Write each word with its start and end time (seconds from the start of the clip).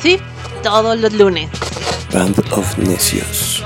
Sí, 0.00 0.18
todos 0.62 0.98
los 0.98 1.12
lunes. 1.12 1.50
Band 2.12 2.38
of 2.52 2.78
Necios. 2.78 3.62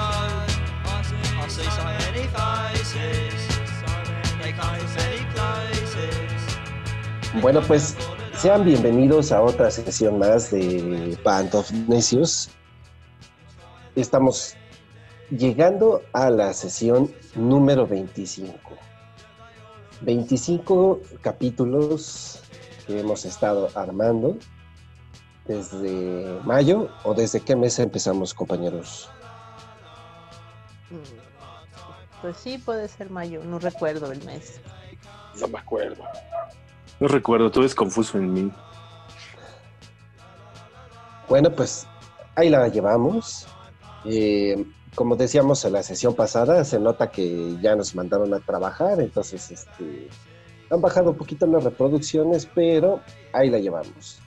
Bueno, 7.41 7.62
pues 7.62 7.96
sean 8.36 8.64
bienvenidos 8.64 9.32
a 9.32 9.43
otra 9.43 9.70
sesión 9.70 10.18
más 10.18 10.50
de 10.50 11.18
Band 11.25 11.55
of 11.55 11.71
Necios. 11.89 12.50
Estamos 13.96 14.57
llegando 15.30 16.02
a 16.12 16.30
la 16.30 16.52
sesión 16.52 17.11
número 17.34 17.87
25. 17.87 18.52
25 20.02 21.00
capítulos 21.23 22.39
que 22.91 23.00
hemos 23.00 23.25
estado 23.25 23.68
armando 23.77 24.36
desde 25.46 26.41
mayo 26.45 26.88
o 27.05 27.14
desde 27.14 27.41
qué 27.41 27.55
mes 27.55 27.78
empezamos, 27.78 28.34
compañeros. 28.34 29.09
Pues 32.20 32.37
sí, 32.37 32.59
puede 32.59 32.88
ser 32.88 33.09
mayo, 33.11 33.42
no 33.45 33.61
recuerdo 33.61 34.11
el 34.11 34.24
mes. 34.24 34.61
No 35.41 35.47
me 35.47 35.59
acuerdo. 35.59 36.02
No 36.98 37.06
recuerdo, 37.06 37.50
todo 37.50 37.64
es 37.64 37.74
confuso 37.74 38.19
en 38.19 38.33
mí. 38.33 38.52
Bueno, 41.28 41.50
pues 41.52 41.86
ahí 42.34 42.50
la 42.50 42.66
llevamos. 42.69 43.47
Eh, 44.05 44.66
como 44.97 45.14
decíamos 45.14 45.64
en 45.64 45.75
la 45.75 45.84
sesión 45.84 46.14
pasada, 46.16 46.64
se 46.64 46.80
nota 46.80 47.11
que 47.12 47.56
ya 47.62 47.77
nos 47.77 47.95
mandaron 47.95 48.34
a 48.34 48.41
trabajar, 48.41 49.00
entonces 49.00 49.52
este, 49.52 50.09
han 50.70 50.80
bajado 50.80 51.10
un 51.10 51.16
poquito 51.16 51.47
las 51.47 51.65
reproducciones, 51.65 52.47
pero 52.47 53.01
ahí 53.33 53.51
la 53.51 53.59
llevamos. 53.59 54.20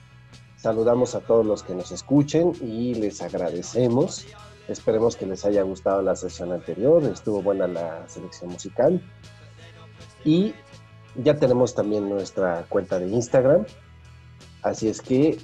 Saludamos 0.56 1.14
a 1.14 1.20
todos 1.20 1.44
los 1.44 1.62
que 1.62 1.74
nos 1.74 1.90
escuchen 1.90 2.52
y 2.60 2.94
les 2.94 3.22
agradecemos. 3.22 4.26
Esperemos 4.68 5.16
que 5.16 5.26
les 5.26 5.44
haya 5.44 5.62
gustado 5.62 6.00
la 6.02 6.16
sesión 6.16 6.52
anterior, 6.52 7.02
estuvo 7.04 7.42
buena 7.42 7.66
la 7.66 8.08
selección 8.08 8.50
musical. 8.50 9.02
Y 10.24 10.54
ya 11.16 11.36
tenemos 11.36 11.74
también 11.74 12.08
nuestra 12.08 12.64
cuenta 12.68 12.98
de 12.98 13.08
Instagram. 13.08 13.66
Así 14.62 14.88
es 14.88 15.02
que 15.02 15.38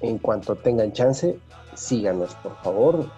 en 0.00 0.18
cuanto 0.18 0.54
tengan 0.56 0.92
chance, 0.92 1.38
síganos, 1.74 2.34
por 2.36 2.56
favor. 2.62 3.10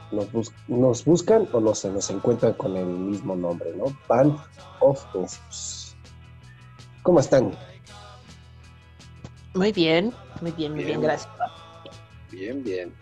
Nos, 0.69 1.05
buscan 1.05 1.49
o 1.53 1.61
nos, 1.61 1.81
se 1.81 1.91
nos 1.91 2.09
encuentran 2.11 2.55
con 2.55 2.77
el 2.77 2.87
mismo 2.87 3.37
nombre, 3.37 3.75
¿no? 3.77 3.85
Band 4.09 4.39
of 4.81 5.05
Necios. 5.15 5.76
¿Cómo 7.07 7.21
están? 7.21 7.53
Muy 9.55 9.71
bien, 9.71 10.13
muy 10.41 10.51
bien, 10.51 10.73
muy 10.73 10.83
bien, 10.83 10.99
Bien. 10.99 11.03
gracias. 11.03 11.33
Bien, 12.33 12.65
bien. 12.65 12.93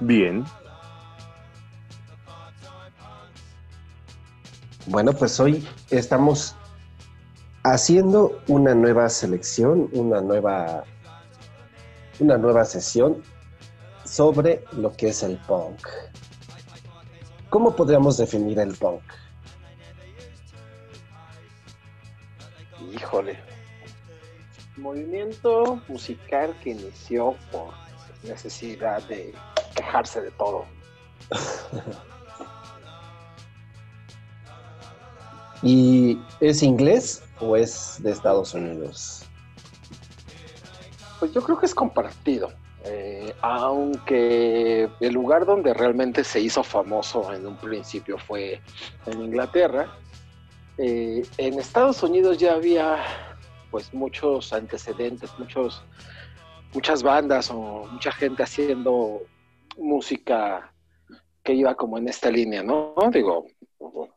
Bien. 0.00 0.44
Bueno, 4.88 5.14
pues 5.14 5.40
hoy 5.40 5.66
estamos 5.88 6.54
haciendo 7.62 8.42
una 8.46 8.74
nueva 8.74 9.08
selección, 9.08 9.88
una 9.94 10.20
nueva, 10.20 10.84
una 12.18 12.36
nueva 12.36 12.66
sesión 12.66 13.22
sobre 14.04 14.62
lo 14.72 14.92
que 14.92 15.08
es 15.08 15.22
el 15.22 15.38
punk. 15.38 15.88
¿Cómo 17.48 17.74
podríamos 17.74 18.18
definir 18.18 18.58
el 18.58 18.74
punk? 18.76 19.00
Híjole. 23.10 23.36
Movimiento 24.76 25.82
musical 25.88 26.54
que 26.62 26.70
inició 26.70 27.34
por 27.50 27.74
necesidad 28.22 29.02
de 29.08 29.34
quejarse 29.74 30.20
de 30.20 30.30
todo. 30.30 30.64
¿Y 35.64 36.20
es 36.38 36.62
inglés 36.62 37.24
o 37.40 37.56
es 37.56 38.00
de 38.00 38.12
Estados 38.12 38.54
Unidos? 38.54 39.24
Pues 41.18 41.32
yo 41.32 41.42
creo 41.42 41.58
que 41.58 41.66
es 41.66 41.74
compartido. 41.74 42.52
Eh, 42.84 43.34
aunque 43.42 44.88
el 45.00 45.12
lugar 45.12 45.46
donde 45.46 45.74
realmente 45.74 46.22
se 46.22 46.38
hizo 46.38 46.62
famoso 46.62 47.34
en 47.34 47.44
un 47.44 47.56
principio 47.56 48.18
fue 48.18 48.60
en 49.06 49.20
Inglaterra, 49.20 49.98
eh, 50.80 51.22
en 51.38 51.58
Estados 51.58 52.02
Unidos 52.02 52.38
ya 52.38 52.54
había 52.54 52.96
pues 53.70 53.92
muchos 53.94 54.52
antecedentes, 54.52 55.30
muchos, 55.38 55.82
muchas 56.74 57.02
bandas 57.02 57.50
o 57.50 57.86
mucha 57.92 58.10
gente 58.12 58.42
haciendo 58.42 59.22
música 59.78 60.72
que 61.42 61.54
iba 61.54 61.74
como 61.74 61.98
en 61.98 62.08
esta 62.08 62.30
línea, 62.30 62.62
¿no? 62.62 62.94
Digo, 63.12 63.46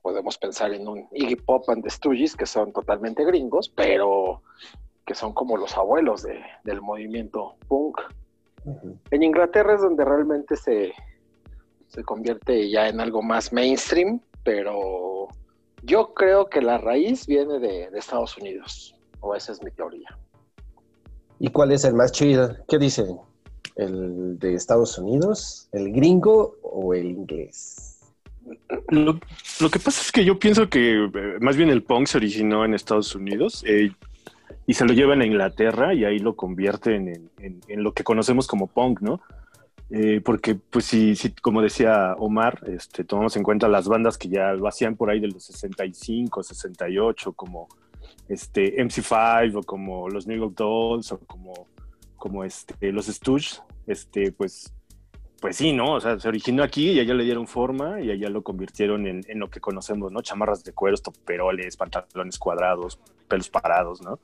podemos 0.02 0.38
pensar 0.38 0.74
en 0.74 0.88
un 0.88 1.08
Iggy 1.12 1.36
Pop 1.38 1.70
and 1.70 1.84
the 1.84 1.90
Stooges, 1.90 2.36
que 2.36 2.46
son 2.46 2.74
totalmente 2.74 3.24
gringos, 3.24 3.70
pero 3.70 4.42
que 5.06 5.16
son 5.16 5.34
como 5.34 5.56
los 5.58 5.78
abuelos 5.78 6.24
de- 6.24 6.44
del 6.64 6.82
movimiento 6.82 7.56
punk. 7.68 8.00
En 9.12 9.24
Inglaterra 9.24 9.76
es 9.76 9.82
donde 9.82 10.04
realmente 10.06 10.56
se, 10.56 10.94
se 11.88 12.04
convierte 12.04 12.70
ya 12.70 12.88
en 12.88 13.00
algo 13.00 13.22
más 13.22 13.52
mainstream, 13.54 14.20
pero 14.44 15.28
yo 15.84 16.14
creo 16.14 16.50
que 16.50 16.62
la 16.62 16.78
raíz 16.78 17.28
viene 17.28 17.60
de, 17.60 17.90
de 17.90 18.00
Estados 18.00 18.38
Unidos, 18.38 18.96
o 19.20 19.36
esa 19.36 19.52
es 19.52 19.62
mi 19.64 19.72
teoría. 19.72 20.18
¿Y 21.40 21.50
cuál 21.50 21.72
es 21.72 21.84
el 21.84 21.94
más 21.94 22.12
chido? 22.12 22.56
¿Qué 22.68 22.78
dicen? 22.78 23.18
¿El 23.76 24.38
de 24.40 24.54
Estados 24.54 24.98
Unidos, 24.98 25.68
el 25.72 25.92
gringo 25.92 26.56
o 26.62 26.94
el 26.94 27.06
inglés? 27.08 28.00
Lo, 28.90 29.20
lo 29.62 29.70
que 29.70 29.80
pasa 29.80 30.02
es 30.02 30.12
que 30.12 30.26
yo 30.26 30.38
pienso 30.38 30.70
que 30.70 31.06
eh, 31.06 31.38
más 31.40 31.56
bien 31.56 31.70
el 31.70 31.82
punk 31.84 32.08
se 32.08 32.18
originó 32.18 32.66
en 32.66 32.74
Estados 32.74 33.16
Unidos 33.16 33.64
eh, 33.66 33.92
y 34.68 34.74
se 34.74 34.86
lo 34.86 34.94
llevan 34.94 35.22
a 35.22 35.26
Inglaterra 35.26 35.94
y 35.94 36.06
ahí 36.06 36.20
lo 36.20 36.36
convierten 36.36 37.08
en, 37.08 37.30
en- 37.40 37.62
en 37.68 37.84
lo 37.84 37.94
que 37.94 38.04
conocemos 38.04 38.48
como 38.48 38.68
punk, 38.68 39.02
¿no? 39.02 39.22
Eh, 39.90 40.22
porque, 40.24 40.56
pues, 40.56 40.86
si, 40.86 41.16
si, 41.16 41.34
como 41.34 41.62
decía 41.62 42.16
Omar, 42.18 42.62
este, 42.68 43.04
tomamos 43.04 43.36
en 43.36 43.44
cuenta 43.44 43.68
las 43.68 43.88
bandas 43.88 44.18
que 44.18 44.30
ya 44.30 44.54
lo 44.54 44.68
hacían 44.68 44.96
por 44.96 45.10
ahí 45.10 45.20
de 45.20 45.28
los 45.28 45.44
65, 45.46 46.42
68, 46.42 47.34
como 47.34 47.68
este, 48.28 48.78
MC5 48.78 49.58
o 49.58 49.64
como 49.64 50.10
los 50.10 50.26
New 50.26 50.38
York 50.38 50.56
Dolls 50.56 51.12
o 51.12 51.20
como, 51.20 51.68
como 52.18 52.44
este, 52.44 52.92
los 52.92 53.08
Stooges, 53.08 53.62
este, 53.86 54.32
pues, 54.32 54.74
pues 55.40 55.58
sí, 55.58 55.74
¿no? 55.74 55.96
O 55.96 56.00
sea, 56.00 56.20
se 56.20 56.28
originó 56.28 56.64
aquí 56.64 56.92
y 56.92 57.00
allá 57.00 57.14
le 57.14 57.26
dieron 57.26 57.48
forma 57.48 58.02
y 58.02 58.10
allá 58.10 58.30
lo 58.30 58.44
convirtieron 58.44 59.06
en, 59.06 59.22
en 59.28 59.40
lo 59.40 59.50
que 59.50 59.60
conocemos, 59.60 60.12
¿no? 60.12 60.22
Chamarras 60.22 60.64
de 60.64 60.72
cueros, 60.72 61.02
toperoles, 61.02 61.76
pantalones 61.76 62.40
cuadrados, 62.40 62.98
pelos 63.28 63.50
parados, 63.50 64.02
¿no? 64.02 64.20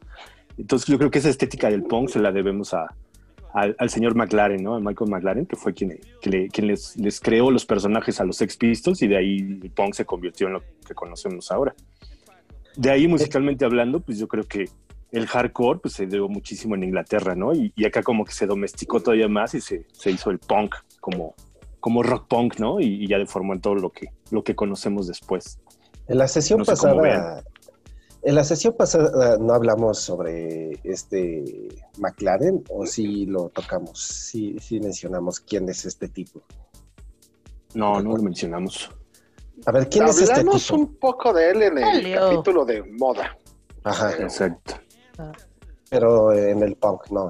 Entonces 0.57 0.87
yo 0.87 0.97
creo 0.97 1.11
que 1.11 1.19
esa 1.19 1.29
estética 1.29 1.69
del 1.69 1.83
punk 1.83 2.09
se 2.09 2.19
la 2.19 2.31
debemos 2.31 2.73
a, 2.73 2.95
al, 3.53 3.75
al 3.79 3.89
señor 3.89 4.15
McLaren, 4.15 4.63
¿no? 4.63 4.75
A 4.75 4.79
Michael 4.79 5.09
McLaren, 5.09 5.45
que 5.45 5.55
fue 5.55 5.73
quien, 5.73 5.99
que 6.21 6.29
le- 6.29 6.47
quien 6.49 6.67
les, 6.67 6.95
les 6.97 7.19
creó 7.19 7.49
los 7.51 7.65
personajes 7.65 8.19
a 8.19 8.23
los 8.23 8.37
Sex 8.37 8.57
Pistols 8.57 9.01
y 9.01 9.07
de 9.07 9.17
ahí 9.17 9.59
el 9.61 9.71
punk 9.71 9.93
se 9.93 10.05
convirtió 10.05 10.47
en 10.47 10.53
lo 10.53 10.63
que 10.85 10.93
conocemos 10.93 11.51
ahora. 11.51 11.73
De 12.75 12.91
ahí, 12.91 13.07
musicalmente 13.07 13.65
hablando, 13.65 13.99
pues 13.99 14.17
yo 14.19 14.27
creo 14.27 14.43
que 14.45 14.69
el 15.11 15.25
hardcore 15.25 15.79
pues, 15.79 15.95
se 15.95 16.05
dio 16.05 16.29
muchísimo 16.29 16.75
en 16.75 16.83
Inglaterra, 16.83 17.35
¿no? 17.35 17.53
Y, 17.53 17.73
y 17.75 17.85
acá 17.85 18.03
como 18.03 18.23
que 18.23 18.31
se 18.31 18.45
domesticó 18.45 18.99
todavía 19.01 19.27
más 19.27 19.55
y 19.55 19.61
se, 19.61 19.85
se 19.91 20.11
hizo 20.11 20.29
el 20.29 20.37
punk 20.39 20.75
como, 20.99 21.33
como 21.79 22.03
rock 22.03 22.27
punk, 22.27 22.59
¿no? 22.59 22.79
Y, 22.79 23.03
y 23.03 23.07
ya 23.07 23.17
deformó 23.17 23.53
en 23.53 23.61
todo 23.61 23.75
lo 23.75 23.89
que, 23.89 24.09
lo 24.29 24.43
que 24.43 24.53
conocemos 24.55 25.07
después. 25.07 25.59
En 26.07 26.19
la 26.19 26.27
sesión 26.27 26.59
No 26.59 26.65
sé 26.65 26.71
pasada, 26.71 27.43
en 28.21 28.35
la 28.35 28.43
sesión 28.43 28.75
pasada 28.77 29.37
no 29.37 29.53
hablamos 29.53 29.99
sobre 29.99 30.79
este 30.83 31.69
McLaren 31.99 32.63
o 32.69 32.85
sí 32.85 33.25
lo 33.25 33.49
tocamos, 33.49 34.01
sí, 34.01 34.55
sí 34.59 34.79
mencionamos 34.79 35.39
quién 35.39 35.69
es 35.69 35.85
este 35.85 36.07
tipo. 36.09 36.41
No, 37.73 38.01
no 38.01 38.17
lo 38.17 38.23
mencionamos. 38.23 38.89
A 39.65 39.71
ver, 39.71 39.89
¿quién 39.89 40.05
es 40.05 40.19
este 40.21 40.39
Hablamos 40.39 40.65
tipo? 40.65 40.77
un 40.79 40.95
poco 40.95 41.33
de 41.33 41.51
él 41.51 41.61
en 41.63 41.77
el 41.77 42.13
capítulo 42.15 42.65
de 42.65 42.83
moda. 42.83 43.37
Ajá, 43.83 44.11
Exacto. 44.17 44.75
pero 45.89 46.33
en 46.33 46.61
el 46.63 46.75
punk 46.75 47.09
no. 47.11 47.29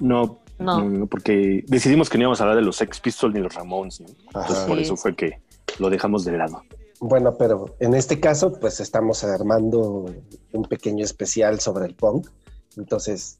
No, 0.00 0.38
No. 0.58 1.06
porque 1.06 1.62
decidimos 1.66 2.08
que 2.08 2.18
no 2.18 2.22
íbamos 2.22 2.40
a 2.40 2.44
hablar 2.44 2.56
de 2.56 2.62
los 2.64 2.76
Sex 2.76 3.00
Pistols 3.00 3.34
ni 3.34 3.40
los 3.40 3.54
Ramones, 3.54 4.00
¿no? 4.00 4.06
Entonces 4.08 4.58
por 4.66 4.78
eso 4.78 4.96
fue 4.96 5.14
que 5.14 5.40
lo 5.78 5.90
dejamos 5.90 6.24
de 6.24 6.32
lado. 6.36 6.62
Bueno, 7.00 7.36
pero 7.38 7.76
en 7.78 7.94
este 7.94 8.18
caso, 8.18 8.52
pues 8.52 8.80
estamos 8.80 9.22
armando 9.24 10.06
un 10.52 10.62
pequeño 10.64 11.04
especial 11.04 11.60
sobre 11.60 11.86
el 11.86 11.94
punk. 11.94 12.28
Entonces, 12.76 13.38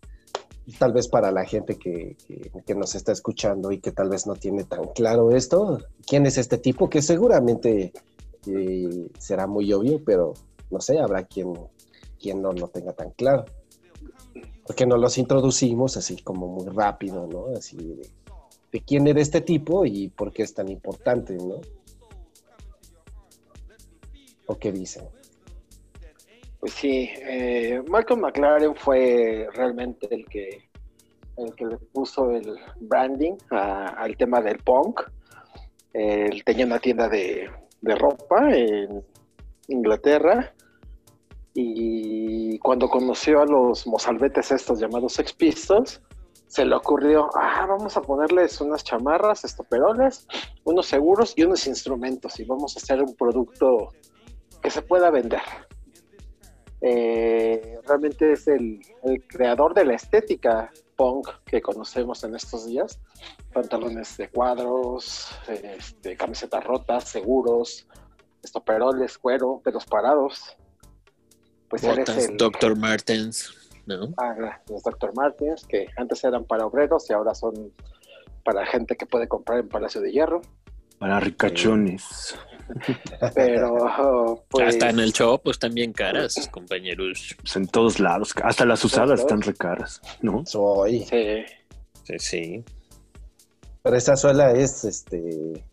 tal 0.78 0.93
vez 0.93 1.08
para 1.08 1.32
la 1.32 1.44
gente 1.44 1.76
que, 1.76 2.16
que- 2.26 2.52
que 2.64 2.75
nos 2.75 2.94
está 2.94 3.10
escuchando 3.12 3.72
y 3.72 3.81
que 3.81 3.90
tal 3.90 4.10
vez 4.10 4.26
no 4.26 4.34
tiene 4.34 4.64
tan 4.64 4.84
claro 4.94 5.32
esto, 5.32 5.78
¿quién 6.06 6.26
es 6.26 6.38
este 6.38 6.58
tipo? 6.58 6.88
Que 6.88 7.02
seguramente 7.02 7.93
eh, 8.46 9.08
será 9.19 9.46
muy 9.46 9.72
obvio, 9.72 10.02
pero 10.04 10.34
no 10.70 10.81
sé, 10.81 10.99
habrá 11.00 11.25
quien, 11.25 11.52
quien 12.20 12.40
no 12.43 12.52
lo 12.52 12.69
tenga 12.69 12.93
tan 12.93 13.11
claro. 13.11 13.44
porque 14.66 14.87
nos 14.87 15.00
los 15.00 15.16
introducimos 15.19 15.96
así 15.96 16.16
como 16.22 16.46
muy 16.46 16.66
rápido, 16.66 17.26
¿no? 17.26 17.46
Así 17.56 17.76
de, 17.76 18.08
de 18.70 18.81
quién 18.82 19.06
era 19.08 19.20
este 19.20 19.40
tipo 19.40 19.84
y 19.87 20.08
por 20.08 20.31
qué 20.32 20.43
es 20.43 20.52
tan 20.54 20.69
importante, 20.69 21.34
¿no? 21.37 21.61
¿O 24.48 24.58
qué 24.58 24.72
dicen? 24.72 25.04
Pues 26.58 26.72
sí, 26.72 27.10
eh, 27.18 27.82
Malcolm 27.86 28.22
McLaren 28.22 28.74
fue 28.74 29.46
realmente 29.52 30.08
el 30.10 30.26
que, 30.26 30.68
el 31.36 31.54
que 31.54 31.66
le 31.66 31.76
puso 31.76 32.30
el 32.30 32.58
branding 32.80 33.34
al 33.50 34.16
tema 34.16 34.40
del 34.40 34.58
punk. 34.58 35.02
Él 35.92 36.42
tenía 36.44 36.66
una 36.66 36.78
tienda 36.78 37.08
de, 37.08 37.48
de 37.82 37.94
ropa 37.94 38.50
en 38.54 39.04
Inglaterra 39.68 40.52
y 41.54 42.58
cuando 42.60 42.88
conoció 42.88 43.42
a 43.42 43.46
los 43.46 43.86
mozalbetes 43.86 44.50
estos 44.50 44.80
llamados 44.80 45.12
Sex 45.12 45.32
Pistols, 45.34 46.00
se 46.46 46.64
le 46.64 46.74
ocurrió, 46.74 47.28
ah, 47.34 47.66
vamos 47.68 47.96
a 47.98 48.00
ponerles 48.00 48.60
unas 48.62 48.82
chamarras, 48.82 49.44
estoperoles, 49.44 50.26
unos 50.64 50.86
seguros 50.86 51.34
y 51.36 51.44
unos 51.44 51.66
instrumentos 51.66 52.40
y 52.40 52.44
vamos 52.44 52.74
a 52.74 52.80
hacer 52.80 53.02
un 53.02 53.14
producto 53.14 53.90
que 54.62 54.70
se 54.70 54.82
pueda 54.82 55.10
vender. 55.10 55.43
Eh, 56.81 57.78
realmente 57.87 58.32
es 58.32 58.46
el, 58.46 58.81
el 59.02 59.26
creador 59.26 59.75
de 59.75 59.84
la 59.84 59.94
estética 59.94 60.70
punk 60.99 61.28
que 61.46 61.62
conocemos 61.62 62.22
en 62.25 62.34
estos 62.34 62.66
días. 62.66 63.00
Pantalones 63.52 64.16
de 64.19 64.28
cuadros, 64.28 65.31
este, 65.49 66.16
camisetas 66.16 66.62
rotas, 66.64 67.05
seguros, 67.05 67.88
estoperoles, 68.43 69.16
cuero, 69.16 69.60
pelos 69.64 69.87
parados. 69.87 70.56
Pues 71.69 71.84
él 71.84 71.99
es 72.00 72.08
Botas, 72.08 72.28
el, 72.28 72.37
Dr. 72.37 72.76
Martens, 72.76 73.54
¿no? 73.87 74.14
Ah, 74.16 74.61
los 74.69 74.82
Dr. 74.82 75.14
Martins, 75.14 75.64
que 75.66 75.87
antes 75.96 76.22
eran 76.25 76.44
para 76.44 76.66
obreros 76.66 77.08
y 77.08 77.12
ahora 77.12 77.34
son 77.34 77.72
para 78.44 78.66
gente 78.66 78.96
que 78.96 79.06
puede 79.06 79.28
comprar 79.28 79.61
en 79.61 79.69
Palacio 79.69 80.00
de 80.00 80.11
Hierro. 80.11 80.40
Para 80.99 81.20
ricachones. 81.20 82.37
Pero, 83.34 84.44
pues. 84.48 84.68
Hasta 84.68 84.90
en 84.90 85.00
el 85.00 85.12
show, 85.12 85.40
pues 85.42 85.58
también 85.58 85.92
caras, 85.92 86.48
compañeros. 86.50 87.36
Pues 87.40 87.56
en 87.56 87.66
todos 87.66 88.00
lados. 88.00 88.34
Hasta 88.42 88.64
las 88.64 88.84
usadas 88.84 89.20
están 89.20 89.42
recaras, 89.42 90.00
¿no? 90.22 90.44
Soy. 90.46 91.04
Sí. 91.04 91.44
Sí, 92.04 92.18
sí. 92.18 92.64
Pero 93.82 93.96
esa 93.96 94.16
suela 94.16 94.52
es, 94.52 94.84
este... 94.84 95.64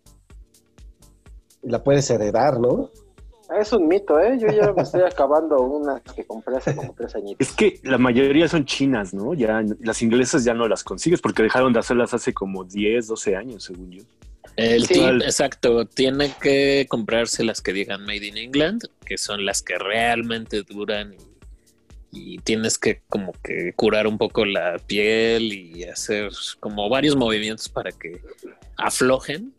La 1.63 1.83
puedes 1.83 2.09
heredar, 2.09 2.59
¿no? 2.59 2.92
Es 3.59 3.71
un 3.74 3.88
mito, 3.88 4.19
¿eh? 4.19 4.38
Yo 4.39 4.47
ya 4.47 4.74
me 4.74 4.81
estoy 4.81 5.01
acabando 5.01 5.57
unas 5.62 6.01
que 6.01 6.25
compré 6.25 6.57
hace 6.57 6.75
como 6.75 6.94
tres 6.94 7.15
añitos. 7.15 7.47
Es 7.47 7.56
que 7.56 7.80
la 7.83 7.97
mayoría 7.97 8.47
son 8.47 8.65
chinas, 8.65 9.13
¿no? 9.13 9.33
Ya 9.33 9.63
las 9.80 10.01
inglesas 10.01 10.44
ya 10.44 10.53
no 10.53 10.68
las 10.68 10.83
consigues 10.83 11.21
porque 11.21 11.44
dejaron 11.44 11.71
de 11.71 11.80
hacerlas 11.80 12.13
hace 12.13 12.33
como 12.33 12.63
10, 12.63 13.07
12 13.07 13.36
años, 13.36 13.63
según 13.63 13.92
yo. 13.92 14.03
El 14.57 14.86
Sí. 14.86 14.94
tip, 14.94 15.22
exacto, 15.22 15.86
tiene 15.86 16.31
que 16.42 16.86
comprarse 16.90 17.44
las 17.44 17.62
que 17.62 17.74
digan 17.74 18.06
Made 18.06 18.25
in 18.25 18.38
England, 18.38 18.84
que 19.06 19.18
son 19.18 19.46
las 19.46 19.62
que 19.62 19.78
realmente 19.78 20.63
duran 20.63 21.13
y, 21.13 22.36
y 22.36 22.38
tienes 22.40 22.78
que 22.78 23.02
como 23.10 23.34
que 23.44 23.74
curar 23.75 24.07
un 24.07 24.18
poco 24.18 24.46
la 24.46 24.78
piel 24.80 25.52
y 25.52 25.84
hacer 25.84 26.31
como 26.62 26.88
varios 26.88 27.18
movimientos 27.18 27.68
para 27.68 27.92
que 27.92 28.22
aflojen 28.78 29.54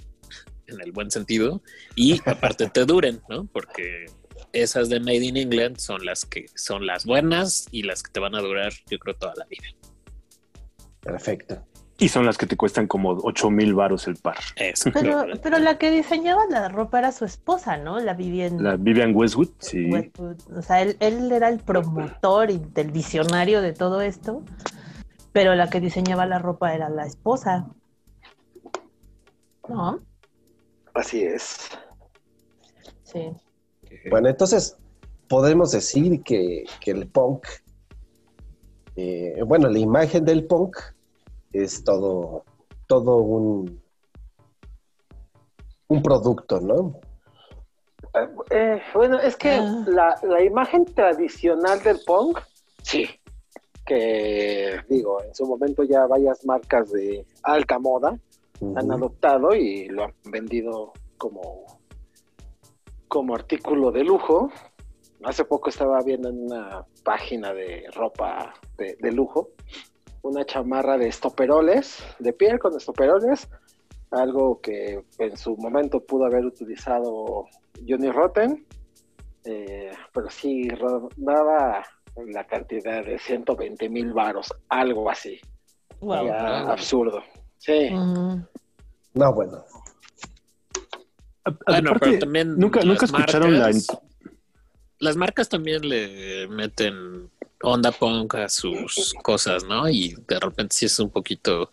en 0.66 0.80
el 0.80 0.92
buen 0.92 1.10
sentido 1.10 1.62
y 1.94 2.20
aparte 2.26 2.68
te 2.70 2.86
duren, 2.86 3.20
¿no? 3.28 3.44
Porque 3.52 4.06
esas 4.54 4.88
de 4.88 5.00
Made 5.00 5.24
in 5.24 5.36
England 5.36 5.76
son 5.76 6.06
las 6.06 6.24
que 6.24 6.46
son 6.54 6.86
las 6.86 7.04
buenas 7.04 7.66
y 7.70 7.82
las 7.82 8.02
que 8.02 8.10
te 8.12 8.20
van 8.20 8.34
a 8.34 8.40
durar, 8.40 8.72
yo 8.90 8.98
creo, 8.98 9.14
toda 9.14 9.34
la 9.36 9.44
vida. 9.44 9.68
Perfecto. 11.02 11.62
Y 11.98 12.08
son 12.08 12.26
las 12.26 12.36
que 12.36 12.46
te 12.46 12.56
cuestan 12.56 12.86
como 12.86 13.10
8 13.22 13.50
mil 13.50 13.74
varos 13.74 14.06
el 14.06 14.16
par. 14.16 14.36
Eso. 14.56 14.90
Pero, 14.92 15.24
pero 15.42 15.58
la 15.58 15.78
que 15.78 15.90
diseñaba 15.90 16.42
la 16.50 16.68
ropa 16.68 16.98
era 16.98 17.10
su 17.10 17.24
esposa, 17.24 17.78
¿no? 17.78 17.98
La 18.00 18.12
Vivian 18.12 18.62
La 18.62 18.76
Vivian 18.76 19.14
Westwood, 19.14 19.48
sí. 19.58 19.90
Westwood. 19.90 20.36
O 20.54 20.62
sea, 20.62 20.82
él, 20.82 20.96
él 21.00 21.32
era 21.32 21.48
el 21.48 21.60
promotor 21.60 22.50
y 22.50 22.58
del 22.58 22.90
visionario 22.90 23.62
de 23.62 23.72
todo 23.72 24.02
esto, 24.02 24.42
pero 25.32 25.54
la 25.54 25.70
que 25.70 25.80
diseñaba 25.80 26.26
la 26.26 26.38
ropa 26.38 26.74
era 26.74 26.90
la 26.90 27.06
esposa. 27.06 27.66
¿No? 29.68 30.00
Así 30.92 31.22
es. 31.22 31.70
Sí. 33.04 33.30
Bueno, 34.10 34.28
entonces 34.28 34.76
podemos 35.28 35.72
decir 35.72 36.22
que, 36.22 36.64
que 36.80 36.90
el 36.90 37.06
punk, 37.06 37.46
eh, 38.96 39.40
bueno, 39.46 39.68
la 39.68 39.78
imagen 39.78 40.24
del 40.24 40.44
punk 40.44 40.76
es 41.62 41.82
todo, 41.84 42.44
todo 42.86 43.16
un, 43.18 43.80
un 45.88 46.02
producto, 46.02 46.60
¿no? 46.60 47.00
Eh, 48.14 48.28
eh, 48.50 48.82
bueno, 48.94 49.18
es 49.20 49.36
que 49.36 49.50
Ah. 49.50 49.84
la, 49.86 50.18
la 50.22 50.42
imagen 50.42 50.84
tradicional 50.86 51.82
del 51.82 51.98
punk, 52.06 52.40
sí. 52.82 53.06
Que 53.84 54.80
digo, 54.88 55.22
en 55.22 55.32
su 55.34 55.46
momento 55.46 55.84
ya 55.84 56.06
varias 56.06 56.44
marcas 56.44 56.90
de 56.90 57.24
alta 57.42 57.78
moda 57.78 58.18
han 58.74 58.90
adoptado 58.90 59.54
y 59.54 59.86
lo 59.88 60.04
han 60.04 60.14
vendido 60.24 60.92
como, 61.18 61.78
como 63.06 63.34
artículo 63.34 63.92
de 63.92 64.02
lujo. 64.02 64.50
Hace 65.22 65.44
poco 65.44 65.68
estaba 65.68 66.02
viendo 66.02 66.30
en 66.30 66.46
una 66.46 66.84
página 67.04 67.52
de 67.52 67.84
ropa 67.94 68.54
de, 68.76 68.96
de 68.98 69.12
lujo 69.12 69.50
una 70.26 70.44
chamarra 70.44 70.98
de 70.98 71.08
estoperoles, 71.08 72.04
de 72.18 72.32
piel 72.32 72.58
con 72.58 72.76
estoperoles, 72.76 73.48
algo 74.10 74.60
que 74.60 75.02
en 75.18 75.36
su 75.36 75.56
momento 75.56 76.00
pudo 76.00 76.26
haber 76.26 76.44
utilizado 76.44 77.46
Johnny 77.86 78.10
Rotten, 78.10 78.66
eh, 79.44 79.90
pero 80.12 80.30
sí 80.30 80.68
rondaba 80.70 81.84
la 82.16 82.46
cantidad 82.46 83.04
de 83.04 83.18
120 83.18 83.88
mil 83.88 84.12
varos, 84.12 84.52
algo 84.68 85.10
así. 85.10 85.40
Wow. 86.00 86.26
Ya 86.26 86.62
wow. 86.62 86.70
absurdo. 86.72 87.22
Sí. 87.58 87.90
Mm, 87.90 88.44
No, 89.14 89.32
bueno. 89.34 89.64
A- 91.44 91.50
Bueno, 91.66 91.90
aparte, 91.90 92.06
pero 92.06 92.18
también 92.18 92.58
nunca, 92.58 92.80
nunca 92.82 93.04
escucharon 93.06 93.58
la... 93.58 93.70
Las 94.98 95.14
marcas 95.16 95.48
también 95.50 95.86
le 95.86 96.48
meten 96.48 97.30
onda 97.62 97.92
punk 97.92 98.34
a 98.34 98.48
sus 98.48 99.14
cosas, 99.22 99.64
¿no? 99.64 99.88
Y 99.88 100.16
de 100.26 100.40
repente 100.40 100.74
sí 100.74 100.86
es 100.86 100.98
un 100.98 101.10
poquito 101.10 101.72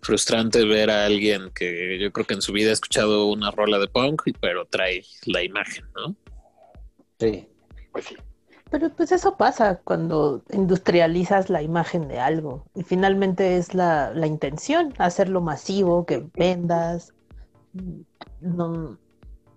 frustrante 0.00 0.64
ver 0.64 0.90
a 0.90 1.06
alguien 1.06 1.50
que 1.54 1.98
yo 1.98 2.12
creo 2.12 2.26
que 2.26 2.34
en 2.34 2.42
su 2.42 2.52
vida 2.52 2.70
ha 2.70 2.74
escuchado 2.74 3.26
una 3.26 3.50
rola 3.50 3.78
de 3.78 3.88
punk, 3.88 4.22
pero 4.40 4.66
trae 4.66 5.04
la 5.24 5.42
imagen, 5.42 5.84
¿no? 5.94 6.14
Sí. 7.18 7.48
Pues 7.92 8.04
sí. 8.06 8.16
Pero 8.70 8.90
pues 8.90 9.12
eso 9.12 9.36
pasa 9.36 9.80
cuando 9.84 10.42
industrializas 10.50 11.50
la 11.50 11.62
imagen 11.62 12.08
de 12.08 12.18
algo. 12.18 12.66
Y 12.74 12.82
finalmente 12.82 13.56
es 13.56 13.74
la, 13.74 14.12
la 14.12 14.26
intención, 14.26 14.92
hacerlo 14.98 15.40
masivo, 15.40 16.04
que 16.04 16.26
vendas. 16.34 17.14
No, 18.40 18.98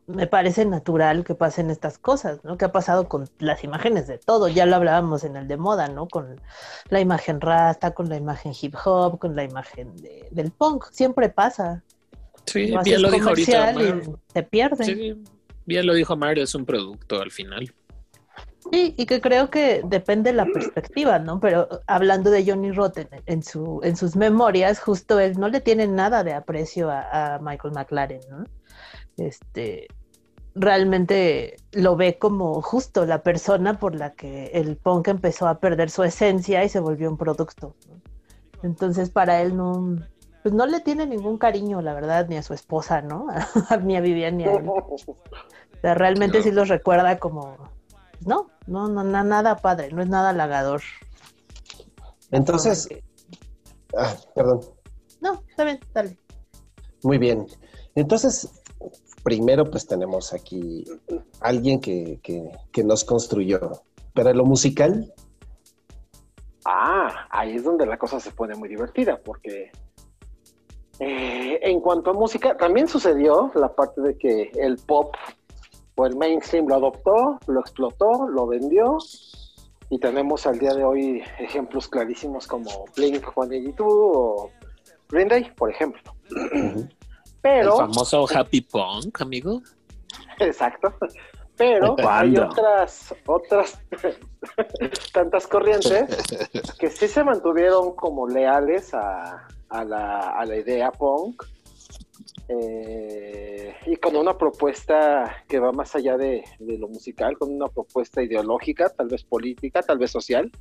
me 0.10 0.28
parece 0.28 0.66
natural 0.66 1.24
que 1.24 1.36
pasen 1.36 1.70
estas 1.70 1.98
cosas, 2.00 2.44
¿no? 2.44 2.58
Que 2.58 2.66
ha 2.66 2.72
pasado 2.72 3.08
con 3.08 3.30
las 3.40 3.64
imágenes 3.64 4.08
de 4.08 4.18
todo. 4.18 4.48
Ya 4.48 4.66
lo 4.66 4.76
hablábamos 4.76 5.24
en 5.24 5.36
el 5.36 5.48
de 5.48 5.58
moda, 5.58 5.88
¿no? 5.88 6.08
Con 6.08 6.42
la 6.90 7.00
imagen 7.00 7.40
rasta, 7.42 7.92
con 7.92 8.10
la 8.10 8.18
imagen 8.18 8.54
hip 8.60 8.76
hop, 8.84 9.20
con 9.20 9.36
la 9.36 9.44
imagen 9.44 9.96
de- 9.98 10.28
del 10.32 10.52
punk. 10.52 10.86
Siempre 10.92 11.30
pasa. 11.30 11.84
Sí, 12.46 12.68
Lo 12.68 12.82
bien 12.82 13.02
lo 13.04 13.12
dijo 13.12 13.30
ahorita 13.30 13.70
Omar. 13.72 13.84
y 13.84 14.14
se 14.34 14.44
pierde. 14.44 14.84
Sí, 14.84 15.24
bien 15.66 15.86
lo 15.86 15.94
dijo 15.94 16.18
Mario, 16.18 16.44
es 16.44 16.56
un 16.56 16.66
producto 16.66 17.22
al 17.22 17.30
final. 17.32 17.72
Sí, 18.72 18.94
y 18.98 19.06
que 19.06 19.22
creo 19.22 19.50
que 19.50 19.82
depende 19.86 20.32
de 20.32 20.36
la 20.38 20.46
perspectiva, 20.46 21.18
¿no? 21.20 21.40
Pero 21.40 21.68
hablando 21.88 22.30
de 22.32 22.46
Johnny 22.46 22.72
Rotten, 22.72 23.08
en, 23.26 23.42
su, 23.44 23.80
en 23.84 23.96
sus 23.96 24.16
memorias, 24.16 24.80
justo 24.80 25.20
él 25.20 25.40
no 25.40 25.48
le 25.50 25.62
tiene 25.62 25.88
nada 25.88 26.24
de 26.24 26.34
aprecio 26.34 26.90
a, 26.90 27.36
a 27.36 27.40
Michael 27.40 27.74
McLaren, 27.74 28.22
¿no? 28.30 28.44
Este, 29.18 29.88
realmente 30.56 31.58
lo 31.72 31.96
ve 31.96 32.18
como 32.18 32.62
justo 32.62 33.06
la 33.06 33.22
persona 33.24 33.80
por 33.80 33.96
la 33.96 34.14
que 34.14 34.48
el 34.54 34.78
punk 34.78 35.08
empezó 35.10 35.48
a 35.48 35.60
perder 35.60 35.90
su 35.90 36.04
esencia 36.04 36.64
y 36.64 36.70
se 36.70 36.80
volvió 36.80 37.10
un 37.10 37.18
producto. 37.18 37.76
¿no? 37.88 38.02
Entonces, 38.64 39.10
para 39.10 39.42
él 39.42 39.56
no, 39.56 39.96
pues 40.44 40.54
no 40.54 40.66
le 40.66 40.80
tiene 40.82 41.06
ningún 41.06 41.38
cariño, 41.38 41.82
la 41.82 41.94
verdad, 41.94 42.28
ni 42.28 42.38
a 42.38 42.44
su 42.44 42.54
esposa, 42.54 43.02
¿no? 43.02 43.28
ni 43.84 43.96
a 43.96 44.02
Vivian 44.02 44.38
ni 44.38 44.44
a 44.46 44.56
él. 44.56 44.70
O 45.72 45.82
sea, 45.82 45.94
realmente 45.96 46.42
sí 46.44 46.52
los 46.52 46.68
recuerda 46.68 47.20
como, 47.20 47.56
pues, 48.12 48.28
no, 48.28 48.50
no, 48.68 48.90
no, 48.90 49.02
na- 49.06 49.24
nada 49.24 49.56
padre, 49.56 49.90
no 49.94 50.02
es 50.02 50.10
nada 50.10 50.32
halagador. 50.32 50.82
Entonces, 52.32 52.90
ah, 53.98 54.14
perdón. 54.36 54.60
No, 55.22 55.42
está 55.50 55.64
bien, 55.64 55.80
dale. 55.94 56.18
Muy 57.02 57.18
bien. 57.18 57.48
Entonces, 57.96 58.59
primero 59.24 59.70
pues 59.70 59.86
tenemos 59.88 60.34
aquí 60.34 60.86
alguien 61.42 61.80
que, 61.80 62.20
que- 62.24 62.52
que 62.72 62.84
nos 62.84 63.04
construyó. 63.04 63.60
Pero 64.14 64.30
en 64.32 64.38
lo 64.38 64.46
musical, 64.46 65.14
Ah, 66.66 67.28
ahí 67.30 67.56
es 67.56 67.64
donde 67.64 67.86
la 67.86 67.98
cosa 67.98 68.20
se 68.20 68.32
pone 68.32 68.54
muy 68.56 68.68
divertida, 68.70 69.18
porque 69.24 69.72
eh, 71.00 71.60
en 71.64 71.80
cuanto 71.80 72.12
a 72.12 72.14
música, 72.14 72.58
también 72.58 72.88
sucedió 72.88 73.50
la 73.56 73.74
parte 73.74 74.02
de 74.02 74.18
que 74.18 74.52
el 74.56 74.78
pop 74.78 75.16
o 75.96 76.06
el 76.06 76.16
mainstream 76.18 76.68
lo 76.68 76.76
adoptó, 76.76 77.40
lo 77.48 77.62
explotó, 77.62 78.28
lo 78.28 78.46
vendió, 78.46 78.98
y 79.90 80.00
tenemos 80.00 80.46
al 80.46 80.60
día 80.60 80.74
de 80.74 80.84
hoy 80.84 81.24
ejemplos 81.40 81.88
clarísimos 81.88 82.46
como 82.46 82.70
Blink 82.96 83.24
182 83.34 83.88
o 83.90 84.50
Green 85.10 85.30
Day, 85.30 85.52
por 85.58 85.72
ejemplo. 85.72 86.02
Pero. 87.42 87.74
El 87.74 87.88
famoso 87.88 88.26
Happy 88.34 88.62
Punk, 88.62 89.22
amigo. 89.22 89.62
Exacto. 90.40 90.94
Pero 91.56 91.96
hay 92.08 92.38
otras, 92.38 93.14
otras 93.26 93.82
tantas 95.14 95.46
corrientes 95.46 96.10
que 96.80 96.90
sí 96.90 97.10
se 97.10 97.22
mantuvieron 97.22 97.96
como 97.96 98.30
leales 98.30 98.94
a, 98.94 99.46
la, 99.70 100.20
a 100.40 100.46
la 100.46 100.56
idea 100.56 100.90
punk 100.90 101.44
eh, 102.48 103.76
y 103.86 103.96
con 103.98 104.16
una 104.16 104.36
propuesta 104.36 105.44
que 105.48 105.60
va 105.60 105.72
más 105.72 105.96
allá 105.96 106.18
de, 106.18 106.44
lo 106.60 106.88
musical, 106.88 107.38
con 107.38 107.54
una 107.54 107.68
propuesta 107.68 108.24
ideológica, 108.24 108.90
tal 108.90 109.08
vez 109.08 109.24
política, 109.24 109.84
tal 109.84 110.00
vez 110.00 110.12
social. 110.12 110.52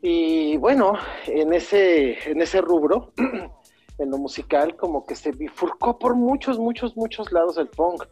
Y 0.00 0.56
bueno, 0.56 0.94
en 1.26 1.52
ese, 1.52 2.30
en 2.30 2.40
ese 2.40 2.62
rubro, 2.62 3.12
en 3.98 4.10
lo 4.10 4.18
musical, 4.18 4.76
como 4.76 5.06
que 5.06 5.16
se 5.16 5.32
bifurcó 5.32 5.98
por 5.98 6.14
muchos, 6.14 6.58
muchos, 6.58 6.96
muchos 6.96 7.32
lados 7.32 7.56
el 7.58 7.68
punk. 7.68 8.04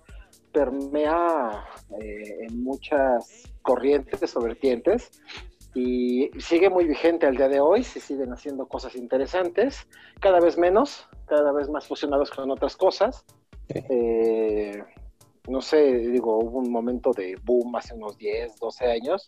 Permea 0.52 1.64
eh, 2.00 2.46
en 2.48 2.62
muchas 2.62 3.50
corrientes 3.62 4.36
o 4.36 4.40
vertientes 4.40 5.10
y 5.74 6.30
sigue 6.38 6.70
muy 6.70 6.86
vigente 6.86 7.26
al 7.26 7.36
día 7.36 7.48
de 7.48 7.60
hoy, 7.60 7.82
se 7.82 7.98
siguen 7.98 8.32
haciendo 8.32 8.68
cosas 8.68 8.94
interesantes, 8.94 9.88
cada 10.20 10.38
vez 10.38 10.56
menos, 10.56 11.08
cada 11.26 11.50
vez 11.50 11.68
más 11.68 11.88
fusionados 11.88 12.30
con 12.30 12.50
otras 12.50 12.76
cosas. 12.76 13.24
Eh, 13.68 14.84
no 15.48 15.60
sé, 15.60 15.82
digo, 15.82 16.38
hubo 16.38 16.58
un 16.58 16.70
momento 16.70 17.10
de 17.10 17.36
boom 17.42 17.74
hace 17.74 17.94
unos 17.94 18.16
10, 18.16 18.56
12 18.56 18.86
años 18.86 19.26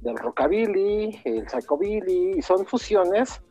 del 0.00 0.16
rockabilly, 0.16 1.20
el 1.24 1.48
psychobilly, 1.48 2.38
y 2.38 2.42
son 2.42 2.66
fusiones 2.66 3.42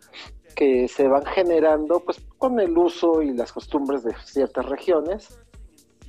que 0.55 0.87
se 0.87 1.07
van 1.07 1.25
generando 1.25 1.99
pues 1.99 2.19
con 2.37 2.59
el 2.59 2.77
uso 2.77 3.21
y 3.21 3.33
las 3.33 3.53
costumbres 3.53 4.03
de 4.03 4.13
ciertas 4.25 4.65
regiones 4.65 5.39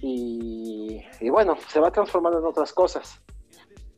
y, 0.00 1.02
y 1.20 1.28
bueno, 1.28 1.56
se 1.68 1.78
va 1.78 1.90
transformando 1.90 2.38
en 2.38 2.47
otras 2.47 2.73
cosas 2.73 3.20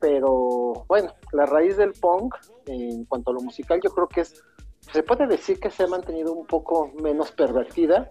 pero 0.02 0.84
bueno, 0.88 1.14
la 1.30 1.46
raíz 1.46 1.76
del 1.76 1.92
punk 1.92 2.34
en 2.66 3.04
cuanto 3.04 3.30
a 3.30 3.34
lo 3.34 3.40
musical 3.40 3.80
yo 3.82 3.90
creo 3.90 4.08
que 4.08 4.22
es, 4.22 4.42
se 4.92 5.04
puede 5.04 5.28
decir 5.28 5.60
que 5.60 5.70
se 5.70 5.84
ha 5.84 5.86
mantenido 5.86 6.32
un 6.32 6.44
poco 6.44 6.90
menos 7.00 7.30
pervertida 7.30 8.10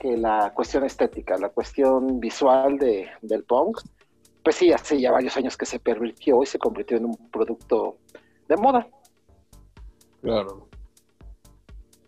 que 0.00 0.16
la 0.16 0.54
cuestión 0.54 0.84
estética, 0.84 1.36
la 1.36 1.50
cuestión 1.50 2.18
visual 2.18 2.78
de, 2.78 3.10
del 3.20 3.44
punk. 3.44 3.78
Pues 4.48 4.56
sí, 4.56 4.72
hace 4.72 4.98
ya 4.98 5.12
varios 5.12 5.36
años 5.36 5.58
que 5.58 5.66
se 5.66 5.78
pervirtió 5.78 6.42
y 6.42 6.46
se 6.46 6.58
convirtió 6.58 6.96
en 6.96 7.04
un 7.04 7.30
producto 7.30 7.98
de 8.48 8.56
moda. 8.56 8.88
Claro. 10.22 10.70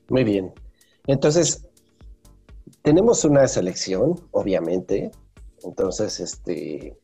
Muy 0.08 0.24
bien. 0.24 0.50
Entonces, 1.06 1.68
tenemos 2.80 3.26
una 3.26 3.46
selección, 3.46 4.18
obviamente. 4.30 5.10
Entonces, 5.64 6.18
este, 6.18 6.98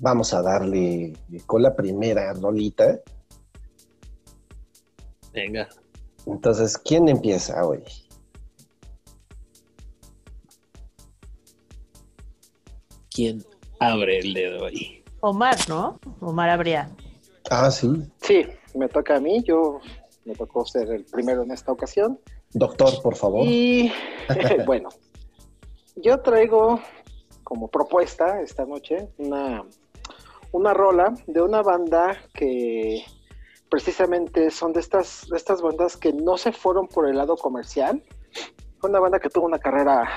vamos 0.00 0.34
a 0.34 0.42
darle 0.42 1.12
con 1.46 1.62
la 1.62 1.76
primera 1.76 2.32
rolita. 2.32 2.98
Venga. 5.32 5.68
Entonces, 6.26 6.76
¿quién 6.76 7.08
empieza 7.08 7.64
hoy? 7.64 7.84
¿Quién 13.14 13.44
abre 13.90 14.18
el 14.18 14.34
dedo 14.34 14.66
ahí? 14.66 15.02
Omar, 15.20 15.56
¿no? 15.68 15.98
Omar 16.20 16.50
habría. 16.50 16.90
Ah, 17.50 17.70
sí. 17.70 17.88
Sí, 18.20 18.46
me 18.74 18.88
toca 18.88 19.16
a 19.16 19.20
mí. 19.20 19.42
Yo 19.42 19.80
me 20.24 20.34
tocó 20.34 20.64
ser 20.66 20.90
el 20.90 21.04
primero 21.04 21.42
en 21.42 21.50
esta 21.50 21.72
ocasión. 21.72 22.18
Doctor, 22.52 23.00
por 23.02 23.16
favor. 23.16 23.46
Y 23.46 23.92
bueno, 24.66 24.88
yo 25.96 26.18
traigo 26.20 26.80
como 27.44 27.68
propuesta 27.68 28.40
esta 28.40 28.64
noche 28.64 29.08
una 29.18 29.64
una 30.52 30.74
rola 30.74 31.14
de 31.26 31.40
una 31.40 31.62
banda 31.62 32.16
que 32.34 33.04
precisamente 33.70 34.50
son 34.50 34.72
de 34.72 34.80
estas, 34.80 35.26
de 35.28 35.36
estas 35.36 35.62
bandas 35.62 35.96
que 35.96 36.12
no 36.12 36.36
se 36.36 36.52
fueron 36.52 36.86
por 36.86 37.08
el 37.08 37.16
lado 37.16 37.36
comercial. 37.36 38.02
Fue 38.78 38.90
una 38.90 39.00
banda 39.00 39.18
que 39.18 39.30
tuvo 39.30 39.46
una 39.46 39.58
carrera 39.58 40.08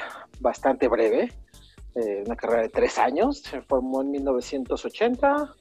bastante 0.42 0.90
breve, 0.90 1.32
eh, 1.96 2.24
una 2.25 2.36
carrera 2.36 2.64
de 2.64 2.70
tres 2.70 2.98
años. 2.98 3.40
Se 3.40 3.62
formó 3.62 4.02
en 4.02 4.12
1980, 4.12 5.56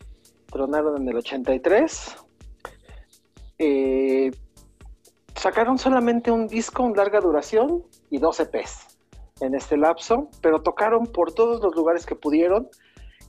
tronaron 0.47 1.01
en 1.01 1.09
el 1.09 1.17
83. 1.17 2.17
Eh, 3.59 4.31
sacaron 5.35 5.79
solamente 5.79 6.31
un 6.31 6.47
disco, 6.49 6.83
un 6.83 6.97
larga 6.97 7.21
duración 7.21 7.85
y 8.11 8.19
dos 8.19 8.41
EPs 8.41 8.99
en 9.41 9.55
este 9.55 9.77
lapso, 9.77 10.29
pero 10.41 10.63
tocaron 10.63 11.07
por 11.07 11.33
todos 11.33 11.63
los 11.63 11.75
lugares 11.75 12.07
que 12.07 12.15
pudieron 12.15 12.69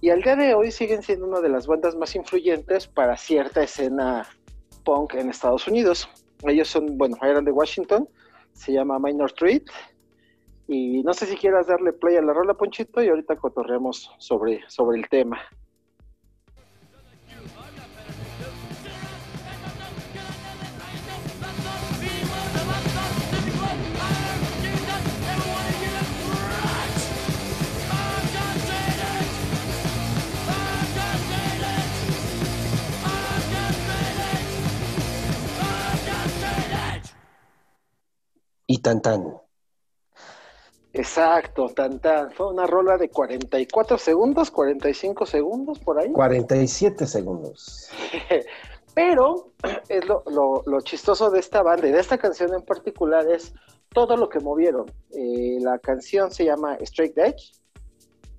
y 0.01 0.09
al 0.09 0.21
día 0.21 0.35
de 0.35 0.53
hoy 0.53 0.71
siguen 0.71 1.01
siendo 1.01 1.25
una 1.25 1.41
de 1.41 1.49
las 1.49 1.67
bandas 1.67 1.95
más 1.95 2.15
influyentes 2.15 2.87
para 2.87 3.17
cierta 3.17 3.63
escena 3.63 4.27
punk 4.83 5.15
en 5.15 5.29
Estados 5.29 5.67
Unidos. 5.67 6.09
Ellos 6.43 6.67
son, 6.67 6.97
bueno, 6.97 7.17
eran 7.23 7.45
de 7.45 7.51
Washington, 7.51 8.07
se 8.53 8.73
llama 8.73 8.99
Minor 8.99 9.31
Street. 9.31 9.63
Y 10.67 11.03
no 11.03 11.13
sé 11.13 11.27
si 11.27 11.35
quieras 11.35 11.67
darle 11.67 11.93
play 11.93 12.15
a 12.15 12.21
la 12.21 12.33
rola, 12.33 12.55
Ponchito, 12.55 13.03
y 13.03 13.09
ahorita 13.09 13.35
cotorreamos 13.35 14.11
sobre, 14.17 14.63
sobre 14.67 14.99
el 14.99 15.07
tema. 15.07 15.39
y 38.67 38.79
tan. 38.79 39.44
Exacto, 40.97 41.67
tan 41.69 41.99
tan. 41.99 42.31
Fue 42.31 42.47
una 42.47 42.65
rola 42.65 42.97
de 42.97 43.09
44 43.09 43.97
segundos, 43.97 44.49
45 44.49 45.25
segundos 45.25 45.79
por 45.79 45.99
ahí. 45.99 46.11
47 46.11 47.05
segundos. 47.05 47.89
Pero 48.93 49.51
es 49.89 50.05
lo, 50.05 50.23
lo, 50.65 50.81
chistoso 50.81 51.29
de 51.29 51.39
esta 51.39 51.61
banda 51.61 51.87
y 51.87 51.91
de 51.91 51.99
esta 51.99 52.17
canción 52.17 52.53
en 52.53 52.61
particular 52.61 53.29
es 53.29 53.53
todo 53.93 54.15
lo 54.15 54.29
que 54.29 54.39
movieron. 54.39 54.85
Eh, 55.11 55.57
la 55.59 55.79
canción 55.79 56.31
se 56.31 56.45
llama 56.45 56.75
Straight 56.75 57.17
Edge. 57.17 57.51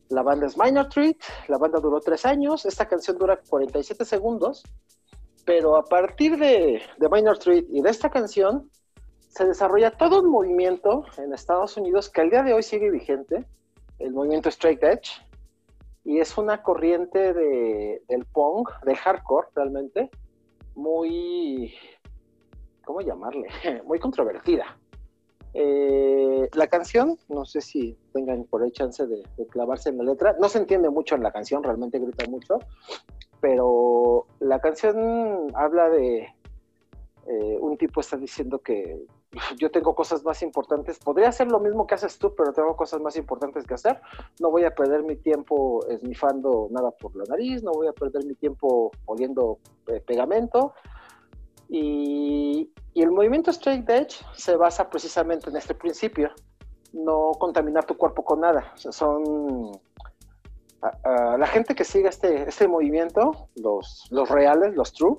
La 0.09 0.23
banda 0.23 0.47
es 0.47 0.57
Minor 0.57 0.89
Treat. 0.89 1.17
La 1.49 1.59
banda 1.59 1.79
duró 1.79 2.01
tres 2.01 2.25
años. 2.25 2.65
Esta 2.65 2.87
canción 2.89 3.19
dura 3.19 3.39
47 3.49 4.03
segundos. 4.07 4.63
Pero 5.45 5.77
a 5.77 5.85
partir 5.85 6.39
de, 6.39 6.81
de 6.97 7.09
Minor 7.11 7.39
Treat 7.39 7.67
y 7.71 7.83
de 7.83 7.91
esta 7.91 8.09
canción, 8.09 8.71
se 9.37 9.45
desarrolla 9.45 9.91
todo 9.91 10.23
un 10.23 10.31
movimiento 10.31 11.05
en 11.19 11.35
Estados 11.35 11.77
Unidos 11.77 12.09
que 12.09 12.23
al 12.23 12.31
día 12.31 12.43
de 12.43 12.55
hoy 12.55 12.63
sigue 12.63 12.91
vigente, 12.91 13.45
el 13.99 14.13
movimiento 14.13 14.49
Straight 14.49 14.83
Edge, 14.83 15.11
y 16.05 16.21
es 16.21 16.39
una 16.39 16.63
corriente 16.63 17.35
de, 17.35 18.03
del 18.09 18.25
punk, 18.25 18.71
del 18.87 18.97
hardcore 18.97 19.49
realmente, 19.55 20.11
muy, 20.75 21.75
¿cómo 22.83 23.03
llamarle? 23.03 23.49
Muy 23.85 23.99
controvertida. 23.99 24.79
Eh, 25.53 26.49
la 26.55 26.67
canción, 26.69 27.19
no 27.29 27.45
sé 27.45 27.61
si 27.61 27.95
tengan 28.15 28.45
por 28.45 28.63
ahí 28.63 28.71
chance 28.71 29.07
de, 29.07 29.23
clavarse 29.51 29.91
en 29.91 29.99
la 29.99 30.05
letra, 30.05 30.35
no 30.41 30.49
se 30.49 30.59
entiende 30.59 30.89
mucho 30.89 31.15
en 31.15 31.23
la 31.23 31.33
canción, 31.33 31.63
realmente 31.63 31.99
grita 31.99 32.27
mucho, 32.31 32.59
pero 33.43 34.27
la 34.41 34.61
canción 34.61 35.49
habla 35.55 35.91
de 35.91 36.27
eh, 37.27 37.59
un 37.61 37.77
tipo 37.77 38.01
está 38.01 38.17
diciendo 38.17 38.61
que 38.61 39.05
yo 39.59 39.71
tengo 39.71 39.95
cosas 39.95 40.25
más 40.25 40.43
importantes, 40.43 40.99
podría 40.99 41.29
hacer 41.29 41.49
lo 41.49 41.61
mismo 41.61 41.87
que 41.87 41.95
haces 41.95 42.19
tú, 42.19 42.35
pero 42.35 42.53
tengo 42.53 42.77
cosas 42.77 43.01
más 43.01 43.17
importantes 43.17 43.65
que 43.67 43.75
hacer, 43.75 44.01
no 44.41 44.51
voy 44.51 44.65
a 44.65 44.75
perder 44.75 45.03
mi 45.03 45.17
tiempo 45.17 45.87
esnifando 45.89 46.69
nada 46.71 46.91
por 46.91 47.15
la 47.17 47.25
nariz, 47.25 47.63
no 47.63 47.73
voy 47.73 47.89
a 47.89 47.93
perder 47.93 48.25
mi 48.25 48.35
tiempo 48.35 48.91
oliendo 49.07 49.59
eh, 49.89 50.01
pegamento. 50.01 50.75
Y, 51.69 52.71
el 52.95 53.11
movimiento 53.11 53.51
Straight 53.51 53.89
Edge 53.91 54.25
se 54.35 54.57
basa 54.57 54.89
precisamente 54.89 55.51
en 55.51 55.57
este 55.57 55.75
principio, 55.75 56.31
no 56.95 57.33
contaminar 57.39 57.85
tu 57.85 57.97
cuerpo 57.97 58.25
con 58.25 58.41
nada. 58.41 58.73
son 58.77 59.73
la 61.39 61.47
gente 61.47 61.75
que 61.75 61.85
sigue 61.85 62.09
este, 62.09 62.49
este 62.49 62.69
movimiento, 62.69 63.49
los, 63.57 64.07
los 64.11 64.29
reales, 64.31 64.75
los 64.75 64.93
true, 64.93 65.19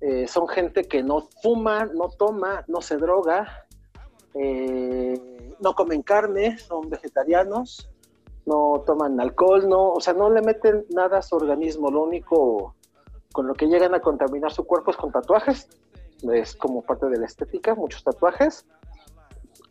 Eh, 0.00 0.26
son 0.28 0.46
gente 0.48 0.84
que 0.84 1.02
no 1.02 1.28
fuma, 1.42 1.86
no 1.86 2.08
toma, 2.10 2.64
no 2.68 2.82
se 2.82 2.96
droga, 2.96 3.66
eh, 4.34 5.54
no 5.60 5.74
comen 5.74 6.02
carne, 6.02 6.58
son 6.58 6.90
vegetarianos, 6.90 7.88
no 8.44 8.82
toman 8.86 9.18
alcohol, 9.20 9.68
no, 9.68 9.92
o 9.92 10.00
sea, 10.00 10.12
no 10.12 10.30
le 10.30 10.42
meten 10.42 10.84
nada 10.90 11.18
a 11.18 11.22
su 11.22 11.36
organismo. 11.36 11.90
Lo 11.90 12.02
único 12.02 12.74
con 13.32 13.46
lo 13.46 13.54
que 13.54 13.66
llegan 13.66 13.94
a 13.94 14.00
contaminar 14.00 14.52
su 14.52 14.64
cuerpo 14.64 14.90
es 14.90 14.96
con 14.96 15.12
tatuajes. 15.12 15.68
Es 16.22 16.54
como 16.56 16.82
parte 16.82 17.06
de 17.06 17.18
la 17.18 17.26
estética, 17.26 17.74
muchos 17.74 18.02
tatuajes. 18.02 18.66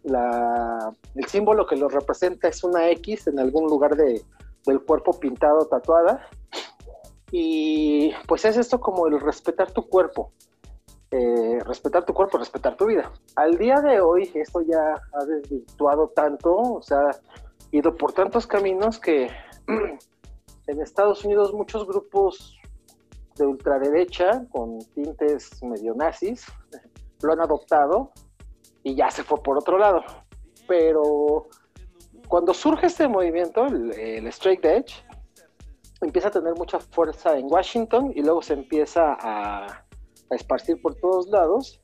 La, 0.04 0.94
el 1.16 1.26
símbolo 1.26 1.66
que 1.66 1.76
los 1.76 1.92
representa 1.92 2.48
es 2.48 2.64
una 2.64 2.90
X 2.92 3.28
en 3.28 3.40
algún 3.40 3.66
lugar 3.68 3.96
de, 3.96 4.22
del 4.66 4.82
cuerpo 4.82 5.20
pintado, 5.20 5.66
tatuada. 5.66 6.28
Y 7.38 8.14
pues 8.30 8.46
es 8.46 8.56
esto 8.56 8.80
como 8.80 9.08
el 9.08 9.20
respetar 9.20 9.70
tu 9.70 9.90
cuerpo. 9.90 10.32
Eh, 11.12 11.60
respetar 11.66 12.06
tu 12.06 12.14
cuerpo, 12.14 12.38
respetar 12.38 12.78
tu 12.78 12.86
vida. 12.86 13.12
Al 13.36 13.58
día 13.58 13.82
de 13.82 14.00
hoy 14.00 14.32
esto 14.36 14.62
ya 14.62 14.94
ha 15.12 15.26
desvirtuado 15.26 16.14
tanto, 16.16 16.56
o 16.56 16.82
sea, 16.82 17.10
ido 17.72 17.94
por 17.94 18.14
tantos 18.14 18.48
caminos 18.48 19.00
que 19.00 19.28
en 19.68 20.82
Estados 20.82 21.26
Unidos 21.26 21.54
muchos 21.54 21.86
grupos 21.86 22.58
de 23.36 23.46
ultraderecha 23.46 24.46
con 24.50 24.80
tintes 24.94 25.62
medio 25.62 25.94
nazis 25.94 26.46
lo 27.22 27.34
han 27.34 27.42
adoptado 27.42 28.12
y 28.82 28.96
ya 28.96 29.12
se 29.12 29.26
fue 29.26 29.44
por 29.44 29.58
otro 29.58 29.78
lado. 29.78 30.06
Pero 30.70 31.50
cuando 32.30 32.54
surge 32.54 32.88
este 32.88 33.10
movimiento, 33.10 33.66
el, 33.66 33.92
el 33.92 34.28
Straight 34.28 34.64
Edge, 34.64 35.05
empieza 36.06 36.30
a 36.30 36.32
tener 36.32 36.56
mucha 36.56 36.80
fuerza 36.80 37.38
en 37.38 37.48
Washington 37.52 38.14
y 38.16 38.22
luego 38.22 38.42
se 38.42 38.54
empieza 38.54 39.18
a, 39.20 39.86
esparcir 40.32 40.82
por 40.82 40.96
todos 40.96 41.28
lados, 41.28 41.80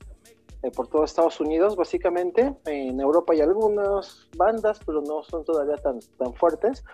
eh, 0.62 0.70
por 0.72 0.88
todo 0.88 1.04
Estados 1.04 1.40
Unidos 1.40 1.76
básicamente. 1.76 2.54
En 2.66 3.00
Europa 3.00 3.32
hay 3.32 3.40
algunas 3.40 4.28
bandas, 4.36 4.80
pero 4.84 5.00
no 5.00 5.22
son 5.22 5.44
todavía 5.44 5.76
tan, 5.76 6.00
tan 6.18 6.34
fuertes. 6.34 6.84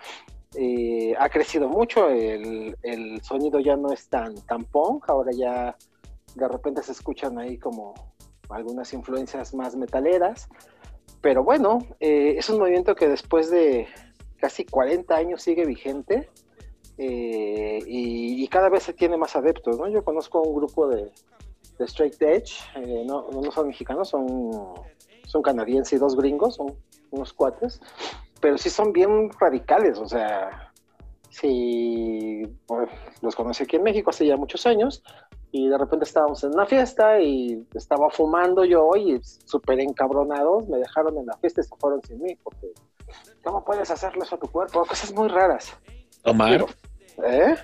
Eh, 0.55 1.15
ha 1.17 1.29
crecido 1.29 1.67
mucho, 1.67 2.09
el, 2.09 2.75
el, 2.81 3.21
sonido 3.21 3.59
ya 3.59 3.75
no 3.75 3.91
es 3.91 4.09
tan, 4.09 4.35
tan 4.45 4.65
punk, 4.65 5.07
ahora 5.07 5.31
ya 5.31 5.75
de 6.35 6.47
repente 6.47 6.81
se 6.81 6.91
escuchan 6.91 7.37
ahí 7.37 7.57
como 7.57 7.93
algunas 8.49 8.93
influencias 8.93 9.53
más 9.53 9.75
metaleras. 9.75 10.49
Pero 11.21 11.43
bueno, 11.43 11.79
eh, 11.99 12.35
es 12.37 12.49
un 12.49 12.59
movimiento 12.59 12.95
que 12.95 13.07
después 13.07 13.49
de 13.51 13.87
casi 14.37 14.65
40 14.65 15.15
años 15.15 15.41
sigue 15.41 15.65
vigente 15.65 16.29
eh, 17.01 17.79
y, 17.87 18.43
y, 18.43 18.47
cada 18.49 18.67
vez 18.67 18.83
se 18.83 18.93
tiene 18.93 19.15
más 19.15 19.33
adeptos. 19.37 19.79
¿no? 19.79 19.87
Yo 19.87 20.03
conozco 20.03 20.41
un 20.41 20.53
grupo 20.53 20.87
de, 20.89 21.09
de 21.79 21.85
Straight 21.85 22.21
Edge, 22.21 22.59
eh, 22.75 23.03
no, 23.07 23.27
no, 23.31 23.51
son 23.51 23.67
mexicanos, 23.67 24.09
son, 24.09 24.73
son 25.25 25.41
canadienses 25.41 25.93
y 25.93 25.97
dos 25.97 26.15
gringos, 26.17 26.55
son 26.55 26.75
unos 27.11 27.31
cuates, 27.33 27.79
pero 28.41 28.57
sí 28.57 28.69
son 28.69 28.91
bien 28.91 29.31
radicales, 29.39 29.97
o 29.97 30.05
sea, 30.05 30.73
sí, 31.29 32.43
bueno, 32.67 32.87
los 33.21 33.33
conocí 33.33 33.63
aquí 33.63 33.77
en 33.77 33.83
México 33.83 34.09
hace 34.09 34.27
ya 34.27 34.35
muchos 34.35 34.65
años, 34.65 35.01
y 35.51 35.69
de 35.69 35.77
repente 35.77 36.03
estábamos 36.03 36.43
en 36.43 36.53
una 36.53 36.65
fiesta 36.65 37.21
y 37.21 37.65
estaba 37.73 38.09
fumando 38.09 38.65
yo 38.65 38.91
y 38.97 39.19
súper 39.23 39.79
encabronados, 39.79 40.67
me 40.67 40.79
dejaron 40.79 41.17
en 41.17 41.27
la 41.27 41.37
fiesta 41.37 41.61
y 41.61 41.63
se 41.63 41.75
fueron 41.77 42.01
sin 42.03 42.21
mí, 42.21 42.35
porque 42.43 42.73
¿cómo 43.41 43.63
puedes 43.63 43.89
hacerlo 43.89 44.23
eso 44.23 44.35
a 44.35 44.39
tu 44.39 44.47
cuerpo? 44.47 44.85
Cosas 44.85 45.13
muy 45.13 45.29
raras. 45.29 45.73
Omar, 46.25 46.65
¿eh? 47.25 47.55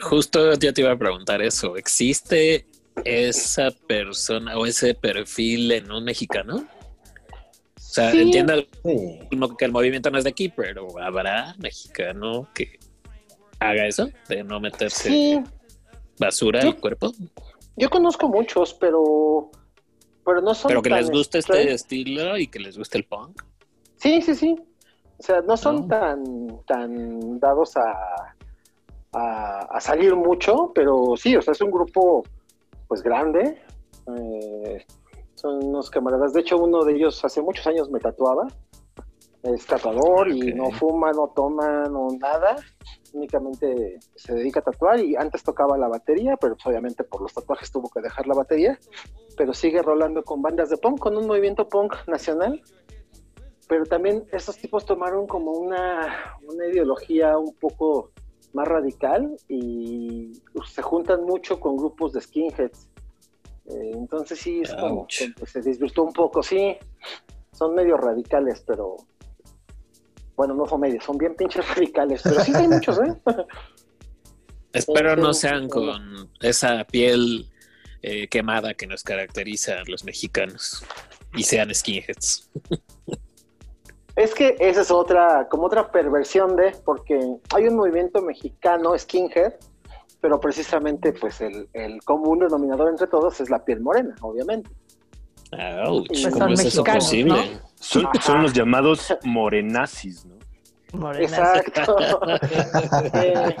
justo 0.00 0.54
yo 0.54 0.72
te 0.72 0.80
iba 0.80 0.92
a 0.92 0.96
preguntar 0.98 1.42
eso, 1.42 1.76
¿existe 1.76 2.66
esa 3.04 3.70
persona 3.88 4.56
o 4.56 4.64
ese 4.66 4.94
perfil 4.94 5.70
en 5.72 5.90
un 5.90 6.04
mexicano? 6.04 6.64
O 7.76 7.80
sea, 7.92 8.12
Sí. 8.12 8.20
entiendo 8.20 8.54
Sí. 8.84 9.18
el- 9.30 9.56
que 9.58 9.64
el 9.64 9.72
movimiento 9.72 10.10
no 10.10 10.18
es 10.18 10.24
de 10.24 10.30
aquí, 10.30 10.48
pero 10.48 10.86
habrá 11.00 11.54
mexicano 11.58 12.48
que 12.54 12.78
haga 13.58 13.86
eso, 13.86 14.08
de 14.28 14.44
no 14.44 14.60
meterse 14.60 15.08
Sí, 15.08 15.40
basura 16.18 16.62
Yo- 16.62 16.68
al 16.68 16.76
cuerpo, 16.80 17.12
yo 17.76 17.90
conozco 17.90 18.28
muchos, 18.28 18.74
pero, 18.74 19.50
pero 20.24 20.40
no 20.40 20.54
son 20.54 20.68
pero 20.68 20.82
que 20.82 20.90
tan 20.90 21.00
les 21.00 21.10
guste 21.10 21.38
este 21.38 21.72
estilo 21.72 22.38
y 22.38 22.46
que 22.46 22.58
les 22.60 22.78
guste 22.78 22.96
el 22.98 23.04
punk. 23.04 23.42
Sí, 23.96 24.22
sí, 24.22 24.34
sí. 24.34 24.56
O 25.18 25.22
sea, 25.22 25.42
no 25.42 25.56
son 25.56 25.76
No. 25.82 25.86
tan, 25.88 26.24
tan 26.66 27.40
dados 27.40 27.76
a, 27.76 28.34
a, 29.12 29.60
a 29.60 29.80
salir 29.80 30.14
mucho, 30.14 30.72
pero 30.74 31.14
sí, 31.16 31.36
o 31.36 31.42
sea, 31.42 31.52
es 31.52 31.60
un 31.60 31.70
grupo 31.70 32.22
pues 32.88 33.02
grande. 33.02 33.62
Eh, 34.18 34.84
son 35.34 35.64
unos 35.64 35.90
camaradas. 35.90 36.32
De 36.32 36.40
hecho, 36.40 36.58
uno 36.58 36.84
de 36.84 36.94
ellos 36.94 37.24
hace 37.24 37.40
muchos 37.40 37.66
años 37.66 37.90
me 37.90 38.00
tatuaba. 38.00 38.48
Es 39.42 39.64
tatuador 39.64 40.28
y 40.28 40.52
no 40.52 40.70
fuma, 40.72 41.12
no 41.12 41.28
toma, 41.28 41.84
no 41.84 42.08
nada. 42.18 42.56
Únicamente 43.12 43.98
se 44.14 44.34
dedica 44.34 44.60
a 44.60 44.64
tatuar 44.64 45.00
y 45.00 45.16
antes 45.16 45.42
tocaba 45.42 45.78
la 45.78 45.88
batería, 45.88 46.36
pero 46.36 46.56
pues, 46.56 46.66
obviamente 46.66 47.04
por 47.04 47.22
los 47.22 47.32
tatuajes 47.32 47.70
tuvo 47.70 47.88
que 47.88 48.00
dejar 48.00 48.26
la 48.26 48.34
batería. 48.34 48.78
Pero 49.36 49.54
sigue 49.54 49.82
rolando 49.82 50.22
con 50.24 50.42
bandas 50.42 50.68
de 50.68 50.76
punk, 50.76 50.98
con 50.98 51.16
un 51.16 51.26
movimiento 51.26 51.68
punk 51.68 51.94
nacional 52.06 52.62
pero 53.70 53.86
también 53.86 54.24
esos 54.32 54.56
tipos 54.56 54.84
tomaron 54.84 55.28
como 55.28 55.52
una, 55.52 56.36
una 56.42 56.66
ideología 56.66 57.38
un 57.38 57.54
poco 57.54 58.10
más 58.52 58.66
radical 58.66 59.36
y 59.48 60.32
se 60.66 60.82
juntan 60.82 61.24
mucho 61.24 61.60
con 61.60 61.76
grupos 61.76 62.12
de 62.12 62.20
skinheads. 62.20 62.88
Eh, 63.66 63.92
entonces 63.94 64.38
sí, 64.38 64.62
es 64.62 64.74
como 64.74 65.06
se 65.08 65.60
desvirtuó 65.60 66.04
un 66.04 66.12
poco, 66.12 66.42
sí, 66.42 66.76
son 67.52 67.74
medio 67.74 67.96
radicales, 67.96 68.62
pero 68.66 68.96
bueno, 70.36 70.54
no 70.54 70.66
son 70.66 70.80
medios, 70.80 71.04
son 71.04 71.18
bien 71.18 71.34
pinches 71.34 71.68
radicales, 71.74 72.22
pero 72.22 72.40
sí 72.40 72.52
hay 72.54 72.66
muchos, 72.68 72.98
¿eh? 72.98 73.14
Espero 74.72 75.16
no 75.16 75.34
sean 75.34 75.68
con 75.68 76.30
esa 76.40 76.84
piel 76.84 77.48
eh, 78.02 78.28
quemada 78.28 78.74
que 78.74 78.86
nos 78.86 79.02
caracteriza 79.02 79.80
a 79.80 79.84
los 79.86 80.04
mexicanos 80.04 80.84
y 81.34 81.42
sean 81.42 81.74
skinheads. 81.74 82.50
Es 84.20 84.34
que 84.34 84.54
esa 84.60 84.82
es 84.82 84.90
otra, 84.90 85.48
como 85.48 85.64
otra 85.64 85.90
perversión 85.90 86.54
de, 86.54 86.76
porque 86.84 87.18
hay 87.54 87.68
un 87.68 87.76
movimiento 87.76 88.20
mexicano, 88.20 88.96
skinhead, 88.98 89.54
pero 90.20 90.38
precisamente 90.38 91.14
pues 91.14 91.40
el, 91.40 91.70
el 91.72 92.02
común 92.04 92.40
denominador 92.40 92.90
entre 92.90 93.06
todos 93.06 93.40
es 93.40 93.48
la 93.48 93.64
piel 93.64 93.80
morena, 93.80 94.14
obviamente. 94.20 94.68
Ouch, 95.86 96.06
Pues 96.08 96.26
¿cómo 96.26 96.36
son 96.36 96.52
es 96.52 96.64
eso 96.66 96.84
posible? 96.84 97.32
¿no? 97.32 97.60
Son, 98.20 98.42
los 98.42 98.52
llamados 98.52 99.16
morenazis, 99.24 100.26
¿no? 100.26 100.36
Morena. 100.92 101.24
Exacto. 101.24 101.96
Eh, 103.14 103.56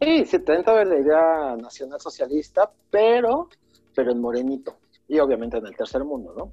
sí, 0.00 0.24
se 0.24 0.40
trata 0.40 0.74
de 0.74 0.84
la 0.86 0.98
idea 0.98 1.56
nacional 1.56 2.00
socialista, 2.00 2.68
pero, 2.90 3.48
pero 3.94 4.10
en 4.10 4.20
morenito. 4.20 4.76
Y 5.06 5.20
obviamente 5.20 5.58
en 5.58 5.66
el 5.66 5.76
tercer 5.76 6.02
mundo, 6.02 6.34
¿no? 6.36 6.52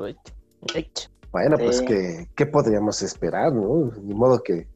Uy, 0.00 0.16
uy. 0.72 0.88
Bueno, 1.34 1.58
pues 1.58 1.78
Sí. 1.78 1.84
¿qué, 1.86 2.28
¿qué 2.36 2.46
podríamos 2.46 3.02
esperar, 3.02 3.52
no? 3.52 3.90
Ni 4.00 4.14
modo 4.14 4.40
que 4.40 4.68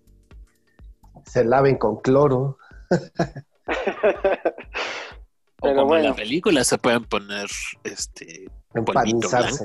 se 1.25 1.45
laven 1.45 1.77
con 1.79 2.01
cloro. 2.01 2.59
O 2.91 2.97
Pero 5.63 5.75
como 5.77 5.81
en 5.83 5.87
bueno. 5.87 6.09
la 6.09 6.15
película 6.17 6.65
se 6.65 6.77
pueden 6.79 7.05
poner 7.05 7.47
este 7.85 8.51
Empanizarse. 8.75 9.63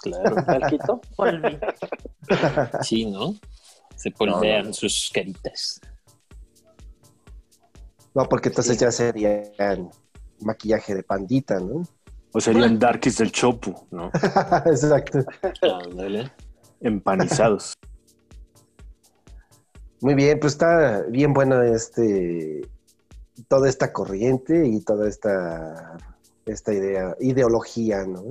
Claro, 0.00 0.34
Talquito. 0.44 1.00
Sí, 2.82 3.06
¿no? 3.06 3.36
Se 3.94 4.10
polvean 4.10 4.62
No, 4.62 4.68
no. 4.70 4.74
sus 4.74 5.08
caritas. 5.14 5.80
No, 8.16 8.28
porque 8.28 8.48
entonces 8.48 8.76
Sí. 8.76 8.84
ya 8.84 8.90
serían 8.90 9.90
maquillaje 10.40 10.92
de 10.96 11.04
pandita, 11.04 11.60
¿no? 11.60 11.82
O 12.36 12.40
serían 12.40 12.78
darkies 12.78 13.16
del 13.16 13.32
chopu, 13.32 13.72
¿no? 13.90 14.10
Exacto. 14.66 15.20
Ándale. 15.62 16.30
Empanizados. 16.82 17.72
Muy 20.02 20.14
bien, 20.14 20.38
pues 20.38 20.52
está 20.52 21.00
bien 21.08 21.32
bueno 21.32 21.62
este 21.62 22.60
toda 23.48 23.70
esta 23.70 23.90
corriente 23.90 24.66
y 24.66 24.82
toda 24.84 25.08
esta 25.08 25.96
esta 26.44 26.74
idea, 26.74 27.16
ideología, 27.20 28.04
¿no? 28.04 28.22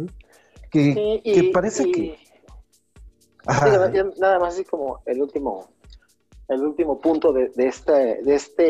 Que, 0.69 0.93
Sí, 0.93 1.21
que 1.23 1.39
y- 1.45 1.51
parece 1.51 1.87
y- 1.87 1.91
que 1.91 2.19
Ajá. 3.47 3.91
nada 4.19 4.37
más 4.37 4.53
así 4.53 4.65
como 4.65 5.01
el 5.07 5.19
último, 5.19 5.67
el 6.47 6.61
último 6.61 6.99
punto 7.01 7.33
de, 7.33 7.49
de 7.55 7.67
este, 7.67 8.21
de 8.21 8.35
este, 8.35 8.63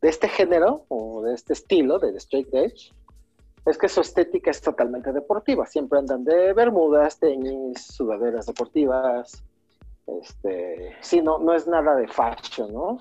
de 0.00 0.08
este 0.08 0.28
género 0.30 0.86
o 0.88 1.20
de 1.24 1.34
este 1.34 1.52
estilo 1.52 1.98
del 1.98 2.16
straight 2.16 2.48
edge 2.54 2.90
es 3.64 3.78
que 3.78 3.88
su 3.88 4.00
estética 4.00 4.50
es 4.50 4.60
totalmente 4.60 5.12
deportiva. 5.12 5.66
Siempre 5.66 5.98
andan 5.98 6.24
de 6.24 6.52
bermudas, 6.52 7.18
tenis, 7.18 7.80
sudaderas 7.86 8.46
deportivas. 8.46 9.42
Este, 10.06 10.96
sí, 11.00 11.20
no, 11.20 11.38
no 11.38 11.54
es 11.54 11.66
nada 11.66 11.94
de 11.94 12.08
fashion, 12.08 12.72
¿no? 12.72 12.98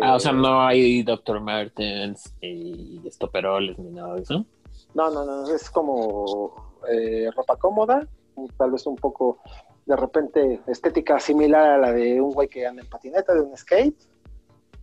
Ah, 0.00 0.14
o 0.14 0.20
sea, 0.20 0.30
Eh, 0.30 0.34
no 0.34 0.62
hay 0.62 1.02
Dr. 1.02 1.40
Martens 1.40 2.32
y 2.40 3.00
estoperoles 3.06 3.78
ni 3.78 3.90
nada 3.90 4.14
de 4.14 4.22
eso. 4.22 4.46
No, 4.94 5.10
no, 5.10 5.24
no, 5.24 5.52
es 5.52 5.68
como 5.70 6.78
eh, 6.88 7.28
ropa 7.34 7.56
cómoda, 7.56 8.06
tal 8.56 8.70
vez 8.70 8.86
un 8.86 8.96
poco 8.96 9.38
de 9.86 9.96
repente 9.96 10.60
estética 10.66 11.18
similar 11.18 11.72
a 11.72 11.78
la 11.78 11.92
de 11.92 12.20
un 12.20 12.32
güey 12.32 12.48
que 12.48 12.66
anda 12.66 12.82
en 12.82 12.88
patineta, 12.88 13.34
de 13.34 13.40
un 13.40 13.56
skate, 13.56 13.96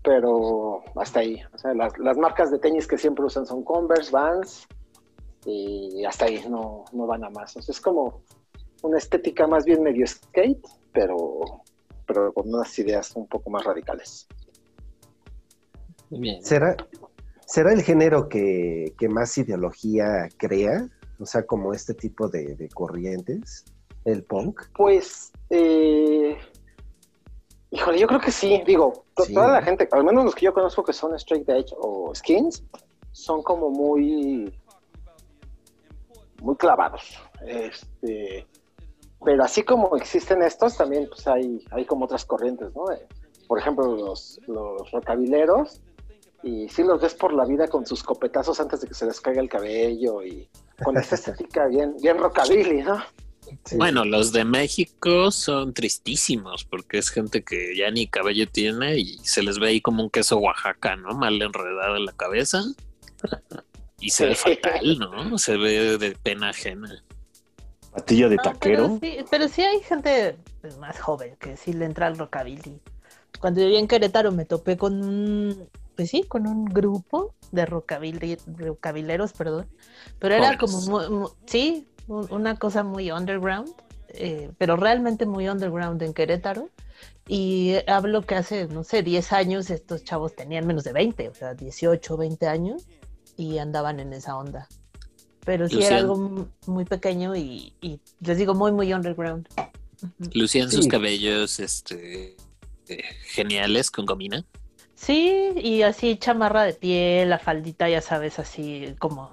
pero 0.04 0.84
hasta 0.96 1.22
ahí. 1.22 1.42
O 1.54 1.58
sea, 1.58 1.74
las, 1.74 1.98
las 2.00 2.18
marcas 2.18 2.52
de 2.52 2.60
tenis 2.60 2.88
que 2.88 2.98
siempre 2.98 3.24
usan 3.24 3.46
son 3.46 3.64
Converse, 3.64 4.12
Vans, 4.12 4.68
y 5.46 6.04
hasta 6.06 6.26
ahí 6.26 6.44
no, 6.50 6.86
no 6.92 7.08
van 7.08 7.24
a 7.24 7.30
más. 7.30 7.56
O 7.58 7.62
sea, 7.62 7.72
es 7.74 7.82
como 7.82 8.22
una 8.82 8.98
estética 8.98 9.48
más 9.48 9.66
bien 9.66 9.82
medio 9.84 10.06
skate, 10.08 10.66
pero, 10.94 11.62
pero 12.06 12.34
con 12.34 12.54
unas 12.54 12.78
ideas 12.80 13.16
un 13.16 13.28
poco 13.28 13.50
más 13.50 13.64
radicales. 13.64 14.28
Bien. 16.10 16.44
¿Será, 16.44 16.76
¿Será 17.46 17.72
el 17.74 17.82
género 17.84 18.30
que, 18.30 18.94
que 18.98 19.10
más 19.10 19.38
ideología 19.38 20.28
crea? 20.38 20.88
O 21.20 21.26
sea, 21.26 21.46
como 21.46 21.74
este 21.74 21.94
tipo 21.94 22.28
de, 22.30 22.56
de 22.56 22.70
corrientes, 22.70 23.66
el 24.06 24.24
punk. 24.24 24.62
Pues, 24.76 25.32
eh, 25.50 26.38
híjole, 27.72 28.00
yo 28.00 28.08
creo 28.08 28.20
que 28.22 28.32
sí. 28.32 28.62
Digo, 28.66 29.04
to- 29.16 29.24
Sí. 29.26 29.34
toda 29.34 29.52
la 29.52 29.62
gente, 29.62 29.88
al 29.92 30.04
menos 30.04 30.24
los 30.26 30.34
que 30.36 30.46
yo 30.46 30.54
conozco 30.54 30.84
que 30.84 30.94
son 30.94 31.14
straight 31.16 31.48
edge 31.50 31.74
o 31.78 32.14
skins, 32.16 32.64
son 33.12 33.44
como 33.44 33.70
muy, 33.70 34.54
muy 36.42 36.56
clavados. 36.56 37.04
Este, 37.46 38.46
pero 39.24 39.44
así 39.44 39.64
como 39.64 39.96
existen 39.98 40.42
estos, 40.42 40.78
también 40.78 41.08
pues 41.08 41.28
hay, 41.28 41.66
hay 41.72 41.86
como 41.86 42.06
otras 42.06 42.26
corrientes, 42.26 42.74
¿no? 42.76 42.92
Eh, 42.92 43.08
por 43.48 43.60
ejemplo, 43.60 43.96
los, 43.96 44.40
los 44.48 44.90
rockabileros, 44.92 45.82
y 46.44 46.70
sí 46.70 46.84
los 46.84 47.02
ves 47.02 47.14
por 47.14 47.34
la 47.34 47.46
vida 47.46 47.68
con 47.68 47.86
sus 47.86 48.04
copetazos 48.04 48.60
antes 48.60 48.82
de 48.82 48.88
que 48.88 48.94
se 48.94 49.06
les 49.06 49.20
caiga 49.20 49.42
el 49.42 49.50
cabello 49.50 50.24
y 50.24 50.48
con 50.84 50.98
esta 50.98 51.16
estética 51.16 51.68
bien, 51.68 51.96
bien 52.02 52.18
rockabilly, 52.18 52.84
¿no? 52.84 53.04
Sí. 53.66 53.78
Bueno, 53.78 54.06
los 54.06 54.32
de 54.32 54.46
México 54.46 55.32
son 55.32 55.74
tristísimos 55.74 56.66
porque 56.66 57.00
es 57.00 57.10
gente 57.10 57.44
que 57.44 57.76
ya 57.76 57.90
ni 57.90 58.08
cabello 58.08 58.48
tiene 58.48 58.98
y 59.00 59.18
se 59.24 59.42
les 59.42 59.58
ve 59.58 59.70
ahí 59.70 59.82
como 59.82 60.04
un 60.04 60.10
queso 60.12 60.38
Oaxaca, 60.38 60.96
¿no? 60.96 61.16
Mal 61.16 61.42
enredado 61.42 61.96
en 61.96 62.06
la 62.06 62.14
cabeza. 62.14 62.64
Y 64.00 64.10
se 64.10 64.26
ve 64.28 64.36
fatal, 64.36 64.98
¿no? 65.00 65.38
Se 65.38 65.58
ve 65.58 65.98
de 65.98 66.12
pena 66.22 66.50
ajena. 66.50 67.04
Patilla 67.92 68.30
de 68.30 68.36
No, 68.38 68.44
taquero. 68.44 68.98
Pero 69.00 69.16
sí, 69.16 69.26
pero 69.30 69.48
sí 69.48 69.62
hay 69.62 69.80
gente 69.82 70.38
más 70.80 71.00
joven 71.00 71.36
que 71.40 71.58
sí 71.58 71.74
le 71.74 71.86
entra 71.86 72.08
al 72.08 72.18
rockabilly. 72.18 72.80
Cuando 73.40 73.62
vivía 73.62 73.80
en 73.80 73.88
Querétaro 73.88 74.32
me 74.32 74.46
topé 74.46 74.78
con 74.78 75.02
un, 75.04 75.70
pues 75.96 76.10
sí, 76.10 76.24
con 76.24 76.46
un 76.48 76.66
grupo 76.66 77.34
de 77.52 77.66
rockabilly, 77.66 78.38
rockabileros, 78.58 79.34
perdón. 79.34 79.68
Pero 80.20 80.36
era 80.36 80.58
como, 80.58 80.82
muy- 80.82 81.10
muy- 81.10 81.30
sí, 81.46 81.88
un- 82.08 82.28
una 82.32 82.56
cosa 82.58 82.84
muy 82.84 83.12
underground, 83.12 83.74
eh, 84.10 84.52
pero 84.58 84.76
realmente 84.76 85.26
muy 85.26 85.48
underground 85.50 86.02
en 86.04 86.14
Querétaro. 86.14 86.70
Y 87.28 87.76
hablo 87.88 88.24
que 88.24 88.36
hace, 88.36 88.68
no 88.68 88.84
sé, 88.84 89.04
10 89.04 89.32
años 89.34 89.70
estos 89.70 90.04
chavos 90.04 90.36
tenían 90.36 90.66
menos 90.68 90.84
de 90.84 90.94
20, 90.94 91.30
o 91.30 91.34
sea, 91.36 91.54
18, 91.54 92.18
20 92.18 92.48
años, 92.48 92.88
y 93.40 93.58
andaban 93.58 94.02
en 94.02 94.12
esa 94.12 94.38
onda. 94.38 94.68
Pero 95.46 95.70
sí 95.70 95.82
era 95.82 95.96
algo 95.98 96.18
mu- 96.18 96.48
muy 96.68 96.84
pequeño 96.84 97.36
y, 97.38 97.74
y 97.80 98.02
les 98.20 98.38
digo, 98.38 98.54
muy, 98.54 98.74
muy 98.74 98.94
underground. 98.94 99.48
Lucían 100.34 100.70
sus 100.70 100.88
cabellos 100.88 101.60
este, 101.62 102.36
eh, 102.90 103.04
geniales 103.24 103.90
con 103.92 104.06
gomina. 104.06 104.46
Sí, 104.94 105.54
y 105.56 105.84
así 105.84 106.18
chamarra 106.18 106.64
de 106.64 106.74
piel, 106.74 107.30
la 107.30 107.40
faldita, 107.40 107.88
ya 107.88 108.02
sabes, 108.02 108.38
así 108.40 108.94
como... 109.00 109.32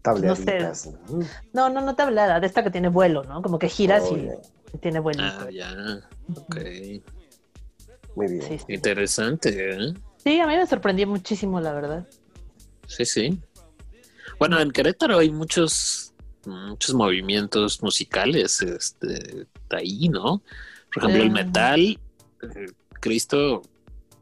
Tableaditas. 0.00 0.86
¿no? 1.10 1.18
No, 1.52 1.68
no, 1.70 1.80
no 1.82 1.94
tablada, 1.94 2.40
de 2.40 2.46
esta 2.46 2.64
que 2.64 2.70
tiene 2.70 2.88
vuelo, 2.88 3.24
¿no? 3.24 3.42
Como 3.42 3.58
que 3.58 3.68
giras 3.68 4.04
Oh, 4.10 4.16
y 4.16 4.78
tiene 4.78 5.00
vuelito. 5.00 5.24
Ah, 5.26 5.50
ya. 5.50 6.00
Ok. 6.34 6.56
Muy 8.16 8.26
bien. 8.28 8.42
Sí, 8.42 8.58
sí. 8.58 8.64
Interesante, 8.68 9.50
¿eh? 9.76 9.94
Sí, 10.24 10.40
a 10.40 10.46
mí 10.46 10.56
me 10.56 10.66
sorprendió 10.66 11.06
muchísimo, 11.06 11.60
la 11.60 11.72
verdad. 11.74 12.06
Sí, 12.86 13.04
sí. 13.04 13.38
Bueno, 14.38 14.60
en 14.60 14.70
Querétaro 14.70 15.18
hay 15.18 15.30
muchos, 15.30 16.12
muchos 16.46 16.94
movimientos 16.94 17.82
musicales 17.82 18.62
este, 18.62 19.46
ahí, 19.70 20.08
¿no? 20.08 20.42
Por 20.92 21.02
ejemplo, 21.02 21.22
el 21.22 21.30
metal. 21.30 21.80
eh, 21.80 22.66
Cristo, 23.00 23.62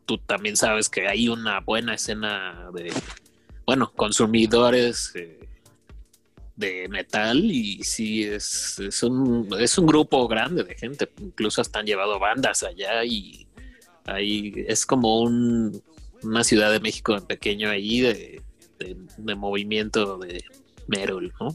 tú 0.07 0.18
también 0.18 0.57
sabes 0.57 0.88
que 0.88 1.09
hay 1.09 1.29
una 1.29 1.61
buena 1.61 1.94
escena 1.94 2.70
de, 2.75 2.92
bueno, 3.66 3.92
consumidores 3.94 5.12
eh, 5.14 5.48
de 6.57 6.88
metal 6.88 7.38
y 7.44 7.83
sí, 7.85 8.25
es, 8.25 8.79
es, 8.79 9.03
un, 9.03 9.48
es 9.59 9.79
un 9.79 9.87
grupo 9.87 10.27
grande 10.29 10.64
de 10.64 10.75
gente. 10.75 11.11
Incluso 11.20 11.61
hasta 11.61 11.79
han 11.79 11.87
llevado 11.87 12.18
bandas 12.18 12.62
allá 12.62 13.05
y 13.05 13.46
ahí 14.05 14.53
es 14.66 14.85
como 14.85 15.20
un, 15.20 15.83
una 16.22 16.44
ciudad 16.44 16.70
de 16.72 16.81
México 16.81 17.16
en 17.16 17.27
pequeño 17.27 17.70
ahí 17.70 18.01
de, 18.01 18.42
de, 18.83 18.97
de 19.16 19.35
movimiento 19.35 20.18
de 20.18 20.42
metal, 20.88 21.33
¿no? 21.40 21.49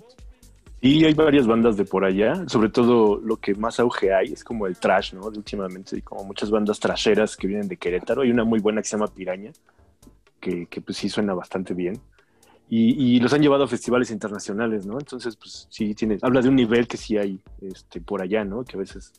Y 0.79 1.05
hay 1.05 1.13
varias 1.15 1.47
bandas 1.47 1.75
de 1.75 1.85
por 1.85 2.05
allá, 2.05 2.47
sobre 2.47 2.69
todo 2.69 3.19
lo 3.19 3.37
que 3.37 3.55
más 3.55 3.79
auge 3.79 4.13
hay 4.13 4.33
es 4.33 4.43
como 4.43 4.67
el 4.67 4.77
trash, 4.77 5.13
¿no? 5.13 5.31
De 5.31 5.39
últimamente 5.39 6.01
como 6.03 6.23
muchas 6.23 6.51
bandas 6.51 6.79
trasheras 6.79 7.35
que 7.35 7.47
vienen 7.47 7.67
de 7.67 7.77
Querétaro. 7.77 8.21
Hay 8.21 8.29
una 8.29 8.43
muy 8.43 8.59
buena 8.59 8.81
que 8.81 8.87
se 8.87 8.95
llama 8.95 9.07
Piraña, 9.07 9.51
que, 10.39 10.67
que 10.67 10.81
pues 10.81 10.97
sí 10.97 11.09
suena 11.09 11.33
bastante 11.33 11.73
bien. 11.73 11.99
Y, 12.69 13.15
y 13.15 13.19
los 13.19 13.33
han 13.33 13.41
llevado 13.41 13.63
a 13.63 13.67
festivales 13.67 14.11
internacionales, 14.11 14.85
¿no? 14.85 14.99
Entonces, 14.99 15.35
pues 15.35 15.67
sí, 15.69 15.95
tiene, 15.95 16.19
habla 16.21 16.41
de 16.41 16.49
un 16.49 16.55
nivel 16.55 16.87
que 16.87 16.97
sí 16.97 17.17
hay 17.17 17.39
este, 17.61 17.99
por 17.99 18.21
allá, 18.21 18.43
¿no? 18.43 18.63
Que 18.63 18.75
a 18.75 18.79
veces 18.79 19.13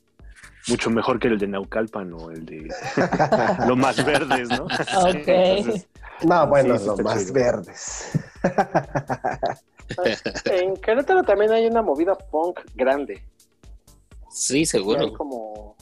mucho 0.69 0.91
mejor 0.91 1.19
que 1.19 1.29
el 1.29 1.39
de 1.39 1.47
Naucalpan 1.49 2.13
o 2.13 2.31
el 2.31 2.45
de 2.45 2.69
lo 3.67 3.77
más 3.77 4.05
verdes, 4.05 4.49
¿no? 4.51 4.65
Ok. 4.65 5.29
Entonces, 5.29 5.89
No, 6.27 6.47
bueno, 6.47 6.79
Sí, 6.79 6.87
está 6.89 7.03
más 7.03 7.21
chido. 7.23 7.35
verdes. 7.35 8.11
En 10.45 10.77
Querétaro 10.77 11.23
también 11.23 11.51
hay 11.51 11.67
una 11.67 11.81
movida 11.81 12.15
punk 12.15 12.61
grande. 12.75 13.23
Sí, 14.29 14.67
seguro. 14.67 15.01
hay 15.01 15.13
como, 15.15 15.77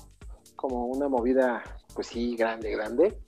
como 0.54 0.86
una 0.86 1.08
movida, 1.08 1.62
pues 1.94 2.06
sí, 2.06 2.36
grande, 2.36 2.70
grande. 2.70 3.18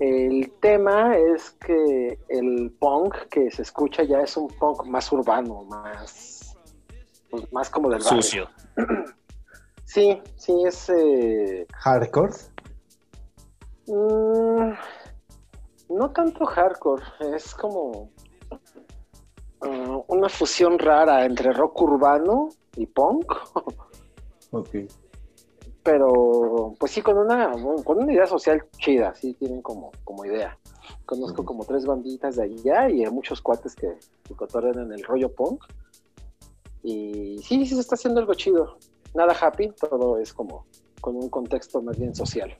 El 0.00 0.52
tema 0.60 1.16
es 1.16 1.50
que 1.64 2.18
el 2.28 2.72
punk 2.80 3.14
que 3.30 3.50
se 3.52 3.62
escucha 3.62 4.02
ya 4.02 4.20
es 4.20 4.36
un 4.36 4.48
punk 4.48 4.86
más 4.86 5.10
urbano, 5.12 5.62
más, 5.64 6.56
pues, 7.30 7.52
más 7.52 7.70
como 7.70 7.88
del 7.88 8.02
barrio. 8.02 8.20
Sucio. 8.22 8.48
Sí, 9.88 10.20
sí, 10.36 10.52
es 10.66 10.90
eh, 10.90 11.66
Hardcore. 11.72 12.34
mm, 13.86 14.72
no 15.88 16.10
tanto 16.12 16.44
hardcore, 16.44 17.02
es 17.34 17.54
como 17.54 18.10
ah, 19.62 19.98
una 20.08 20.28
fusión 20.28 20.78
rara 20.78 21.24
entre 21.24 21.54
rock 21.54 21.80
urbano 21.80 22.50
y 22.76 22.84
punk. 22.86 23.32
Ok. 24.50 24.70
pero 25.82 26.74
pues 26.80 26.92
sí 26.92 27.02
con 27.02 27.18
una 27.18 27.52
con 27.84 27.98
una 27.98 28.12
idea 28.14 28.26
social 28.26 28.66
chida, 28.78 29.14
sí 29.14 29.34
tienen 29.34 29.60
como, 29.62 29.90
como 30.04 30.24
idea. 30.24 30.58
Conozco 31.04 31.44
como 31.44 31.64
tres 31.64 31.86
banditas 31.86 32.36
de 32.36 32.44
allá 32.44 32.90
y 32.90 33.04
hay 33.04 33.10
muchos 33.10 33.42
cuates 33.42 33.74
que, 33.74 33.88
que 34.24 34.58
en 34.58 34.92
el 34.92 35.04
rollo 35.04 35.34
punk. 35.34 35.64
Y 36.82 37.38
sí, 37.42 37.66
sí 37.66 37.74
se 37.74 37.80
está 37.80 37.94
haciendo 37.94 38.20
algo 38.20 38.34
chido. 38.34 38.78
Nada 39.14 39.34
happy, 39.40 39.70
todo 39.78 40.18
es 40.18 40.32
como 40.32 40.66
con 41.00 41.16
un 41.16 41.28
contexto 41.28 41.80
más 41.82 41.98
bien 41.98 42.14
social. 42.14 42.56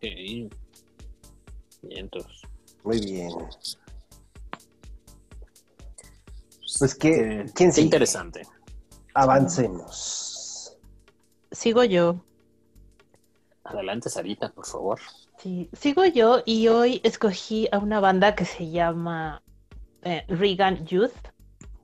Sí. 0.00 0.48
Vientos. 1.82 2.42
Muy 2.84 3.00
bien. 3.00 3.30
Pues 6.78 6.94
que, 6.94 7.10
Qué- 7.10 7.44
¿quién 7.54 7.68
Qué 7.70 7.72
sigue? 7.72 7.84
interesante. 7.84 8.42
Avancemos. 9.14 10.76
Sigo 11.50 11.84
yo. 11.84 12.20
Adelante, 13.64 14.10
Sarita, 14.10 14.50
por 14.52 14.66
favor. 14.66 15.00
Sí, 15.38 15.68
sigo 15.72 16.04
yo 16.04 16.42
y 16.44 16.68
hoy 16.68 17.00
escogí 17.02 17.68
a 17.72 17.78
una 17.78 18.00
banda 18.00 18.34
que 18.34 18.44
se 18.44 18.70
llama 18.70 19.42
eh, 20.02 20.24
Reagan 20.28 20.86
Youth. 20.86 21.12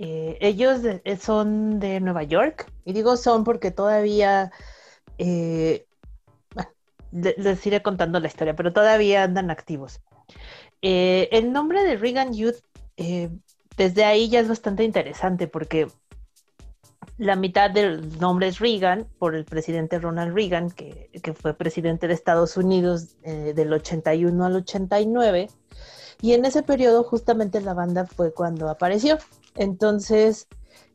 Eh, 0.05 0.37
ellos 0.41 0.81
eh, 0.85 1.17
son 1.17 1.79
de 1.79 2.01
Nueva 2.01 2.25
York 2.25 2.69
y 2.85 2.93
digo 2.93 3.17
son 3.17 3.45
porque 3.45 3.71
todavía 3.71 4.51
eh, 5.17 5.87
les 7.13 7.65
iré 7.65 7.83
contando 7.83 8.19
la 8.19 8.27
historia, 8.27 8.57
pero 8.57 8.73
todavía 8.73 9.23
andan 9.23 9.49
activos. 9.53 10.01
El 10.81 11.53
nombre 11.53 11.85
de 11.85 11.97
Reagan 11.97 12.35
Youth 12.35 12.57
desde 13.77 14.05
ahí 14.05 14.29
ya 14.29 14.41
es 14.41 14.49
bastante 14.49 14.83
interesante 14.83 15.47
porque 15.47 15.87
la 17.17 17.37
mitad 17.37 17.71
del 17.71 18.19
nombre 18.19 18.49
es 18.49 18.59
Reagan, 18.59 19.07
por 19.21 19.37
el 19.37 19.45
presidente 19.45 20.01
Ronald 20.01 20.35
Reagan, 20.35 20.73
que, 20.73 21.11
fue 21.41 21.55
presidente 21.55 22.09
de 22.09 22.15
Estados 22.15 22.57
Unidos 22.57 23.17
del 23.23 23.73
81 23.73 24.45
al 24.45 24.57
89. 24.57 25.49
Y 26.21 26.33
en 26.33 26.45
ese 26.45 26.65
periodo 26.65 27.05
justamente 27.05 27.61
la 27.61 27.75
banda 27.75 28.07
fue 28.07 28.35
cuando 28.35 28.69
apareció. 28.69 29.19
Entonces 29.55 30.49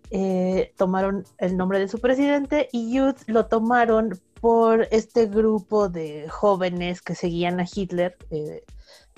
eh, 0.09 0.73
tomaron 0.77 1.25
el 1.37 1.57
nombre 1.57 1.79
de 1.79 1.89
su 1.89 1.99
presidente 1.99 2.69
y 2.71 2.93
Youth 2.93 3.23
lo 3.27 3.47
tomaron 3.47 4.17
por 4.39 4.87
este 4.91 5.25
grupo 5.25 5.89
de 5.89 6.29
jóvenes 6.29 7.01
que 7.01 7.13
seguían 7.13 7.59
a 7.59 7.65
Hitler. 7.71 8.15
Eh, 8.31 8.63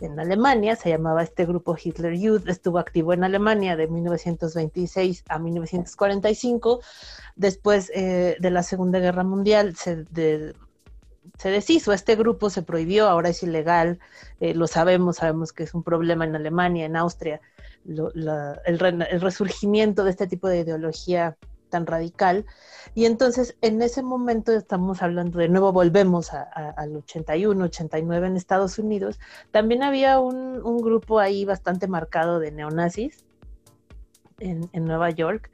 en 0.02 0.17
Alemania, 0.17 0.78
se 0.78 0.89
llamaba 0.89 1.21
este 1.21 1.45
grupo 1.45 1.75
Hitler 1.82 2.17
Youth, 2.17 2.47
estuvo 2.47 2.80
activo 2.80 3.12
en 3.12 3.25
Alemania 3.25 3.75
de 3.75 3.88
1926 3.88 5.25
a 5.28 5.38
1945. 5.39 6.80
Después 7.36 7.91
eh, 7.93 8.38
de 8.39 8.49
la 8.49 8.63
Segunda 8.63 8.99
Guerra 8.99 9.25
Mundial 9.25 9.75
se, 9.75 10.06
se, 11.38 11.49
deshizo 11.49 11.91
este 11.91 12.15
grupo, 12.15 12.49
se 12.49 12.62
prohibió, 12.63 13.10
ahora 13.10 13.30
es 13.30 13.43
ilegal, 13.43 13.99
lo 14.39 14.67
sabemos, 14.67 15.17
sabemos 15.17 15.52
que 15.52 15.63
es 15.63 15.73
un 15.73 15.84
problema 15.84 16.23
en 16.23 16.36
Alemania, 16.36 16.86
en 16.86 16.95
Austria, 16.95 17.41
el, 17.89 18.80
resurgimiento 19.19 20.04
de 20.04 20.12
este 20.12 20.28
tipo 20.28 20.47
de 20.47 20.60
ideología 20.60 21.38
tan 21.69 21.86
radical. 21.86 22.45
Y 22.95 23.06
entonces 23.06 23.56
en 23.62 23.82
ese 23.82 24.02
momento 24.02 24.52
estamos 24.52 25.02
hablando, 25.02 25.39
de 25.39 25.49
nuevo 25.49 25.71
volvemos 25.71 26.32
al 26.34 26.95
81, 26.95 27.65
89 27.65 28.28
en 28.28 28.36
Estados 28.36 28.80
Unidos, 28.80 29.19
también 29.52 29.84
había 29.84 30.19
un, 30.19 30.78
grupo 30.82 31.19
ahí 31.19 31.45
bastante 31.45 31.88
marcado 31.88 32.39
de 32.39 32.52
neonazis 32.52 33.25
en 34.39 34.69
Nueva 34.86 35.10
York 35.10 35.52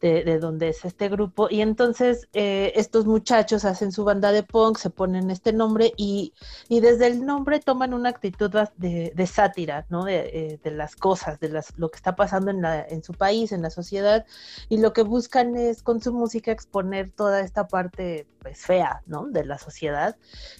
de, 0.00 0.38
donde 0.38 0.68
es 0.68 0.84
este 0.84 1.08
grupo. 1.08 1.48
Y 1.50 1.60
entonces 1.60 2.28
eh, 2.32 2.72
estos 2.76 3.06
muchachos 3.06 3.64
hacen 3.64 3.92
su 3.92 4.04
banda 4.04 4.32
de 4.32 4.42
punk, 4.42 4.78
se 4.78 4.90
ponen 4.90 5.30
este 5.30 5.52
nombre 5.52 5.92
y, 5.96 6.32
desde 6.68 7.06
el 7.06 7.24
nombre 7.24 7.60
toman 7.60 7.94
una 7.94 8.10
actitud 8.10 8.50
de, 8.76 9.26
sátira, 9.26 9.86
¿no? 9.88 10.06
Eh, 10.08 10.60
de, 10.62 10.70
las 10.70 10.96
cosas, 10.96 11.40
de 11.40 11.48
las, 11.48 11.72
lo 11.76 11.90
que 11.90 11.96
está 11.96 12.14
pasando 12.14 12.50
en, 12.50 12.62
la, 12.62 12.82
en 12.82 13.02
su 13.02 13.12
país, 13.12 13.52
en 13.52 13.62
la 13.62 13.70
sociedad. 13.70 14.26
Y 14.68 14.78
lo 14.78 14.92
que 14.92 15.02
buscan 15.02 15.56
es 15.56 15.82
con 15.82 16.00
su 16.00 16.12
música 16.12 16.52
exponer 16.52 17.10
toda 17.10 17.40
esta 17.40 17.66
parte 17.66 18.26
pues 18.40 18.58
fea, 18.58 19.02
¿no? 19.06 19.26
De 19.26 19.44
la 19.44 19.58
sociedad. 19.58 20.16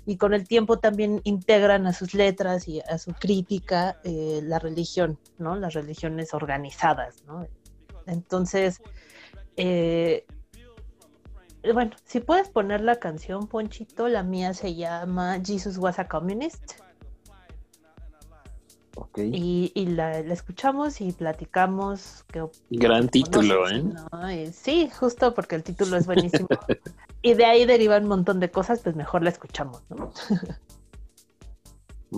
Y 0.07 0.17
con 0.17 0.35
el 0.35 0.49
tiempo 0.49 0.79
también 0.79 1.21
integran 1.25 1.87
a 1.87 1.93
sus 1.93 2.15
letras 2.15 2.67
y 2.69 2.81
a 2.81 2.99
su 2.99 3.13
crítica 3.13 4.01
eh, 4.03 4.41
la 4.43 4.59
religión, 4.59 5.19
¿no? 5.39 5.57
Las 5.57 5.75
religiones 5.75 6.35
organizadas, 6.35 7.23
¿no? 7.27 7.47
Entonces, 8.07 8.81
eh, 9.57 10.27
bueno, 11.73 11.93
si 12.05 12.21
puedes 12.21 12.49
poner 12.49 12.81
la 12.81 12.97
canción, 12.97 13.47
Ponchito, 13.47 14.09
la 14.09 14.23
mía 14.23 14.55
se 14.55 14.75
llama 14.75 15.41
Jesus 15.45 15.79
Was 15.79 15.99
a 15.99 16.09
Communist. 16.09 16.81
Okay. 18.99 19.31
Y, 19.75 19.87
la, 19.87 20.19
escuchamos 20.21 21.03
y 21.03 21.13
platicamos. 21.13 22.25
Gran 22.71 23.09
título, 23.09 23.69
¿eh? 23.69 24.51
sí, 24.53 24.91
justo 24.99 25.35
porque 25.35 25.55
el 25.55 25.63
título 25.63 25.99
es 25.99 26.07
buenísimo. 26.07 26.49
y 27.21 27.35
de 27.35 27.45
ahí 27.45 27.67
derivan 27.67 28.05
un 28.05 28.09
montón 28.09 28.41
de 28.41 28.51
cosas, 28.51 28.81
pues 28.81 28.97
mejor 28.97 29.23
la 29.23 29.31
escuchamos, 29.31 29.83
¿no? 29.91 30.13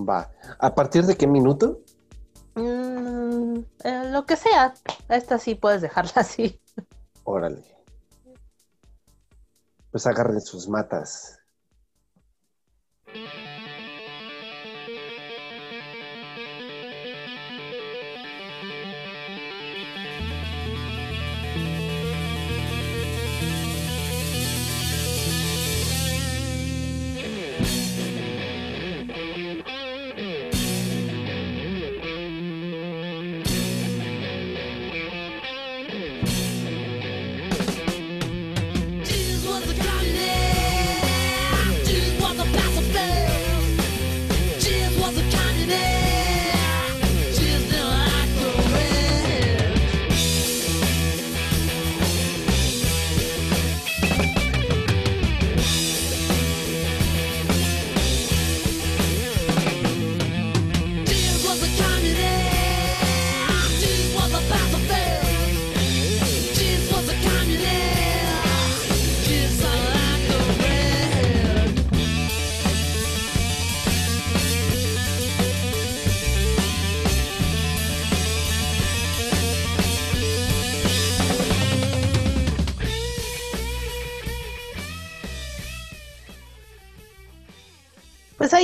Va. 0.09 0.31
¿A 0.61 0.75
partir 0.75 1.05
de 1.05 1.17
qué 1.17 1.27
minuto? 1.27 1.81
Mm, 2.55 3.59
eh, 3.85 4.11
lo 4.13 4.25
que 4.25 4.37
sea. 4.37 4.75
Esta 5.09 5.39
sí 5.39 5.57
puedes 5.57 5.83
dejarla 5.83 6.13
así. 6.17 6.61
Órale. 7.31 7.63
Pues 9.91 10.07
agarren 10.07 10.41
sus 10.41 10.67
matas. 10.67 11.39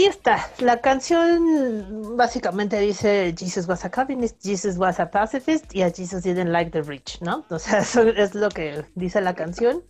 Está. 0.06 0.50
La 0.58 0.80
canción 0.80 2.16
básicamente 2.16 2.78
dice 2.80 3.34
Jesus 3.36 3.68
was 3.68 3.84
a 3.84 3.90
communist, 3.90 4.42
Jesus 4.42 4.76
was 4.76 5.00
a 5.00 5.10
pacifist 5.10 5.74
y 5.74 5.82
a 5.82 5.90
Jesus 5.90 6.22
didn't 6.22 6.50
like 6.50 6.70
the 6.70 6.82
rich, 6.82 7.20
¿no? 7.20 7.44
O 7.50 7.58
sea, 7.58 7.78
eso 7.80 8.02
es 8.02 8.34
lo 8.34 8.48
que 8.48 8.84
dice 8.94 9.20
la 9.20 9.34
canción. 9.34 9.82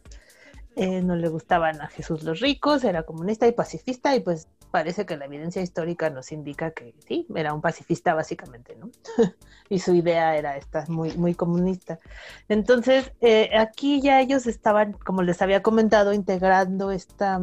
Eh, 0.77 1.03
no 1.03 1.15
le 1.15 1.29
gustaban 1.29 1.81
a 1.81 1.87
Jesús 1.87 2.25
los 2.25 2.41
ricos, 2.41 2.83
era 2.83 3.05
comunista 3.05 3.47
y 3.47 3.53
pacifista 3.53 4.17
y 4.17 4.21
pues 4.21 4.49
parece 4.73 5.07
que 5.07 5.17
la 5.17 5.27
evidencia 5.27 5.63
histórica 5.63 6.11
nos 6.11 6.33
indica 6.33 6.73
que 6.73 6.97
sí, 7.07 7.29
era 7.37 7.55
un 7.55 7.61
pacifista 7.61 8.13
básicamente, 8.13 8.75
¿no? 8.75 8.91
y 9.69 9.79
su 9.79 9.95
idea 9.95 10.37
era 10.37 10.57
esta, 10.57 10.85
muy, 10.89 11.17
muy 11.17 11.37
comunista. 11.37 12.01
Entonces, 12.49 13.13
eh, 13.21 13.51
aquí 13.57 14.01
ya 14.03 14.21
ellos 14.21 14.49
estaban, 14.49 14.95
como 14.95 15.23
les 15.23 15.41
había 15.43 15.63
comentado, 15.63 16.13
integrando 16.13 16.91
esta 16.91 17.41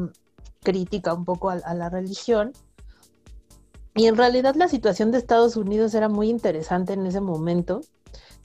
crítica 0.64 1.14
un 1.14 1.26
poco 1.26 1.50
a, 1.50 1.74
la 1.74 1.90
religión. 1.90 2.54
Y 3.96 4.08
en 4.08 4.16
realidad 4.16 4.56
la 4.56 4.68
situación 4.68 5.12
de 5.12 5.18
Estados 5.18 5.58
Unidos 5.58 5.94
era 5.94 6.08
muy 6.08 6.30
interesante 6.30 6.94
en 6.94 7.06
ese 7.06 7.20
momento. 7.20 7.82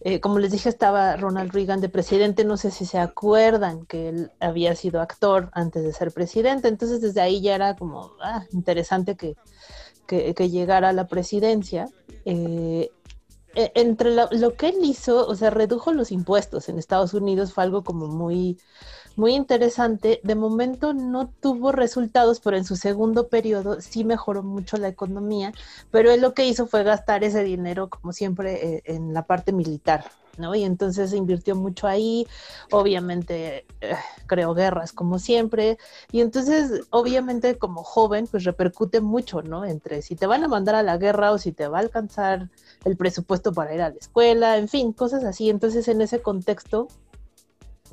Eh, 0.00 0.20
como 0.20 0.38
les 0.38 0.52
dije, 0.52 0.68
estaba 0.68 1.16
Ronald 1.16 1.52
Reagan 1.52 1.81
de 1.81 1.88
presidente, 1.88 2.44
no 2.44 2.57
sé 2.57 2.70
si 2.70 2.85
se 2.85 2.98
acuerdan 2.98 3.87
que 3.87 4.09
él 4.09 4.33
había 4.40 4.74
sido 4.74 5.00
actor 5.00 5.50
antes 5.52 5.85
de 5.85 5.92
ser 5.92 6.12
presidente, 6.12 6.68
entonces 6.68 7.00
desde 7.00 7.20
ahí 7.20 7.40
ya 7.40 7.55
era 7.55 7.76
como 7.76 8.12
ah, 8.20 8.44
interesante 8.52 9.16
que, 9.16 9.37
que, 10.07 10.50
llegara 10.50 10.90
a 10.90 10.92
la 10.92 11.07
presidencia. 11.07 11.88
Eh, 12.24 12.90
e, 13.55 13.72
entre 13.74 14.14
lo 14.14 14.55
que 14.55 14.68
él 14.68 14.76
hizo, 14.83 15.26
o 15.26 15.35
sea, 15.35 15.50
redujo 15.50 15.92
los 15.92 16.12
impuestos 16.12 16.68
en 16.68 16.79
Estados 16.79 17.14
Unidos, 17.14 17.55
fue 17.55 17.64
algo 17.64 17.83
como 17.83 18.07
muy, 18.07 18.59
muy 19.16 19.35
interesante. 19.35 20.20
De 20.22 20.35
momento 20.35 20.92
no 20.94 21.29
tuvo 21.40 21.72
resultados, 21.72 22.40
pero 22.40 22.57
en 22.57 22.64
su 22.64 22.76
segundo 22.76 23.29
periodo 23.29 23.81
sí 23.81 24.05
mejoró 24.05 24.42
mucho 24.42 24.76
la 24.76 24.88
economía, 24.88 25.52
pero 25.90 26.11
él 26.11 26.20
lo 26.20 26.35
que 26.35 26.46
hizo 26.46 26.66
fue 26.66 26.85
gastar 26.85 27.24
ese 27.24 27.42
dinero, 27.42 27.88
como 27.88 28.12
siempre, 28.12 28.76
eh, 28.76 28.83
en 28.85 29.14
la 29.14 29.26
parte 29.26 29.52
militar. 29.52 30.05
¿no? 30.38 30.55
Y 30.55 30.64
entonces 30.64 31.11
se 31.11 31.16
invirtió 31.16 31.57
mucho 31.57 31.87
ahí, 31.87 32.26
obviamente 32.70 33.66
eh, 33.81 33.96
creó 34.26 34.55
guerras 34.55 34.92
como 34.92 35.18
siempre, 35.18 35.79
y 36.12 36.20
entonces 36.20 36.83
obviamente 36.90 37.57
como 37.59 37.83
joven 37.83 38.26
pues 38.31 38.44
repercute 38.44 39.00
mucho, 39.00 39.42
¿no? 39.42 39.64
Entre 39.64 40.02
si 40.02 40.14
te 40.16 40.26
van 40.26 40.44
a 40.44 40.48
mandar 40.48 40.74
a 40.74 40.83
la 40.83 40.98
guerra 40.98 41.33
o 41.33 41.38
si 41.38 41.52
te 41.52 41.68
va 41.68 41.79
a 41.79 41.81
alcanzar 41.81 42.50
el 42.85 42.96
presupuesto 42.96 43.52
para 43.52 43.74
ir 43.74 43.83
a 43.83 43.90
la 43.90 43.96
escuela, 43.96 44.59
en 44.59 44.68
fin, 44.68 44.92
cosas 44.92 45.24
así. 45.24 45.50
Entonces 45.50 45.88
en 45.88 46.00
ese 46.00 46.20
contexto 46.20 46.88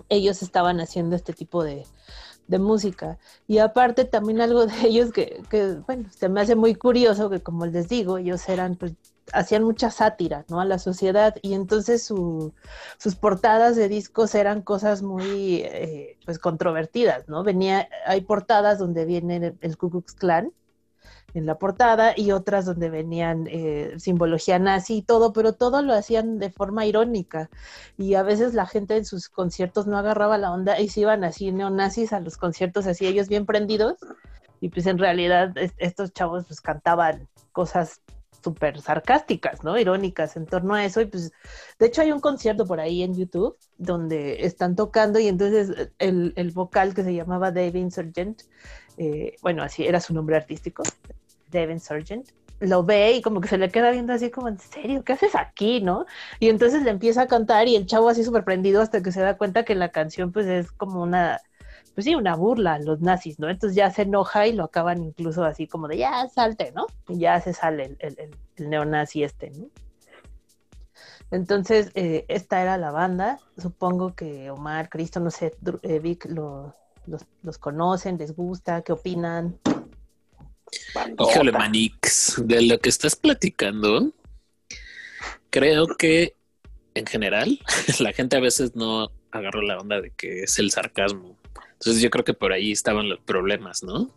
ellos 0.09 0.41
estaban 0.41 0.79
haciendo 0.79 1.15
este 1.15 1.33
tipo 1.33 1.63
de, 1.63 1.85
música. 2.59 3.17
Y 3.47 3.57
aparte 3.57 4.05
también 4.05 4.39
algo 4.39 4.67
de 4.67 4.73
ellos 4.85 5.11
que, 5.11 5.41
bueno, 5.87 6.09
se 6.11 6.29
me 6.29 6.41
hace 6.41 6.55
muy 6.55 6.75
curioso 6.75 7.29
que 7.29 7.41
como 7.41 7.65
les 7.65 7.89
digo, 7.89 8.19
ellos 8.19 8.47
eran 8.47 8.75
pues, 8.75 8.93
hacían 9.31 9.63
mucha 9.63 9.89
sátira, 9.89 10.45
¿no? 10.49 10.59
A 10.59 10.65
la 10.65 10.77
sociedad 10.77 11.35
y 11.41 11.53
entonces 11.53 12.03
su, 12.03 12.53
sus 12.99 13.15
portadas 13.15 13.75
de 13.75 13.87
discos 13.89 14.35
eran 14.35 14.61
cosas 14.61 15.01
muy, 15.01 15.61
eh, 15.63 16.17
pues, 16.25 16.37
controvertidas, 16.37 17.27
¿no? 17.27 17.43
Venía, 17.43 17.89
hay 18.05 18.21
portadas 18.21 18.77
donde 18.77 19.05
viene 19.05 19.37
el, 19.37 19.57
el 19.61 19.77
Ku 19.77 19.89
Klux 19.89 20.13
Klan 20.13 20.51
en 21.33 21.45
la 21.45 21.57
portada 21.57 22.13
y 22.15 22.31
otras 22.31 22.65
donde 22.65 22.89
venían 22.89 23.47
eh, 23.47 23.95
simbología 23.97 24.59
nazi 24.59 24.97
y 24.97 25.01
todo, 25.01 25.33
pero 25.33 25.53
todo 25.53 25.81
lo 25.81 25.93
hacían 25.93 26.39
de 26.39 26.51
forma 26.51 26.85
irónica 26.85 27.49
y 27.97 28.15
a 28.15 28.23
veces 28.23 28.53
la 28.53 28.65
gente 28.65 28.97
en 28.97 29.05
sus 29.05 29.29
conciertos 29.29 29.87
no 29.87 29.97
agarraba 29.97 30.37
la 30.37 30.51
onda 30.51 30.79
y 30.79 30.89
se 30.89 31.01
iban 31.01 31.23
así 31.23 31.51
neonazis 31.51 32.13
a 32.13 32.19
los 32.19 32.37
conciertos 32.37 32.87
así 32.87 33.07
ellos 33.07 33.27
bien 33.27 33.45
prendidos 33.45 33.97
y 34.61 34.69
pues 34.69 34.85
en 34.85 34.97
realidad 34.97 35.53
estos 35.77 36.13
chavos 36.13 36.45
pues 36.47 36.61
cantaban 36.61 37.27
cosas 37.51 38.01
súper 38.43 38.81
sarcásticas, 38.81 39.63
¿no? 39.63 39.77
Irónicas 39.79 40.35
en 40.35 40.45
torno 40.45 40.73
a 40.75 40.83
eso. 40.83 41.01
Y 41.01 41.05
pues, 41.05 41.31
de 41.79 41.85
hecho 41.85 42.01
hay 42.01 42.11
un 42.11 42.19
concierto 42.19 42.65
por 42.65 42.79
ahí 42.79 43.03
en 43.03 43.15
YouTube 43.15 43.57
donde 43.77 44.45
están 44.45 44.75
tocando 44.75 45.19
y 45.19 45.27
entonces 45.27 45.91
el, 45.99 46.33
el 46.35 46.51
vocal 46.51 46.93
que 46.93 47.03
se 47.03 47.13
llamaba 47.13 47.51
David 47.51 47.89
Sargent, 47.89 48.43
eh, 48.97 49.35
bueno, 49.41 49.63
así 49.63 49.85
era 49.85 49.99
su 49.99 50.13
nombre 50.13 50.35
artístico, 50.35 50.83
Devin 51.53 51.79
Sargent, 51.79 52.29
lo 52.59 52.83
ve 52.83 53.13
y 53.13 53.21
como 53.21 53.41
que 53.41 53.47
se 53.47 53.57
le 53.57 53.69
queda 53.69 53.91
viendo 53.91 54.13
así 54.13 54.29
como, 54.29 54.47
¿en 54.47 54.59
serio? 54.59 55.03
¿Qué 55.03 55.13
haces 55.13 55.35
aquí, 55.35 55.81
no? 55.81 56.05
Y 56.39 56.49
entonces 56.49 56.83
le 56.83 56.91
empieza 56.91 57.23
a 57.23 57.27
cantar 57.27 57.67
y 57.67 57.75
el 57.75 57.85
chavo 57.85 58.09
así 58.09 58.23
súper 58.23 58.43
prendido 58.43 58.81
hasta 58.81 59.01
que 59.01 59.11
se 59.11 59.21
da 59.21 59.37
cuenta 59.37 59.63
que 59.63 59.75
la 59.75 59.89
canción 59.89 60.31
pues 60.31 60.47
es 60.47 60.71
como 60.71 61.01
una, 61.01 61.41
pues 61.93 62.05
sí, 62.05 62.15
una 62.15 62.35
burla 62.35 62.75
a 62.75 62.79
los 62.79 63.01
nazis, 63.01 63.39
¿no? 63.39 63.49
Entonces 63.49 63.75
ya 63.75 63.91
se 63.91 64.03
enoja 64.03 64.47
y 64.47 64.53
lo 64.53 64.63
acaban 64.63 65.03
incluso 65.03 65.43
así 65.43 65.67
como 65.67 65.87
de, 65.87 65.97
ya 65.97 66.27
salte, 66.29 66.71
¿no? 66.73 66.87
Ya 67.07 67.39
se 67.41 67.53
sale 67.53 67.97
el, 67.99 68.17
el, 68.17 68.35
el 68.57 68.69
neonazi 68.69 69.23
este, 69.23 69.51
¿no? 69.51 69.67
Entonces, 71.31 71.89
eh, 71.95 72.25
esta 72.27 72.61
era 72.61 72.77
la 72.77 72.91
banda. 72.91 73.39
Supongo 73.57 74.13
que 74.13 74.51
Omar, 74.51 74.89
Cristo, 74.89 75.19
no 75.19 75.31
sé, 75.31 75.55
eh, 75.81 75.97
Vic, 75.97 76.27
lo, 76.29 76.75
los, 77.07 77.25
los 77.41 77.57
conocen, 77.57 78.19
les 78.19 78.35
gusta, 78.35 78.83
qué 78.83 78.91
opinan. 78.91 79.57
Híjole, 81.19 81.51
Manix, 81.51 82.35
de 82.45 82.61
lo 82.61 82.79
que 82.79 82.89
estás 82.89 83.15
platicando, 83.15 84.11
creo 85.49 85.87
que 85.87 86.35
en 86.95 87.05
general 87.05 87.59
la 87.99 88.13
gente 88.13 88.35
a 88.37 88.39
veces 88.39 88.75
no 88.75 89.11
agarró 89.31 89.61
la 89.61 89.77
onda 89.77 90.01
de 90.01 90.11
que 90.11 90.43
es 90.43 90.59
el 90.59 90.71
sarcasmo. 90.71 91.37
Entonces 91.73 92.01
yo 92.01 92.09
creo 92.09 92.23
que 92.23 92.33
por 92.33 92.53
ahí 92.53 92.71
estaban 92.71 93.09
los 93.09 93.19
problemas, 93.19 93.83
¿no? 93.83 94.11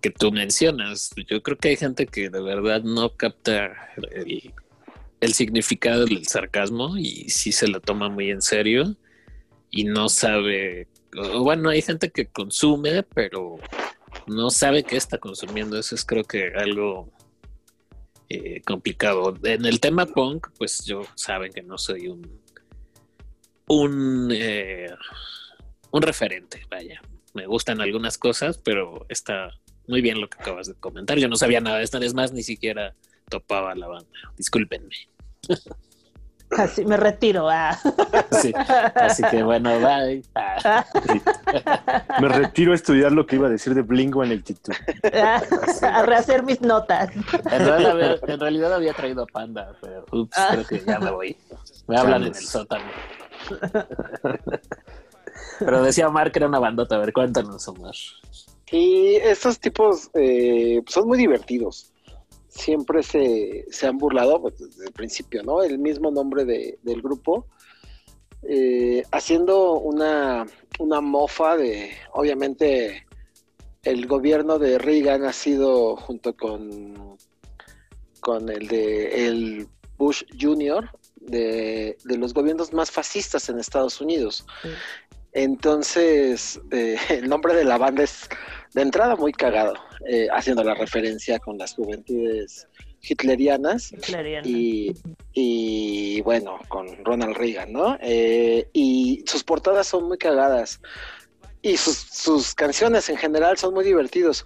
Que 0.00 0.10
tú 0.10 0.30
mencionas. 0.30 1.10
Yo 1.28 1.42
creo 1.42 1.58
que 1.58 1.68
hay 1.70 1.76
gente 1.76 2.06
que 2.06 2.30
de 2.30 2.40
verdad 2.40 2.82
no 2.82 3.16
capta 3.16 3.72
el, 5.20 5.34
significado 5.34 6.04
del 6.04 6.26
sarcasmo 6.26 6.96
y 6.96 7.28
sí 7.28 7.52
se 7.52 7.68
lo 7.68 7.80
toma 7.80 8.08
muy 8.08 8.30
en 8.30 8.40
serio 8.40 8.96
y 9.70 9.84
no 9.84 10.08
sabe. 10.08 10.88
Bueno, 11.38 11.70
hay 11.70 11.82
gente 11.82 12.10
que 12.10 12.26
consume, 12.26 13.02
pero 13.02 13.56
no 14.30 14.50
sabe 14.50 14.84
qué 14.84 14.96
está 14.96 15.18
consumiendo. 15.18 15.78
Eso 15.78 15.94
es 15.94 16.04
creo 16.04 16.24
que 16.24 16.52
algo 16.56 17.10
eh, 18.28 18.62
complicado. 18.62 19.36
En 19.42 19.66
el 19.66 19.80
tema 19.80 20.06
punk, 20.06 20.48
pues 20.58 20.84
yo 20.84 21.02
saben 21.14 21.52
que 21.52 21.62
no 21.62 21.78
soy 21.78 22.08
un 22.08 22.40
un, 23.70 24.30
eh, 24.32 24.88
un 25.92 26.02
referente, 26.02 26.66
vaya. 26.68 27.00
Me 27.34 27.46
gustan 27.46 27.80
algunas 27.80 28.18
cosas, 28.18 28.58
pero 28.58 29.06
está 29.08 29.52
muy 29.86 30.00
bien 30.00 30.20
lo 30.20 30.28
que 30.28 30.38
acabas 30.40 30.66
de 30.66 30.74
comentar. 30.74 31.18
Yo 31.18 31.28
no 31.28 31.36
sabía 31.36 31.60
nada 31.60 31.78
de 31.78 31.84
esta 31.84 32.00
vez 32.00 32.12
más, 32.12 32.32
ni 32.32 32.42
siquiera 32.42 32.96
topaba 33.28 33.74
la 33.76 33.86
banda. 33.86 34.10
Discúlpenme. 34.36 34.94
Así 36.58 36.84
me 36.84 36.96
retiro. 36.96 37.48
Ah. 37.48 37.78
Sí, 38.32 38.52
así 38.94 39.22
que 39.30 39.42
bueno, 39.42 39.70
bye. 39.80 40.22
Ah. 40.34 40.84
Sí. 41.06 41.22
Me 42.20 42.28
retiro 42.28 42.72
a 42.72 42.74
estudiar 42.74 43.12
lo 43.12 43.26
que 43.26 43.36
iba 43.36 43.46
a 43.46 43.50
decir 43.50 43.74
de 43.74 43.82
Blink 43.82 44.14
182. 44.14 44.76
Ah, 45.14 45.40
a 45.82 46.02
rehacer 46.02 46.42
mis 46.42 46.60
notas. 46.60 47.10
En 47.14 47.66
realidad, 47.66 47.90
había, 47.90 48.16
en 48.26 48.40
realidad 48.40 48.74
había 48.74 48.92
traído 48.94 49.22
a 49.22 49.26
Panda, 49.26 49.72
pero 49.80 50.04
ups, 50.12 50.36
Ah. 50.38 50.48
creo 50.52 50.66
que 50.66 50.80
ya 50.84 50.98
me 50.98 51.10
voy. 51.10 51.36
Me 51.86 51.96
hablan 51.98 52.22
en 52.22 52.28
el 52.28 52.34
sótano. 52.34 52.84
Pero 55.58 55.82
decía 55.82 56.08
Omar 56.08 56.32
que 56.32 56.38
era 56.38 56.48
una 56.48 56.58
bandota. 56.58 56.96
A 56.96 56.98
ver, 56.98 57.12
cuéntanos, 57.12 57.66
Omar. 57.68 57.94
Y 58.72 59.16
estos 59.16 59.58
tipos 59.58 60.10
eh, 60.14 60.82
son 60.86 61.08
muy 61.08 61.18
divertidos. 61.18 61.89
Siempre 62.50 63.02
se, 63.02 63.64
se 63.70 63.86
han 63.86 63.96
burlado 63.96 64.42
pues, 64.42 64.58
desde 64.58 64.86
el 64.86 64.92
principio, 64.92 65.42
¿no? 65.42 65.62
El 65.62 65.78
mismo 65.78 66.10
nombre 66.10 66.44
de- 66.44 66.78
del 66.82 67.00
grupo, 67.00 67.46
eh, 68.42 69.02
haciendo 69.12 69.74
una, 69.74 70.46
una 70.78 71.00
mofa 71.00 71.56
de, 71.56 71.90
obviamente, 72.12 73.06
el 73.84 74.06
gobierno 74.06 74.58
de 74.58 74.78
Reagan 74.78 75.24
ha 75.24 75.32
sido 75.32 75.96
junto 75.96 76.36
con, 76.36 77.16
con 78.20 78.48
el 78.48 78.66
de 78.68 79.26
el 79.26 79.68
Bush 79.96 80.24
Jr., 80.38 80.90
de, 81.16 81.96
de 82.04 82.16
los 82.16 82.32
gobiernos 82.34 82.72
más 82.72 82.90
fascistas 82.90 83.48
en 83.48 83.58
Estados 83.58 84.00
Unidos. 84.00 84.46
Sí. 84.62 84.68
Entonces, 85.32 86.60
eh, 86.72 86.96
el 87.10 87.28
nombre 87.28 87.54
de 87.54 87.64
la 87.64 87.78
banda 87.78 88.02
es 88.02 88.28
de 88.74 88.82
entrada 88.82 89.16
muy 89.16 89.32
cagado, 89.32 89.74
eh, 90.06 90.28
haciendo 90.32 90.62
la 90.62 90.74
referencia 90.74 91.38
con 91.38 91.58
las 91.58 91.74
juventudes 91.74 92.68
hitlerianas 93.02 93.92
y, 94.44 94.94
y, 95.32 96.20
bueno, 96.20 96.58
con 96.68 97.04
Ronald 97.04 97.36
Reagan, 97.36 97.72
¿no? 97.72 97.96
Eh, 98.00 98.68
y 98.72 99.24
sus 99.26 99.42
portadas 99.42 99.86
son 99.86 100.04
muy 100.04 100.18
cagadas 100.18 100.80
y 101.62 101.76
sus, 101.76 101.96
sus 101.96 102.54
canciones 102.54 103.08
en 103.08 103.16
general 103.16 103.56
son 103.58 103.74
muy 103.74 103.84
divertidos. 103.84 104.44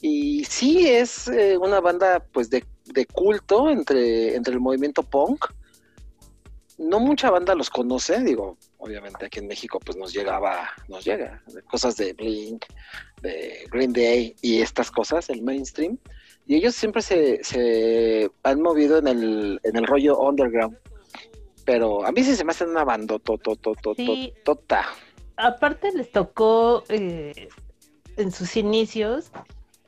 Y 0.00 0.44
sí 0.44 0.88
es 0.88 1.28
eh, 1.28 1.56
una 1.56 1.80
banda 1.80 2.24
pues 2.32 2.50
de, 2.50 2.64
de 2.84 3.06
culto 3.06 3.70
entre, 3.70 4.34
entre 4.34 4.54
el 4.54 4.60
movimiento 4.60 5.02
punk. 5.02 5.46
No 6.76 7.00
mucha 7.00 7.30
banda 7.30 7.54
los 7.54 7.70
conoce, 7.70 8.20
digo, 8.22 8.58
obviamente 8.84 9.26
aquí 9.26 9.38
en 9.40 9.46
México 9.46 9.80
pues 9.80 9.96
nos 9.96 10.12
llegaba, 10.12 10.68
nos 10.88 11.04
llega, 11.04 11.42
cosas 11.70 11.96
de 11.96 12.12
Blink, 12.12 12.66
de 13.22 13.66
Green 13.72 13.92
Day 13.92 14.36
y 14.42 14.60
estas 14.60 14.90
cosas, 14.90 15.30
el 15.30 15.42
mainstream. 15.42 15.98
Y 16.46 16.56
ellos 16.56 16.74
siempre 16.74 17.00
se, 17.00 17.42
se 17.42 18.30
han 18.42 18.60
movido 18.60 18.98
en 18.98 19.08
el, 19.08 19.60
en 19.62 19.76
el 19.76 19.86
rollo 19.86 20.18
underground. 20.18 20.76
Pero 21.64 22.04
a 22.04 22.12
mí 22.12 22.22
sí 22.22 22.36
se 22.36 22.44
me 22.44 22.50
hace 22.50 22.66
una 22.66 22.84
banda 22.84 23.18
Sí. 23.96 24.34
tota. 24.44 24.84
Aparte 25.36 25.90
les 25.92 26.12
tocó 26.12 26.84
eh, 26.90 27.48
en 28.18 28.30
sus 28.30 28.56
inicios 28.56 29.30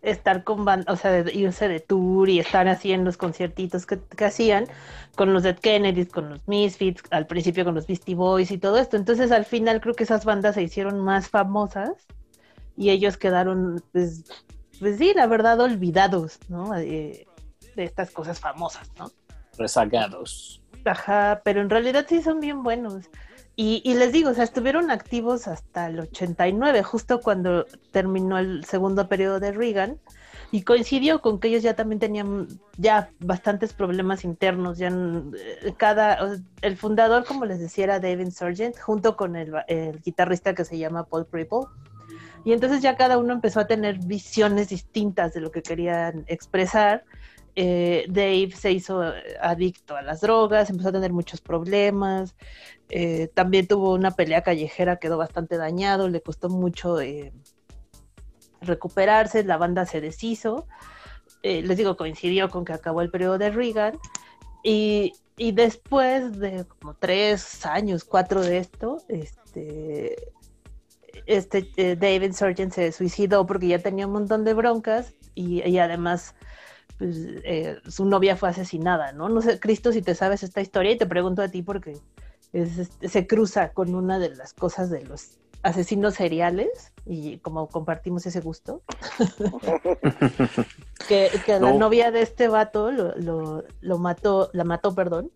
estar 0.06 0.44
con 0.44 0.64
bandas, 0.64 0.92
o 0.92 0.96
sea, 0.96 1.10
de- 1.22 1.32
irse 1.34 1.68
de 1.68 1.80
tour 1.80 2.28
y 2.28 2.38
estar 2.38 2.68
así 2.68 2.92
en 2.92 3.04
los 3.04 3.16
conciertitos 3.16 3.86
que, 3.86 3.98
que 4.00 4.24
hacían 4.24 4.66
con 5.16 5.32
los 5.32 5.42
Dead 5.42 5.58
Kennedys, 5.58 6.08
con 6.10 6.30
los 6.30 6.46
Misfits, 6.46 7.02
al 7.10 7.26
principio 7.26 7.64
con 7.64 7.74
los 7.74 7.86
Beastie 7.86 8.14
Boys 8.14 8.50
y 8.50 8.58
todo 8.58 8.78
esto. 8.78 8.96
Entonces 8.96 9.32
al 9.32 9.44
final 9.44 9.80
creo 9.80 9.94
que 9.94 10.04
esas 10.04 10.24
bandas 10.24 10.54
se 10.54 10.62
hicieron 10.62 11.00
más 11.00 11.28
famosas 11.28 11.90
y 12.76 12.90
ellos 12.90 13.16
quedaron, 13.16 13.82
pues, 13.92 14.24
pues 14.78 14.98
sí, 14.98 15.12
la 15.14 15.26
verdad, 15.26 15.58
olvidados, 15.60 16.38
¿no? 16.48 16.70
De 16.72 17.26
estas 17.76 18.10
cosas 18.10 18.38
famosas, 18.40 18.90
¿no? 18.98 19.10
Rezagados. 19.58 20.62
Ajá, 20.84 21.40
pero 21.44 21.60
en 21.60 21.70
realidad 21.70 22.06
sí 22.08 22.22
son 22.22 22.40
bien 22.40 22.62
buenos. 22.62 23.06
Y, 23.58 23.94
les 23.94 24.12
digo, 24.12 24.28
o 24.28 24.34
sea, 24.34 24.44
estuvieron 24.44 24.90
activos 24.90 25.48
hasta 25.48 25.86
el 25.86 25.98
89, 26.00 26.82
justo 26.82 27.22
cuando 27.22 27.64
terminó 27.90 28.36
el 28.36 28.66
segundo 28.66 29.08
periodo 29.08 29.40
de 29.40 29.50
Reagan, 29.52 29.98
y 30.50 30.60
coincidió 30.62 31.22
con 31.22 31.40
que 31.40 31.48
ellos 31.48 31.62
ya 31.62 31.74
también 31.74 31.98
tenían 31.98 32.48
ya 32.76 33.10
bastantes 33.18 33.72
problemas 33.72 34.24
internos, 34.24 34.76
ya 34.76 34.88
eh, 34.88 35.72
cada, 35.74 36.38
el 36.60 36.76
fundador, 36.76 37.24
como 37.24 37.46
les 37.46 37.58
decía, 37.58 37.84
era 37.84 37.98
David 37.98 38.30
Sargent, 38.30 38.78
junto 38.78 39.16
con 39.16 39.36
el, 39.36 39.54
guitarrista 40.04 40.54
que 40.54 40.66
se 40.66 40.76
llama 40.76 41.04
Paul 41.04 41.26
Cripple, 41.26 41.60
y 42.44 42.52
entonces 42.52 42.82
ya 42.82 42.94
cada 42.94 43.16
uno 43.16 43.32
empezó 43.32 43.60
a 43.60 43.66
tener 43.66 43.98
visiones 44.00 44.68
distintas 44.68 45.32
de 45.32 45.40
lo 45.40 45.50
que 45.50 45.62
querían 45.62 46.24
expresar, 46.26 47.04
eh, 47.58 48.04
Dave 48.08 48.50
se 48.54 48.70
hizo 48.70 49.02
eh, 49.02 49.38
adicto 49.40 49.96
a 49.96 50.02
las 50.02 50.20
drogas, 50.20 50.68
empezó 50.68 50.90
a 50.90 50.92
tener 50.92 51.14
muchos 51.14 51.40
problemas, 51.40 52.36
eh, 52.90 53.28
también 53.32 53.66
tuvo 53.66 53.94
una 53.94 54.10
pelea 54.10 54.42
callejera, 54.42 54.98
quedó 54.98 55.16
bastante 55.16 55.56
dañado, 55.56 56.10
le 56.10 56.20
costó 56.20 56.50
mucho 56.50 56.98
recuperarse, 58.60 59.42
la 59.42 59.56
banda 59.56 59.86
se 59.86 60.02
deshizo, 60.02 60.68
les 61.42 61.76
digo, 61.76 61.96
coincidió 61.96 62.50
con 62.50 62.64
que 62.64 62.74
acabó 62.74 63.00
el 63.00 63.10
periodo 63.10 63.38
de 63.38 63.50
Reagan, 63.50 63.98
y, 64.62 65.14
y 65.38 65.52
después 65.52 66.38
de 66.38 66.66
como 66.66 66.94
tres 66.94 67.64
años, 67.64 68.04
cuatro 68.04 68.42
de 68.42 68.58
esto, 68.58 68.98
este, 69.08 70.32
este 71.24 71.96
David 71.96 72.32
Sargent 72.32 72.72
se 72.72 72.92
suicidó 72.92 73.46
porque 73.46 73.68
ya 73.68 73.78
tenía 73.78 74.06
un 74.06 74.12
montón 74.12 74.44
de 74.44 74.54
broncas 74.54 75.14
y, 75.34 75.62
y 75.66 75.78
además 75.78 76.34
pues, 76.98 77.16
eh, 77.44 77.78
su 77.88 78.04
novia 78.04 78.36
fue 78.36 78.48
asesinada, 78.48 79.12
¿no? 79.12 79.28
No 79.28 79.42
sé, 79.42 79.58
Cristo, 79.60 79.92
si 79.92 80.02
te 80.02 80.14
sabes 80.14 80.42
esta 80.42 80.60
historia 80.60 80.92
y 80.92 80.98
te 80.98 81.06
pregunto 81.06 81.42
a 81.42 81.48
ti 81.48 81.62
porque 81.62 81.96
es, 82.52 82.78
este, 82.78 83.08
se 83.08 83.26
cruza 83.26 83.70
con 83.72 83.94
una 83.94 84.18
de 84.18 84.34
las 84.34 84.52
cosas 84.54 84.90
de 84.90 85.04
los 85.04 85.38
asesinos 85.62 86.14
seriales 86.14 86.92
y 87.04 87.38
como 87.38 87.68
compartimos 87.68 88.24
ese 88.26 88.40
gusto, 88.40 88.82
que, 91.08 91.30
que 91.44 91.52
la 91.52 91.72
No. 91.72 91.78
novia 91.78 92.10
de 92.10 92.22
este 92.22 92.48
vato 92.48 92.90
lo, 92.90 93.14
lo, 93.16 93.64
lo 93.80 93.98
mató, 93.98 94.50
la 94.52 94.64
mató, 94.64 94.94
perdón, 94.94 95.30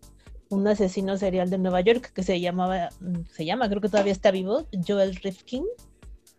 un 0.49 0.67
asesino 0.67 1.17
serial 1.17 1.49
de 1.49 1.57
Nueva 1.57 1.81
York 1.81 2.11
que 2.13 2.23
se 2.23 2.39
llamaba, 2.39 2.89
mm, 2.99 3.21
se 3.31 3.45
llama, 3.45 3.69
creo 3.69 3.81
que 3.81 3.89
todavía 3.89 4.11
está 4.11 4.31
vivo, 4.31 4.65
Joel 4.85 5.15
Rifkin. 5.15 5.65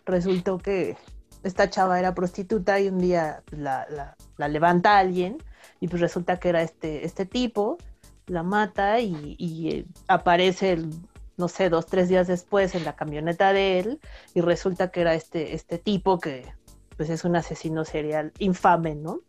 Resultó 0.04 0.58
que 0.58 0.96
esta 1.43 1.68
chava 1.70 1.99
era 1.99 2.14
prostituta 2.14 2.78
y 2.80 2.88
un 2.88 2.99
día 2.99 3.43
pues, 3.47 3.61
la, 3.61 3.86
la- 3.90 4.16
la 4.36 4.49
levanta 4.49 4.99
alguien 4.99 5.38
y 5.80 5.88
pues 5.88 6.01
resulta 6.01 6.38
que 6.40 6.49
era 6.51 6.62
este, 6.62 7.05
este 7.05 7.26
tipo, 7.26 7.78
la 8.26 8.43
mata 8.43 9.01
y, 9.01 9.36
y, 9.38 9.70
eh, 9.70 9.86
aparece, 10.09 10.72
el, 10.72 10.90
no 11.36 11.49
sé, 11.49 11.68
dos, 11.70 11.86
tres 11.86 12.09
días 12.09 12.26
después 12.28 12.74
en 12.74 12.84
la 12.84 12.95
camioneta 12.95 13.53
de 13.53 13.78
él 13.80 14.01
y 14.34 14.40
resulta 14.40 14.90
que 14.90 15.01
era 15.01 15.14
este, 15.14 15.55
este 15.55 15.78
tipo 15.78 16.18
que 16.18 16.53
pues 16.97 17.11
es 17.11 17.24
un 17.24 17.34
asesino 17.36 17.84
serial 17.84 18.32
infame, 18.38 18.95
¿no? 18.95 19.20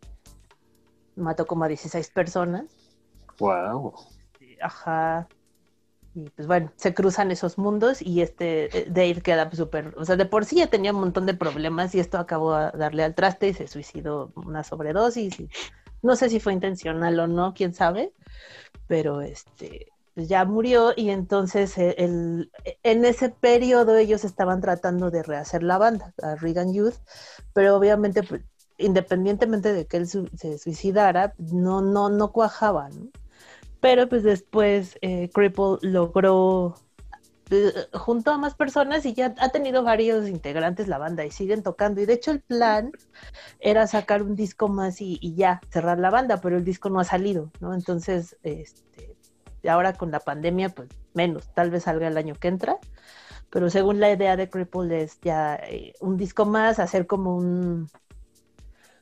Mató 1.15 1.45
como 1.45 1.63
a 1.63 1.67
16 1.67 2.09
personas. 2.09 2.65
Wow. 3.39 3.93
Ajá. 4.61 5.27
Y 6.15 6.29
pues 6.29 6.47
bueno, 6.47 6.71
se 6.75 6.93
cruzan 6.93 7.31
esos 7.31 7.57
mundos 7.57 8.01
y 8.01 8.21
este 8.21 8.77
eh, 8.77 8.85
Dave 8.87 9.21
queda 9.21 9.49
súper, 9.51 9.95
o 9.97 10.05
sea, 10.05 10.15
de 10.15 10.25
por 10.25 10.45
sí 10.45 10.57
ya 10.57 10.67
tenía 10.67 10.93
un 10.93 10.99
montón 10.99 11.25
de 11.25 11.33
problemas 11.33 11.95
y 11.95 11.99
esto 11.99 12.19
acabó 12.19 12.53
a 12.53 12.71
darle 12.71 13.03
al 13.03 13.15
traste 13.15 13.47
y 13.47 13.53
se 13.53 13.67
suicidó 13.67 14.31
una 14.35 14.63
sobredosis 14.63 15.37
no 16.03 16.15
sé 16.15 16.29
si 16.29 16.39
fue 16.39 16.53
intencional 16.53 17.19
o 17.19 17.27
no, 17.27 17.53
quién 17.55 17.73
sabe, 17.73 18.13
pero 18.87 19.21
este 19.21 19.87
pues, 20.13 20.27
ya 20.27 20.45
murió 20.45 20.93
y 20.95 21.09
entonces 21.09 21.77
eh, 21.77 21.95
el, 21.97 22.51
en 22.83 23.05
ese 23.05 23.29
periodo 23.29 23.95
ellos 23.97 24.23
estaban 24.25 24.61
tratando 24.61 25.09
de 25.09 25.23
rehacer 25.23 25.63
la 25.63 25.79
banda, 25.79 26.13
a 26.21 26.35
Reagan 26.35 26.73
Youth, 26.73 26.95
pero 27.53 27.77
obviamente 27.77 28.21
pues, 28.21 28.41
independientemente 28.77 29.73
de 29.73 29.87
que 29.87 29.97
él 29.97 30.07
se 30.07 30.57
suicidara, 30.57 31.33
no, 31.37 31.81
no, 31.81 32.09
no 32.09 32.31
cuajaba, 32.31 32.89
¿no? 32.89 33.07
Pero 33.83 34.07
pues 34.07 34.23
después 34.23 34.97
eh, 35.01 35.29
Cripple 35.33 35.75
logró 35.81 36.73
eh, 37.51 37.73
junto 37.91 38.31
a 38.31 38.37
más 38.37 38.55
personas 38.55 39.05
y 39.05 39.13
ya 39.13 39.35
ha 39.39 39.49
tenido 39.49 39.83
varios 39.83 40.29
integrantes 40.29 40.87
la 40.87 40.97
banda 40.97 41.25
y 41.25 41.31
siguen 41.31 41.63
tocando. 41.63 41.99
Y 41.99 42.05
de 42.05 42.13
hecho 42.13 42.31
el 42.31 42.39
plan 42.39 42.93
era 43.59 43.85
sacar 43.87 44.23
un 44.23 44.37
disco 44.37 44.69
más 44.69 45.01
y, 45.01 45.35
ya 45.35 45.59
cerrar 45.69 45.99
la 45.99 46.11
banda, 46.11 46.39
pero 46.39 46.55
el 46.55 46.63
disco 46.63 46.89
no 46.89 47.01
ha 47.01 47.03
salido, 47.03 47.51
¿no? 47.59 47.73
Entonces, 47.73 48.37
este, 48.43 49.17
ahora 49.67 49.91
con 49.91 50.11
la 50.11 50.21
pandemia, 50.21 50.69
pues 50.69 50.87
menos, 51.13 51.53
tal 51.53 51.69
vez 51.69 51.83
salga 51.83 52.07
el 52.07 52.15
año 52.15 52.35
que 52.35 52.47
entra. 52.47 52.77
Pero 53.49 53.69
según 53.69 53.99
la 53.99 54.13
idea 54.13 54.37
de 54.37 54.49
Cripple 54.49 55.03
es 55.03 55.19
ya 55.19 55.55
eh, 55.55 55.91
un 55.99 56.15
disco 56.15 56.45
más, 56.45 56.79
hacer 56.79 57.05
como 57.05 57.35
un 57.35 57.89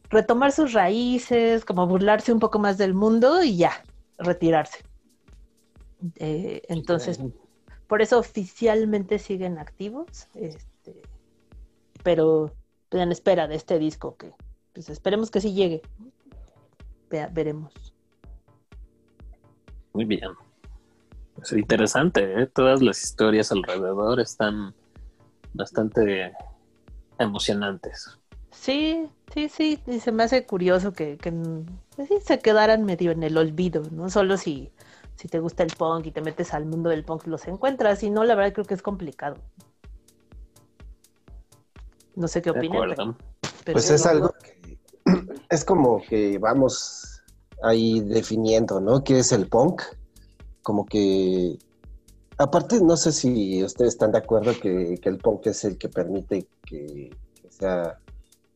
retomar 0.09 0.51
sus 0.51 0.73
raíces, 0.73 1.65
como 1.65 1.85
burlarse 1.85 2.33
un 2.33 2.39
poco 2.39 2.57
más 2.57 2.79
del 2.79 2.95
mundo 2.95 3.43
y 3.43 3.57
ya, 3.57 3.83
retirarse. 4.21 4.79
Eh, 6.15 6.61
entonces, 6.67 7.19
por 7.87 8.01
eso 8.01 8.19
oficialmente 8.19 9.19
siguen 9.19 9.57
activos, 9.57 10.27
este, 10.35 11.01
pero 12.03 12.53
en 12.91 13.11
espera 13.11 13.47
de 13.47 13.55
este 13.55 13.79
disco 13.79 14.15
que 14.17 14.33
pues 14.73 14.89
esperemos 14.89 15.29
que 15.29 15.41
sí 15.41 15.53
llegue. 15.53 15.81
Veremos. 17.09 17.73
Muy 19.93 20.05
bien. 20.05 20.31
Es 21.41 21.51
interesante, 21.51 22.41
¿eh? 22.41 22.47
Todas 22.47 22.81
las 22.81 23.03
historias 23.03 23.51
alrededor 23.51 24.21
están 24.21 24.73
bastante 25.53 26.33
emocionantes. 27.19 28.17
Sí, 28.51 29.07
sí, 29.33 29.49
sí, 29.49 29.79
y 29.87 29.99
se 29.99 30.11
me 30.11 30.23
hace 30.23 30.45
curioso 30.45 30.91
que, 30.93 31.17
que, 31.17 31.31
pues 31.95 32.07
sí, 32.07 32.17
se 32.23 32.39
quedaran 32.39 32.83
medio 32.85 33.11
en 33.11 33.23
el 33.23 33.37
olvido, 33.37 33.83
¿no? 33.91 34.09
Solo 34.09 34.37
si, 34.37 34.71
si 35.15 35.27
te 35.27 35.39
gusta 35.39 35.63
el 35.63 35.73
punk 35.75 36.07
y 36.07 36.11
te 36.11 36.21
metes 36.21 36.53
al 36.53 36.65
mundo 36.65 36.89
del 36.89 37.03
punk 37.03 37.27
los 37.27 37.47
encuentras, 37.47 37.99
si 37.99 38.09
no, 38.09 38.23
la 38.23 38.35
verdad 38.35 38.53
creo 38.53 38.65
que 38.65 38.73
es 38.73 38.81
complicado. 38.81 39.37
No 42.15 42.27
sé 42.27 42.41
qué 42.41 42.49
opinan, 42.59 42.81
pero- 42.89 43.15
Pues 43.73 43.89
es 43.89 44.05
algo 44.05 44.33
que 44.43 44.77
es 45.49 45.65
como 45.65 46.01
que 46.01 46.37
vamos 46.37 47.21
ahí 47.63 48.01
definiendo, 48.01 48.81
¿no? 48.81 49.03
¿Qué 49.03 49.19
es 49.19 49.31
el 49.31 49.47
punk? 49.47 49.81
Como 50.61 50.85
que, 50.85 51.57
aparte, 52.37 52.81
no 52.81 52.97
sé 52.97 53.11
si 53.11 53.63
ustedes 53.63 53.93
están 53.93 54.11
de 54.11 54.17
acuerdo 54.19 54.51
que, 54.59 54.99
que 55.01 55.09
el 55.09 55.17
punk 55.17 55.47
es 55.47 55.63
el 55.63 55.77
que 55.77 55.89
permite 55.89 56.47
que, 56.65 57.15
que 57.41 57.49
sea, 57.51 57.97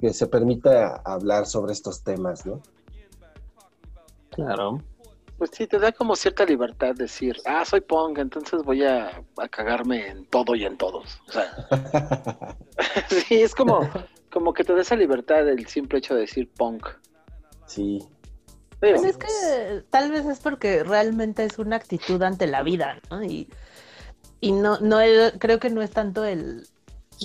que 0.05 0.13
se 0.13 0.27
permita 0.27 0.97
hablar 1.03 1.47
sobre 1.47 1.73
estos 1.73 2.03
temas, 2.03 2.45
¿no? 2.45 2.61
Claro. 4.29 4.81
Pues 5.37 5.49
sí, 5.51 5.65
te 5.67 5.79
da 5.79 5.91
como 5.91 6.15
cierta 6.15 6.45
libertad 6.45 6.93
decir, 6.95 7.37
ah, 7.45 7.65
soy 7.65 7.81
punk, 7.81 8.19
entonces 8.19 8.61
voy 8.63 8.83
a, 8.83 9.23
a 9.37 9.49
cagarme 9.49 10.07
en 10.07 10.25
todo 10.27 10.55
y 10.55 10.63
en 10.63 10.77
todos. 10.77 11.17
O 11.27 11.31
sea, 11.31 11.51
sí, 13.09 13.41
es 13.41 13.55
como, 13.55 13.89
como 14.31 14.53
que 14.53 14.63
te 14.63 14.73
da 14.75 14.81
esa 14.81 14.95
libertad 14.95 15.47
el 15.49 15.65
simple 15.67 15.97
hecho 15.99 16.13
de 16.13 16.21
decir 16.21 16.49
punk. 16.55 16.87
sí, 17.65 17.99
Pues 18.79 19.03
es 19.03 19.17
que 19.17 19.83
tal 19.89 20.11
vez 20.11 20.25
es 20.27 20.39
porque 20.39 20.83
realmente 20.83 21.43
es 21.43 21.57
una 21.57 21.77
actitud 21.77 22.21
ante 22.21 22.45
la 22.45 22.61
vida, 22.61 23.01
¿no? 23.09 23.23
Y, 23.23 23.49
y 24.39 24.51
no, 24.51 24.79
no 24.79 24.99
el- 24.99 25.39
creo 25.39 25.59
que 25.59 25.69
no 25.71 25.81
es 25.81 25.89
tanto 25.91 26.23
el 26.25 26.67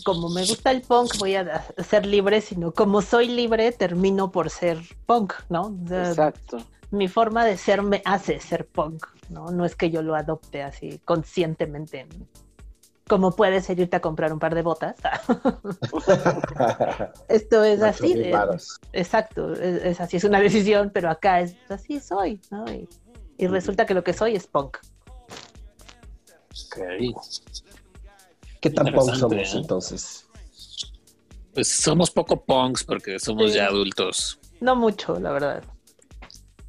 como 0.04 0.28
me 0.28 0.44
gusta 0.46 0.70
el 0.70 0.82
punk 0.82 1.16
voy 1.18 1.34
a 1.36 1.66
ser 1.78 2.06
libre, 2.06 2.40
sino 2.40 2.72
como 2.72 3.02
soy 3.02 3.28
libre 3.28 3.72
termino 3.72 4.30
por 4.30 4.50
ser 4.50 4.78
punk, 5.06 5.34
¿no? 5.48 5.76
O 5.84 5.88
sea, 5.88 6.08
Exacto. 6.08 6.58
mi 6.90 7.08
forma 7.08 7.44
de 7.44 7.56
ser 7.56 7.82
me 7.82 8.02
hace 8.04 8.40
ser 8.40 8.66
punk, 8.66 9.06
¿no? 9.28 9.46
No 9.50 9.64
es 9.64 9.74
que 9.76 9.90
yo 9.90 10.02
lo 10.02 10.14
adopte 10.14 10.62
así 10.62 11.00
conscientemente. 11.04 12.06
Como 13.08 13.32
puedes 13.32 13.68
ir 13.70 13.80
irte 13.80 13.96
a 13.96 14.00
comprar 14.00 14.32
un 14.32 14.38
par 14.38 14.54
de 14.54 14.62
botas. 14.62 14.94
Esto 17.28 17.64
es 17.64 17.82
así. 17.82 18.12
eh, 18.12 18.30
varos. 18.30 18.78
Exacto, 18.92 19.52
es, 19.54 19.82
es 19.84 20.00
así, 20.00 20.18
es 20.18 20.24
una 20.24 20.38
decisión, 20.40 20.90
pero 20.94 21.10
acá 21.10 21.40
es 21.40 21.56
así 21.68 21.98
soy, 21.98 22.40
¿no? 22.52 22.64
Y, 22.72 22.88
y 23.36 23.46
resulta 23.48 23.84
que 23.86 23.94
lo 23.94 24.04
que 24.04 24.12
soy 24.12 24.36
es 24.36 24.46
punk. 24.46 24.76
Ok. 26.66 26.78
¿Qué 28.60 28.70
tan 28.70 28.92
punk 28.92 29.14
somos 29.14 29.54
¿eh? 29.54 29.58
entonces? 29.58 30.26
Pues 31.54 31.68
somos 31.68 32.10
poco 32.10 32.44
punks 32.44 32.84
porque 32.84 33.18
somos 33.18 33.50
Sí. 33.52 33.56
ya 33.56 33.66
adultos. 33.66 34.38
No 34.60 34.76
mucho, 34.76 35.18
la 35.18 35.32
verdad. 35.32 35.64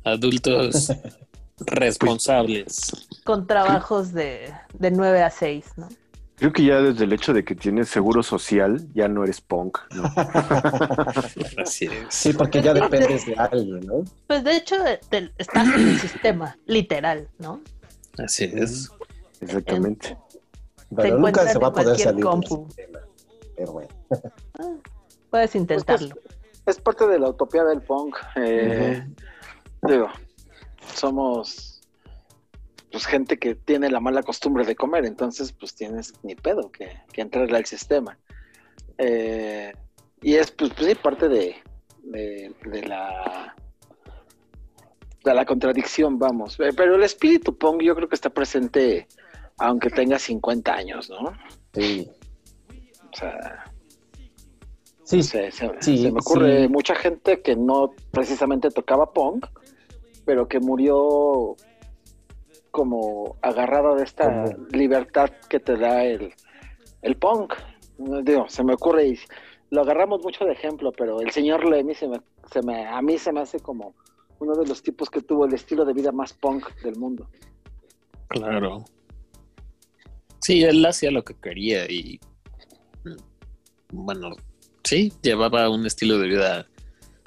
Adultos 0.03 0.91
responsables. 1.59 2.91
Con 3.23 3.45
trabajos 3.47 4.13
de, 4.13 4.51
de 4.79 4.91
9 4.91 5.21
a 5.23 5.29
6, 5.29 5.65
¿no? 5.77 5.89
Creo 6.37 6.51
que 6.53 6.63
ya 6.65 6.81
desde 6.81 7.03
el 7.03 7.13
hecho 7.13 7.33
de 7.33 7.43
que 7.45 7.53
tienes 7.53 7.87
seguro 7.89 8.23
social, 8.23 8.87
ya 8.95 9.07
no 9.07 9.23
eres 9.23 9.41
punk, 9.41 9.77
¿no? 9.93 10.03
Así 11.61 11.85
es. 11.85 11.91
Sí, 12.09 12.33
porque 12.33 12.63
ya 12.63 12.73
dependes 12.73 13.27
de 13.27 13.35
alguien, 13.35 13.81
¿no? 13.85 14.03
Pues 14.25 14.43
de 14.43 14.55
hecho, 14.57 14.75
te- 15.09 15.31
estás 15.37 15.67
en 15.67 15.87
el 15.89 15.99
sistema, 15.99 16.57
literal, 16.65 17.27
¿no? 17.37 17.61
Así 18.17 18.45
es. 18.45 18.89
Exactamente. 19.39 20.17
Pero 20.95 21.17
nunca 21.17 21.47
se 21.47 21.57
va 21.57 21.67
a 21.67 21.69
en 21.69 21.73
poder 21.73 21.85
cualquier 21.85 21.97
salir 22.07 22.15
del 22.15 22.23
compu. 22.25 22.65
sistema. 22.67 22.99
Pero 23.55 23.71
bueno. 23.73 23.89
Puedes 25.29 25.55
intentarlo. 25.55 26.15
Es 26.65 26.79
parte 26.79 27.07
de 27.07 27.19
la 27.19 27.29
utopía 27.29 27.63
del 27.63 27.81
punk. 27.81 28.15
eh, 28.35 29.03
Digo, 29.83 30.07
somos 30.93 31.81
pues 32.91 33.05
gente 33.05 33.39
que 33.39 33.55
tiene 33.55 33.89
la 33.89 34.01
mala 34.01 34.21
costumbre 34.21 34.65
de 34.65 34.75
comer, 34.75 35.05
entonces 35.05 35.53
pues 35.53 35.73
tienes 35.73 36.13
ni 36.23 36.35
pedo 36.35 36.69
que, 36.71 36.99
que 37.13 37.21
entrarle 37.21 37.55
al 37.57 37.65
sistema. 37.65 38.17
Eh, 38.97 39.73
y 40.21 40.35
es 40.35 40.51
pues, 40.51 40.71
pues, 40.73 40.87
sí 40.89 40.95
parte 40.95 41.29
de, 41.29 41.55
de, 42.03 42.53
de 42.65 42.81
la 42.83 43.55
de 45.23 45.33
la 45.33 45.45
contradicción, 45.45 46.19
vamos. 46.19 46.59
Eh, 46.59 46.71
Pero 46.75 46.95
el 46.95 47.03
espíritu 47.03 47.57
punk 47.57 47.81
yo 47.81 47.95
creo 47.95 48.09
que 48.09 48.15
está 48.15 48.29
presente 48.29 49.07
aunque 49.61 49.89
tenga 49.89 50.17
50 50.19 50.73
años, 50.73 51.09
¿no? 51.09 51.31
Sí. 51.73 52.09
O 53.13 53.15
sea, 53.17 53.63
Sí, 55.03 55.23
se, 55.23 55.51
se- 55.51 55.69
Sí, 55.81 55.97
se 55.97 56.11
me 56.11 56.19
ocurre 56.19 56.63
sí. 56.63 56.67
mucha 56.69 56.95
gente 56.95 57.41
que 57.41 57.55
no 57.57 57.91
precisamente 58.11 58.69
tocaba 58.71 59.11
punk, 59.11 59.45
pero 60.25 60.47
que 60.47 60.59
murió 60.61 61.55
como 62.71 63.35
agarrada 63.41 63.93
de 63.95 64.03
esta 64.03 64.45
libertad 64.71 65.29
que 65.49 65.59
te 65.59 65.75
da 65.77 66.05
el, 66.05 66.33
el 67.01 67.17
punk. 67.17 67.53
Digo, 67.97 68.47
se 68.47 68.63
me 68.63 68.73
ocurre 68.73 69.07
y 69.09 69.19
lo 69.69 69.81
agarramos 69.81 70.23
mucho 70.23 70.45
de 70.45 70.53
ejemplo, 70.53 70.93
pero 70.93 71.19
el 71.19 71.31
señor 71.31 71.67
Lemmy 71.69 71.93
se 71.93 72.07
me, 72.07 72.21
se 72.49 72.61
me, 72.61 72.87
a 72.87 73.01
mí 73.01 73.17
se 73.17 73.33
me 73.33 73.41
hace 73.41 73.59
como 73.59 73.93
uno 74.39 74.55
de 74.55 74.65
los 74.65 74.81
tipos 74.81 75.09
que 75.09 75.21
tuvo 75.21 75.45
el 75.45 75.53
estilo 75.53 75.83
de 75.83 75.93
vida 75.93 76.13
más 76.13 76.31
punk 76.33 76.73
del 76.83 76.95
mundo. 76.95 77.27
Claro. 78.29 78.85
Sí, 80.41 80.63
él 80.63 80.85
hacía 80.85 81.11
lo 81.11 81.23
que 81.23 81.35
quería 81.35 81.89
y 81.89 82.19
bueno, 83.91 84.31
sí, 84.83 85.13
llevaba 85.21 85.69
un 85.69 85.85
estilo 85.85 86.17
de 86.17 86.27
vida 86.27 86.67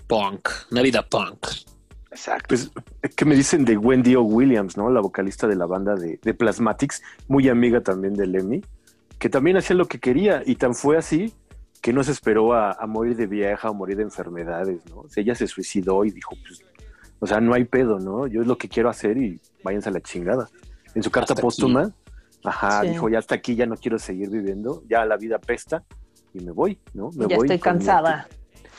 punk, 0.07 0.49
una 0.71 0.83
vida 0.83 1.07
punk. 1.07 1.47
Exacto. 2.11 2.47
Pues, 2.49 2.71
¿qué 3.17 3.25
me 3.25 3.35
dicen 3.35 3.65
de 3.65 3.77
Wendy 3.77 4.15
O. 4.15 4.23
Williams, 4.23 4.77
¿no? 4.77 4.91
La 4.91 5.01
vocalista 5.01 5.47
de 5.47 5.57
la 5.57 5.67
banda 5.67 5.95
de, 5.95 6.19
de 6.23 6.35
Plasmatics, 6.35 7.03
muy 7.29 7.49
amiga 7.49 7.81
también 7.81 8.15
de 8.15 8.27
Lemmy, 8.27 8.63
que 9.19 9.29
también 9.29 9.57
hacía 9.57 9.77
lo 9.77 9.87
que 9.87 9.99
quería 9.99 10.43
y 10.47 10.57
tan 10.57 10.75
fue 10.75 10.97
así 10.97 11.35
que 11.83 11.93
no 11.93 12.03
se 12.03 12.13
esperó 12.13 12.55
a, 12.55 12.73
a 12.73 12.87
morir 12.87 13.17
de 13.17 13.27
vieja 13.27 13.69
o 13.69 13.75
morir 13.75 13.97
de 13.99 14.05
enfermedades, 14.05 14.81
¿no? 14.89 15.01
O 15.01 15.09
sea, 15.09 15.23
ella 15.23 15.35
se 15.35 15.47
suicidó 15.47 16.05
y 16.05 16.13
dijo, 16.13 16.35
pues, 16.47 16.63
o 17.19 17.27
sea, 17.27 17.41
no 17.41 17.53
hay 17.53 17.65
pedo, 17.65 17.99
¿no? 17.99 18.27
Yo 18.27 18.41
es 18.41 18.47
lo 18.47 18.57
que 18.57 18.69
quiero 18.69 18.89
hacer 18.89 19.19
y 19.19 19.39
váyanse 19.63 19.91
a 19.91 19.93
la 19.93 20.01
chingada. 20.01 20.49
En 20.95 21.03
su 21.03 21.11
carta 21.11 21.35
Hasta 21.35 21.43
póstuma, 21.43 21.93
ajá, 22.45 22.83
Sí. 22.83 22.89
dijo, 22.89 23.09
ya 23.09 23.19
hasta 23.19 23.35
aquí, 23.35 23.55
ya 23.57 23.67
no 23.67 23.77
quiero 23.77 23.99
seguir 23.99 24.31
viviendo, 24.31 24.83
ya 24.89 25.05
la 25.05 25.17
vida 25.17 25.39
pesta 25.39 25.85
y 26.33 26.41
me 26.41 26.53
voy, 26.53 26.79
¿no? 26.93 27.11
Me 27.17 27.27
ya 27.27 27.37
voy 27.37 27.47
estoy 27.47 27.59
cansada. 27.59 28.29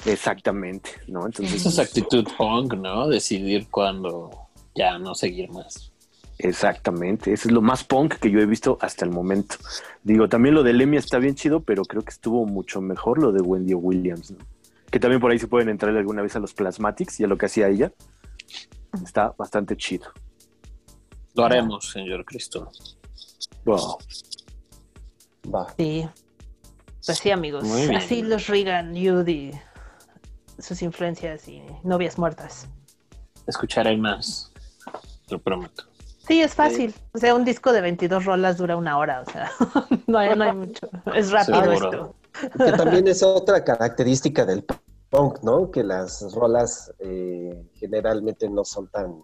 Exactamente, 0.05 0.91
¿no? 1.07 1.25
Entonces, 1.25 1.65
Esa 1.65 1.69
es 1.69 1.79
actitud 1.79 2.27
punk, 2.37 2.73
¿no? 2.75 3.07
Decidir 3.07 3.67
cuándo 3.69 4.29
ya 4.75 4.99
no 4.99 5.15
seguir 5.15 5.49
más. 5.51 5.91
Exactamente, 6.37 7.31
eso 7.31 7.47
es 7.47 7.53
lo 7.53 7.61
más 7.61 7.83
punk 7.83 8.15
que 8.15 8.29
yo 8.29 8.39
he 8.39 8.45
visto 8.45 8.77
hasta 8.81 9.05
el 9.05 9.11
momento. 9.11 9.55
Digo, 10.03 10.27
también 10.27 10.53
lo 10.53 10.63
de 10.63 10.73
Lemmy 10.73 10.97
está 10.97 11.17
bien 11.17 11.33
chido, 11.35 11.61
pero 11.61 11.83
creo 11.83 12.03
que 12.03 12.11
estuvo 12.11 12.45
mucho 12.45 12.81
mejor 12.81 13.19
lo 13.19 13.31
de 13.31 13.41
Wendy. 13.41 13.73
Williams, 13.73 14.31
¿no? 14.31 14.37
que 14.91 14.99
también 14.99 15.19
por 15.19 15.31
ahí 15.31 15.39
se 15.39 15.47
pueden 15.47 15.69
entrar 15.69 15.95
alguna 15.95 16.21
vez 16.21 16.35
a 16.35 16.39
los 16.39 16.53
Plasmatics 16.53 17.19
y 17.19 17.23
a 17.23 17.27
lo 17.27 17.37
que 17.37 17.47
hacía 17.47 17.67
ella. 17.67 17.91
Está 19.03 19.33
bastante 19.37 19.75
chido. 19.75 20.05
Lo 21.33 21.43
haremos, 21.45 21.91
señor 21.91 22.23
Cristo. 22.23 22.71
Wow. 23.65 23.97
Va. 25.53 25.73
Sí. 25.77 26.07
Pues 27.05 27.17
sí, 27.17 27.31
amigos. 27.31 27.63
Muy 27.63 27.81
bien. 27.81 27.95
Así 27.95 28.21
los 28.23 28.47
Reagan, 28.47 28.93
Judy, 28.93 29.51
sus 30.57 30.81
influencias 30.81 31.47
y 31.47 31.61
novias 31.83 32.17
muertas. 32.17 32.67
Escucharé 33.47 33.95
más. 33.97 34.51
Lo 35.29 35.39
prometo. 35.39 35.83
Sí, 36.27 36.41
es 36.41 36.55
fácil. 36.55 36.93
O 37.13 37.19
sea, 37.19 37.35
un 37.35 37.45
disco 37.45 37.71
de 37.71 37.81
22 37.81 38.25
rolas 38.25 38.57
dura 38.57 38.75
una 38.75 38.97
hora. 38.97 39.21
O 39.21 39.31
sea, 39.31 39.51
no 40.07 40.17
hay, 40.17 40.35
no 40.35 40.43
hay 40.43 40.55
mucho. 40.55 40.89
Es 41.13 41.31
rápido 41.31 41.61
Seguro. 41.61 41.75
esto. 41.75 42.15
Que 42.57 42.71
también 42.71 43.07
es 43.07 43.21
otra 43.23 43.63
característica 43.63 44.45
del 44.45 44.65
punk, 45.09 45.41
¿no? 45.43 45.69
Que 45.71 45.83
las 45.83 46.33
rolas 46.33 46.91
eh, 46.99 47.69
generalmente 47.75 48.49
no 48.49 48.65
son 48.65 48.87
tan, 48.87 49.21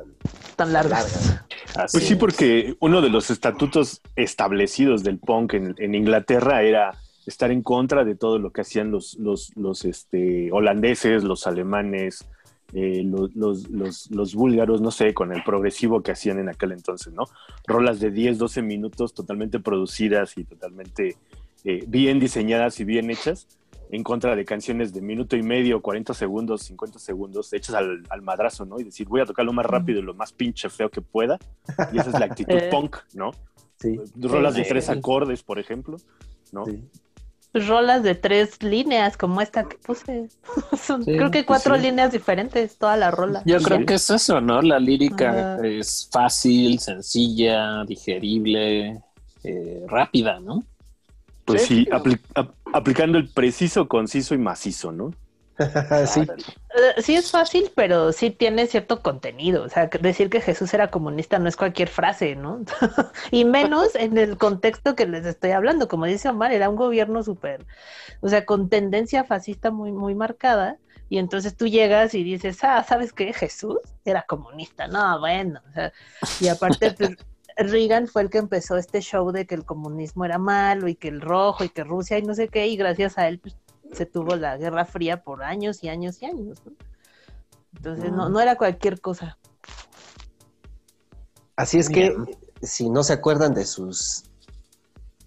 tan 0.00 0.14
Tan 0.56 0.72
largas. 0.72 1.26
largas. 1.26 1.44
Así 1.76 1.98
Pues 1.98 2.04
sí, 2.04 2.12
es. 2.14 2.18
porque 2.18 2.76
uno 2.80 3.00
de 3.00 3.10
los 3.10 3.30
estatutos 3.30 4.00
establecidos 4.16 5.02
del 5.02 5.18
punk 5.18 5.54
en, 5.54 5.74
en 5.78 5.94
Inglaterra 5.94 6.62
era 6.62 6.92
estar 7.26 7.50
en 7.50 7.62
contra 7.62 8.04
de 8.04 8.14
todo 8.14 8.38
lo 8.38 8.50
que 8.50 8.60
hacían 8.60 8.90
los, 8.90 9.14
los, 9.18 9.56
los 9.56 9.84
este, 9.84 10.50
holandeses, 10.52 11.24
los 11.24 11.46
alemanes, 11.46 12.24
eh, 12.72 13.02
los, 13.04 13.34
los, 13.34 13.70
los, 13.70 14.10
los 14.10 14.34
búlgaros, 14.34 14.80
no 14.80 14.90
sé, 14.90 15.14
con 15.14 15.32
el 15.32 15.42
progresivo 15.44 16.02
que 16.02 16.12
hacían 16.12 16.38
en 16.38 16.48
aquel 16.48 16.72
entonces, 16.72 17.12
¿no? 17.12 17.24
Rolas 17.66 18.00
de 18.00 18.10
10, 18.10 18.38
12 18.38 18.62
minutos 18.62 19.14
totalmente 19.14 19.60
producidas 19.60 20.36
y 20.36 20.44
totalmente 20.44 21.16
eh, 21.64 21.84
bien 21.86 22.18
diseñadas 22.18 22.80
y 22.80 22.84
bien 22.84 23.10
hechas, 23.10 23.46
en 23.94 24.02
contra 24.02 24.34
de 24.34 24.44
canciones 24.44 24.92
de 24.92 25.00
minuto 25.00 25.36
y 25.36 25.42
medio, 25.42 25.80
40 25.80 26.14
segundos, 26.14 26.62
50 26.62 26.98
segundos, 26.98 27.52
hechas 27.52 27.76
al, 27.76 28.02
al 28.10 28.22
madrazo, 28.22 28.64
¿no? 28.64 28.80
Y 28.80 28.84
decir, 28.84 29.06
voy 29.06 29.20
a 29.20 29.24
tocar 29.26 29.44
lo 29.44 29.52
más 29.52 29.66
rápido 29.66 30.00
y 30.00 30.02
lo 30.02 30.14
más 30.14 30.32
pinche 30.32 30.68
feo 30.68 30.90
que 30.90 31.00
pueda. 31.00 31.38
Y 31.92 31.98
esa 31.98 32.10
es 32.10 32.18
la 32.18 32.26
actitud 32.26 32.54
Eh. 32.58 32.68
punk, 32.70 32.96
¿no? 33.14 33.30
Sí. 33.78 33.98
Rolas 34.20 34.54
de 34.54 34.64
Sí. 34.64 34.68
tres 34.70 34.88
acordes, 34.88 35.42
por 35.42 35.58
ejemplo, 35.58 35.96
¿no? 36.52 36.64
sí. 36.66 36.82
Rolas 37.56 38.02
de 38.02 38.16
tres 38.16 38.60
líneas, 38.64 39.16
como 39.16 39.40
esta 39.40 39.68
que 39.68 39.76
puse. 39.78 40.28
Son, 40.76 41.04
Sí, 41.04 41.12
creo 41.12 41.30
que 41.30 41.44
pues 41.44 41.46
cuatro 41.62 41.76
sí. 41.76 41.82
líneas 41.82 42.10
diferentes, 42.10 42.76
toda 42.78 42.96
la 42.96 43.12
rola. 43.12 43.42
Yo 43.46 43.60
Sí. 43.60 43.64
creo 43.66 43.86
que 43.86 43.94
es 43.94 44.10
eso, 44.10 44.40
¿no? 44.40 44.60
La 44.60 44.80
lírica 44.80 45.54
Ajá. 45.54 45.64
es 45.66 46.08
fácil, 46.10 46.80
sencilla, 46.80 47.84
digerible, 47.84 49.00
eh, 49.44 49.84
rápida, 49.86 50.40
¿no? 50.40 50.64
Pues 51.44 51.62
sí, 51.62 51.84
Sí. 51.84 51.90
apli- 51.90 52.20
ap- 52.34 52.54
aplicando 52.72 53.18
el 53.18 53.28
preciso, 53.28 53.86
conciso 53.88 54.34
y 54.34 54.38
macizo, 54.38 54.92
¿no? 54.92 55.12
sí. 56.06 56.20
Eh, 56.20 57.00
Sí 57.02 57.14
es 57.14 57.30
fácil, 57.30 57.70
pero 57.76 58.12
sí 58.12 58.30
tiene 58.30 58.66
cierto 58.66 59.00
contenido. 59.02 59.62
O 59.62 59.68
sea, 59.68 59.86
decir 59.86 60.28
que 60.30 60.40
Jesús 60.40 60.74
era 60.74 60.90
comunista 60.90 61.38
no 61.38 61.48
es 61.48 61.56
cualquier 61.56 61.88
frase, 61.88 62.34
¿no? 62.34 62.62
y 63.30 63.44
menos 63.44 63.94
en 63.94 64.18
el 64.18 64.36
contexto 64.38 64.96
que 64.96 65.06
les 65.06 65.24
estoy 65.26 65.52
hablando. 65.52 65.86
Como 65.86 66.06
dice 66.06 66.28
Omar, 66.28 66.52
era 66.52 66.68
un 66.68 66.76
gobierno 66.76 67.22
súper, 67.22 67.64
o 68.20 68.28
sea, 68.28 68.44
con 68.46 68.68
tendencia 68.68 69.24
fascista 69.24 69.70
muy, 69.70 69.92
muy 69.92 70.14
marcada. 70.14 70.78
Y 71.10 71.18
entonces 71.18 71.54
tú 71.56 71.68
llegas 71.68 72.14
y 72.14 72.24
dices, 72.24 72.64
ah, 72.64 72.82
¿sabes 72.82 73.12
qué? 73.12 73.32
Jesús 73.32 73.76
era 74.04 74.22
comunista. 74.22 74.88
No, 74.88 75.20
bueno. 75.20 75.60
O 75.70 75.72
sea, 75.72 75.92
y 76.40 76.48
aparte, 76.48 76.92
pues, 76.92 77.10
Reagan 77.56 78.08
fue 78.08 78.22
el 78.22 78.30
que 78.30 78.38
empezó 78.38 78.76
este 78.76 79.00
show 79.00 79.30
de 79.30 79.46
que 79.46 79.54
el 79.54 79.64
comunismo 79.64 80.24
era 80.24 80.38
malo 80.38 80.88
y 80.88 80.94
que 80.94 81.08
el 81.08 81.20
rojo 81.20 81.64
y 81.64 81.68
que 81.68 81.84
Rusia 81.84 82.18
y 82.18 82.22
no 82.22 82.34
sé 82.34 82.48
qué. 82.48 82.66
Y 82.66 82.76
gracias 82.76 83.16
a 83.18 83.28
él, 83.28 83.38
pues, 83.38 83.56
se 83.92 84.06
tuvo 84.06 84.34
la 84.36 84.56
Guerra 84.56 84.84
Fría 84.84 85.22
por 85.22 85.42
años 85.42 85.84
y 85.84 85.88
años 85.88 86.20
y 86.22 86.26
años. 86.26 86.60
¿no? 86.64 86.72
Entonces 87.76 88.10
no, 88.12 88.28
no 88.28 88.40
era 88.40 88.56
cualquier 88.56 89.00
cosa. 89.00 89.38
Así 91.56 91.78
es 91.78 91.88
que, 91.88 92.10
Bien. 92.10 92.26
si 92.62 92.90
no 92.90 93.04
se 93.04 93.12
acuerdan 93.12 93.54
de 93.54 93.64
sus 93.64 94.24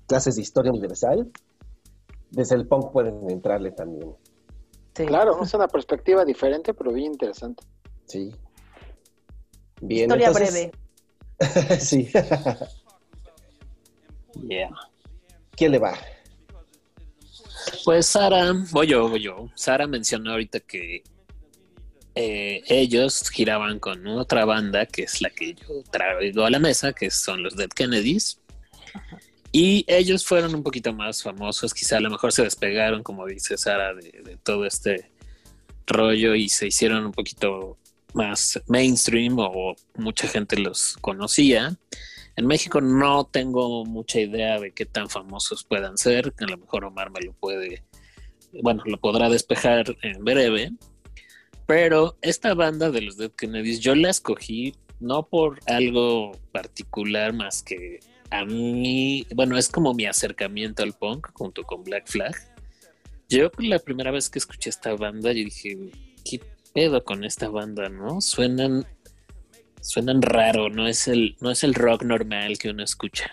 clases 0.07 0.35
de 0.35 0.41
historia 0.41 0.71
universal, 0.71 1.31
desde 2.31 2.55
el 2.55 2.67
punk 2.67 2.91
pueden 2.91 3.29
entrarle 3.29 3.71
también. 3.71 4.13
Sí. 4.95 5.05
Claro, 5.05 5.41
es 5.41 5.53
una 5.53 5.67
perspectiva 5.67 6.25
diferente, 6.25 6.73
pero 6.73 6.91
bien 6.91 7.13
interesante. 7.13 7.63
Sí. 8.05 8.35
Bien, 9.79 10.03
Historia 10.09 10.27
entonces- 10.27 10.51
breve. 10.53 10.71
sí. 11.79 12.09
Yeah. 14.47 14.69
¿Quién 15.55 15.71
le 15.71 15.79
va? 15.79 15.97
Pues 17.83 18.05
Sara, 18.05 18.53
voy 18.71 18.87
yo, 18.87 19.09
voy 19.09 19.21
yo. 19.21 19.49
Sara 19.55 19.87
mencionó 19.87 20.31
ahorita 20.31 20.59
que 20.59 21.03
eh, 22.15 22.63
ellos 22.67 23.29
giraban 23.29 23.79
con 23.79 24.05
otra 24.07 24.45
banda, 24.45 24.85
que 24.85 25.03
es 25.03 25.21
la 25.21 25.29
que 25.29 25.53
yo 25.53 25.83
traigo 25.91 26.45
a 26.45 26.49
la 26.49 26.59
mesa, 26.59 26.93
que 26.93 27.11
son 27.11 27.43
los 27.43 27.55
Dead 27.55 27.69
Kennedys. 27.69 28.39
Y 29.51 29.85
ellos 29.87 30.25
fueron 30.25 30.53
un 30.53 30.63
poquito 30.63 30.93
más 30.93 31.23
famosos, 31.23 31.73
quizá 31.73 31.97
a 31.97 32.01
lo 32.01 32.09
mejor 32.09 32.31
se 32.31 32.43
despegaron, 32.43 33.01
como 33.01 33.25
dice 33.25 33.57
Sara, 33.57 33.93
de, 33.93 34.11
de 34.23 34.37
todo 34.37 34.65
este 34.65 35.09
rollo 35.87 36.35
y 36.35 36.49
se 36.49 36.67
hicieron 36.67 37.05
un 37.05 37.13
poquito 37.13 37.77
más 38.17 38.61
mainstream 38.67 39.37
o 39.39 39.75
mucha 39.95 40.27
gente 40.27 40.57
los 40.57 40.97
conocía. 40.99 41.77
En 42.35 42.45
México 42.45 42.81
no 42.81 43.25
tengo 43.25 43.85
mucha 43.85 44.19
idea 44.19 44.59
de 44.59 44.71
qué 44.71 44.85
tan 44.85 45.09
famosos 45.09 45.63
puedan 45.63 45.97
ser. 45.97 46.33
A 46.39 46.45
lo 46.45 46.57
mejor 46.57 46.85
Omar 46.85 47.11
me 47.11 47.21
lo 47.21 47.33
puede, 47.33 47.83
bueno, 48.61 48.83
lo 48.85 48.99
podrá 48.99 49.29
despejar 49.29 49.95
en 50.01 50.23
breve. 50.23 50.71
Pero 51.65 52.17
esta 52.21 52.53
banda 52.53 52.91
de 52.91 53.01
los 53.01 53.17
Dead 53.17 53.31
Kennedys 53.31 53.79
yo 53.79 53.95
la 53.95 54.09
escogí 54.09 54.73
no 54.99 55.27
por 55.27 55.59
algo 55.67 56.31
particular 56.51 57.33
más 57.33 57.61
que 57.61 57.99
a 58.29 58.43
mí, 58.45 59.25
bueno, 59.35 59.57
es 59.57 59.69
como 59.69 59.93
mi 59.93 60.05
acercamiento 60.05 60.83
al 60.83 60.93
punk 60.93 61.29
junto 61.33 61.63
con 61.63 61.83
Black 61.83 62.07
Flag. 62.07 62.35
Yo 63.29 63.49
la 63.57 63.79
primera 63.79 64.11
vez 64.11 64.29
que 64.29 64.39
escuché 64.39 64.69
esta 64.69 64.95
banda, 64.95 65.31
yo 65.31 65.45
dije, 65.45 65.77
¿qué 66.29 66.41
pedo 66.77 67.03
con 67.03 67.23
esta 67.23 67.49
banda, 67.49 67.89
no? 67.89 68.21
Suenan 68.21 68.85
suenan 69.81 70.21
raro, 70.21 70.69
no 70.69 70.87
es 70.87 71.07
el, 71.07 71.35
no 71.41 71.49
es 71.49 71.63
el 71.63 71.73
rock 71.73 72.03
normal 72.03 72.59
que 72.59 72.69
uno 72.69 72.83
escucha. 72.83 73.31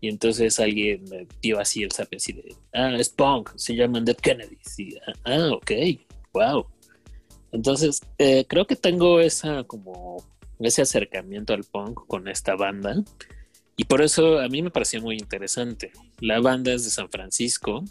Y 0.00 0.08
entonces 0.08 0.60
alguien 0.60 1.02
me 1.10 1.26
dio 1.42 1.58
así 1.58 1.82
el 1.82 1.90
sape 1.90 2.14
así 2.14 2.32
de, 2.32 2.54
ah, 2.72 2.94
es 2.96 3.08
punk, 3.08 3.50
se 3.56 3.74
llaman 3.74 4.04
Dead 4.04 4.14
Kennedys. 4.14 4.78
Y, 4.78 4.96
ah, 4.98 5.12
ah, 5.24 5.48
ok, 5.50 5.72
wow. 6.32 6.64
Entonces, 7.50 8.00
eh, 8.18 8.44
creo 8.46 8.68
que 8.68 8.76
tengo 8.76 9.18
esa 9.18 9.64
como 9.64 10.24
ese 10.60 10.82
acercamiento 10.82 11.54
al 11.54 11.64
punk 11.64 12.06
con 12.06 12.28
esta 12.28 12.54
banda. 12.54 13.02
Y 13.76 13.86
por 13.86 14.00
eso 14.00 14.38
a 14.38 14.48
mí 14.48 14.62
me 14.62 14.70
pareció 14.70 15.02
muy 15.02 15.16
interesante. 15.16 15.90
La 16.20 16.38
banda 16.38 16.72
es 16.72 16.84
de 16.84 16.90
San 16.90 17.10
Francisco. 17.10 17.82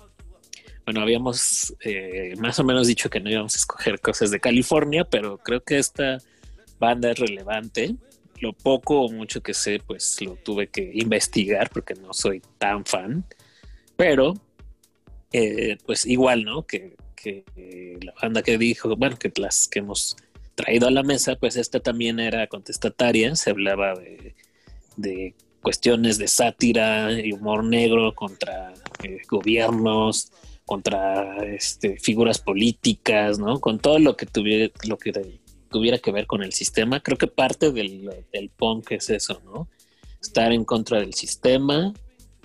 Bueno, 0.86 1.02
habíamos 1.02 1.74
eh, 1.82 2.36
más 2.38 2.60
o 2.60 2.64
menos 2.64 2.88
dicho 2.88 3.10
que 3.10 3.20
no 3.20 3.30
íbamos 3.30 3.56
a 3.56 3.58
escoger 3.58 4.00
cosas 4.00 4.32
de 4.32 4.40
California, 4.40 5.06
pero 5.06 5.38
creo 5.38 5.62
que 5.62 5.78
esta 5.78 6.18
banda 6.80 7.12
es 7.12 7.20
relevante. 7.20 7.96
Lo 8.40 8.52
poco 8.52 9.02
o 9.02 9.12
mucho 9.12 9.42
que 9.42 9.54
sé, 9.54 9.80
pues 9.86 10.22
lo 10.22 10.36
tuve 10.36 10.68
que 10.68 10.92
investigar 10.94 11.70
porque 11.70 11.94
no 11.96 12.14
soy 12.14 12.42
tan 12.58 12.86
fan. 12.86 13.24
Pero, 13.96 14.34
eh, 15.32 15.78
pues 15.86 16.06
igual, 16.06 16.44
¿no? 16.44 16.66
Que, 16.66 16.96
eh, 17.26 17.98
la 18.02 18.14
banda 18.22 18.42
que 18.44 18.58
dijo, 18.58 18.94
bueno, 18.98 19.18
que 19.18 19.32
las 19.38 19.70
que 19.70 19.80
hemos 19.80 20.18
traído 20.56 20.90
a 20.90 20.92
la 20.92 21.04
mesa, 21.04 21.38
pues 21.38 21.56
esta 21.56 21.80
también 21.80 22.20
era 22.20 22.48
contestataria, 22.48 23.34
se 23.38 23.52
hablaba 23.52 23.96
de, 23.96 24.36
de 24.98 25.34
cuestiones 25.64 26.18
de 26.18 26.28
sátira 26.28 27.12
y 27.14 27.32
humor 27.32 27.64
negro 27.64 28.14
contra 28.14 28.74
eh, 29.02 29.22
gobiernos, 29.30 30.32
contra 30.66 31.38
este, 31.46 31.98
figuras 32.00 32.40
políticas, 32.40 33.40
¿no? 33.40 33.60
Con 33.60 33.80
todo 33.80 34.00
lo 34.00 34.16
que 34.16 34.26
tuviera, 34.26 34.70
que 36.00 36.12
ver 36.12 36.28
con 36.28 36.44
el 36.44 36.54
sistema. 36.54 37.02
Creo 37.02 37.18
que 37.18 37.28
parte 37.28 37.72
del, 37.72 38.10
del 38.32 38.50
punk 38.50 38.92
es 38.92 39.10
eso, 39.10 39.42
¿no? 39.46 39.68
Estar 40.22 40.52
en 40.54 40.64
contra 40.64 41.00
del 41.00 41.14
sistema, 41.14 41.94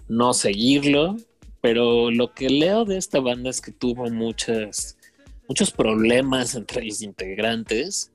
no 0.09 0.35
seguirlo, 0.35 1.17
pero 1.61 2.11
lo 2.11 2.33
que 2.33 2.51
leo 2.51 2.85
de 2.85 2.99
esta 2.99 3.21
banda 3.21 3.51
es 3.51 3.61
que 3.61 3.73
tuvo 3.73 4.11
muchas, 4.11 4.97
muchos 5.49 5.71
problemas 5.71 6.55
entre 6.55 6.85
los 6.85 7.03
integrantes, 7.03 8.11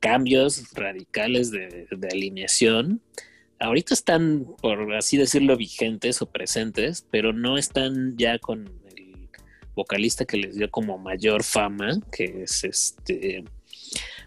cambios 0.00 0.72
radicales 0.74 1.50
de, 1.50 1.88
alineación 2.12 3.00
ahorita 3.60 3.94
están, 3.94 4.46
por 4.60 4.94
así 4.94 5.16
decirlo, 5.16 5.56
vigentes 5.56 6.22
o 6.22 6.26
presentes, 6.26 7.04
pero 7.10 7.32
no 7.32 7.58
están 7.58 8.16
ya 8.16 8.38
con 8.38 8.70
vocalista 9.78 10.24
que 10.24 10.36
les 10.36 10.56
dio 10.56 10.70
como 10.70 10.98
mayor 10.98 11.42
fama, 11.42 11.98
que 12.12 12.42
es 12.42 12.64
este, 12.64 13.44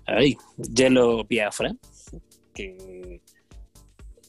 ay, 0.05 0.37
Yellow 0.57 1.25
Biafra, 1.27 1.75
que 2.53 3.21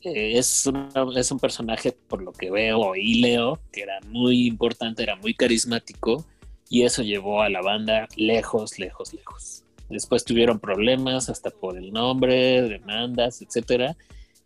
es, 0.02 0.70
es 1.16 1.30
un 1.30 1.38
personaje, 1.38 1.92
por 1.92 2.22
lo 2.22 2.32
que 2.32 2.50
veo 2.50 2.94
y 2.96 3.20
leo, 3.20 3.60
que 3.72 3.82
era 3.82 4.00
muy 4.08 4.46
importante, 4.46 5.02
era 5.02 5.16
muy 5.16 5.34
carismático, 5.34 6.26
y 6.68 6.82
eso 6.82 7.02
llevó 7.02 7.42
a 7.42 7.48
la 7.48 7.60
banda 7.60 8.08
lejos, 8.16 8.78
lejos, 8.78 9.12
lejos. 9.14 9.64
Después 9.88 10.24
tuvieron 10.24 10.58
problemas 10.58 11.28
hasta 11.28 11.50
por 11.50 11.76
el 11.76 11.92
nombre, 11.92 12.62
demandas, 12.62 13.42
etcétera 13.42 13.96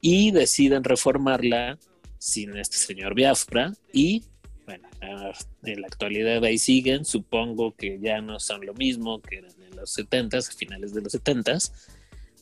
y 0.01 0.31
deciden 0.31 0.85
reformarla 0.85 1.79
sin 2.19 2.57
este 2.57 2.77
señor 2.77 3.15
Biafra 3.15 3.73
y 3.93 4.23
bueno, 4.67 4.89
en 5.01 5.81
la 5.81 5.87
actualidad 5.87 6.45
ahí 6.45 6.59
siguen, 6.59 7.05
supongo 7.05 7.75
que 7.75 7.99
ya 8.01 8.21
no 8.21 8.41
son 8.41 8.67
lo 8.67 8.75
mismo 8.75 9.21
que 9.23 9.39
eran 9.39 9.53
en 9.63 9.77
los 9.77 9.91
70 9.93 10.39
a 10.39 10.43
finales 10.43 10.93
de 10.93 11.03
los 11.03 11.13
70 11.13 11.59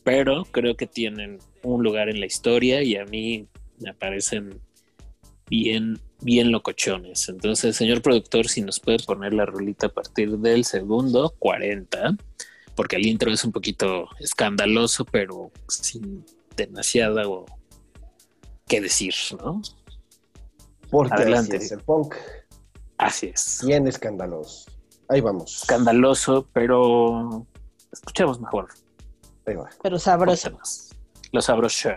pero 0.05 0.45
creo 0.45 0.77
que 0.77 0.85
tienen 0.85 1.39
un 1.63 1.83
lugar 1.83 2.09
en 2.09 2.19
la 2.19 2.27
historia 2.27 2.83
y 2.83 2.95
a 2.95 3.05
mí 3.05 3.47
me 3.79 3.91
parecen 3.95 4.61
bien, 5.49 5.99
bien 6.21 6.51
locochones. 6.51 7.27
Entonces, 7.27 7.75
señor 7.75 8.03
productor, 8.03 8.47
si 8.47 8.61
nos 8.61 8.79
puede 8.79 8.99
poner 8.99 9.33
la 9.33 9.47
rolita 9.47 9.87
a 9.87 9.93
partir 9.93 10.37
del 10.37 10.63
segundo 10.63 11.33
40, 11.39 12.17
porque 12.75 12.97
el 12.97 13.07
intro 13.07 13.31
es 13.31 13.43
un 13.45 13.51
poquito 13.51 14.07
escandaloso, 14.19 15.05
pero 15.05 15.51
sin 15.67 16.23
demasiado 16.55 17.47
que 18.67 18.81
decir, 18.81 19.15
¿no? 19.39 19.63
Porque 20.89 21.13
Adelante. 21.13 21.57
así 21.57 21.65
es 21.65 21.71
el 21.71 21.79
punk. 21.81 22.15
Así 22.97 23.27
es. 23.33 23.63
Bien 23.65 23.87
escandaloso. 23.87 24.71
Ahí 25.09 25.21
vamos. 25.21 25.61
Escandaloso, 25.61 26.47
pero 26.53 27.45
escuchemos 27.91 28.39
mejor. 28.39 28.69
Ahí 29.45 29.55
va. 29.55 29.69
Pero 29.81 29.99
sabroso. 29.99 30.33
Escuchemos. 30.47 30.89
Lo 31.31 31.41
sabroso. 31.41 31.89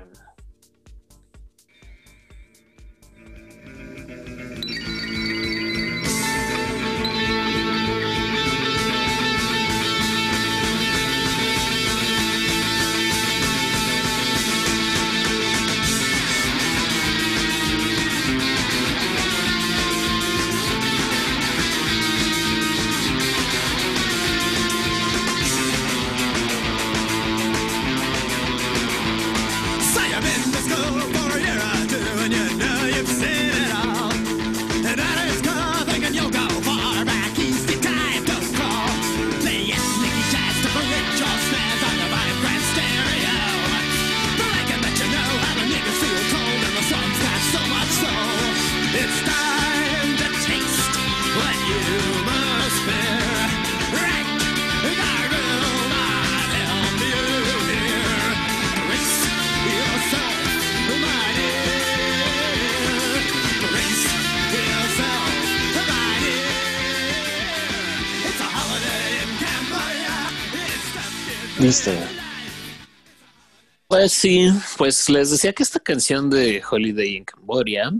Pues 73.98 74.12
sí, 74.12 74.48
pues 74.76 75.08
les 75.08 75.32
decía 75.32 75.52
que 75.52 75.64
esta 75.64 75.80
canción 75.80 76.30
de 76.30 76.62
Holiday 76.70 77.16
in 77.16 77.24
Cambodia 77.24 77.90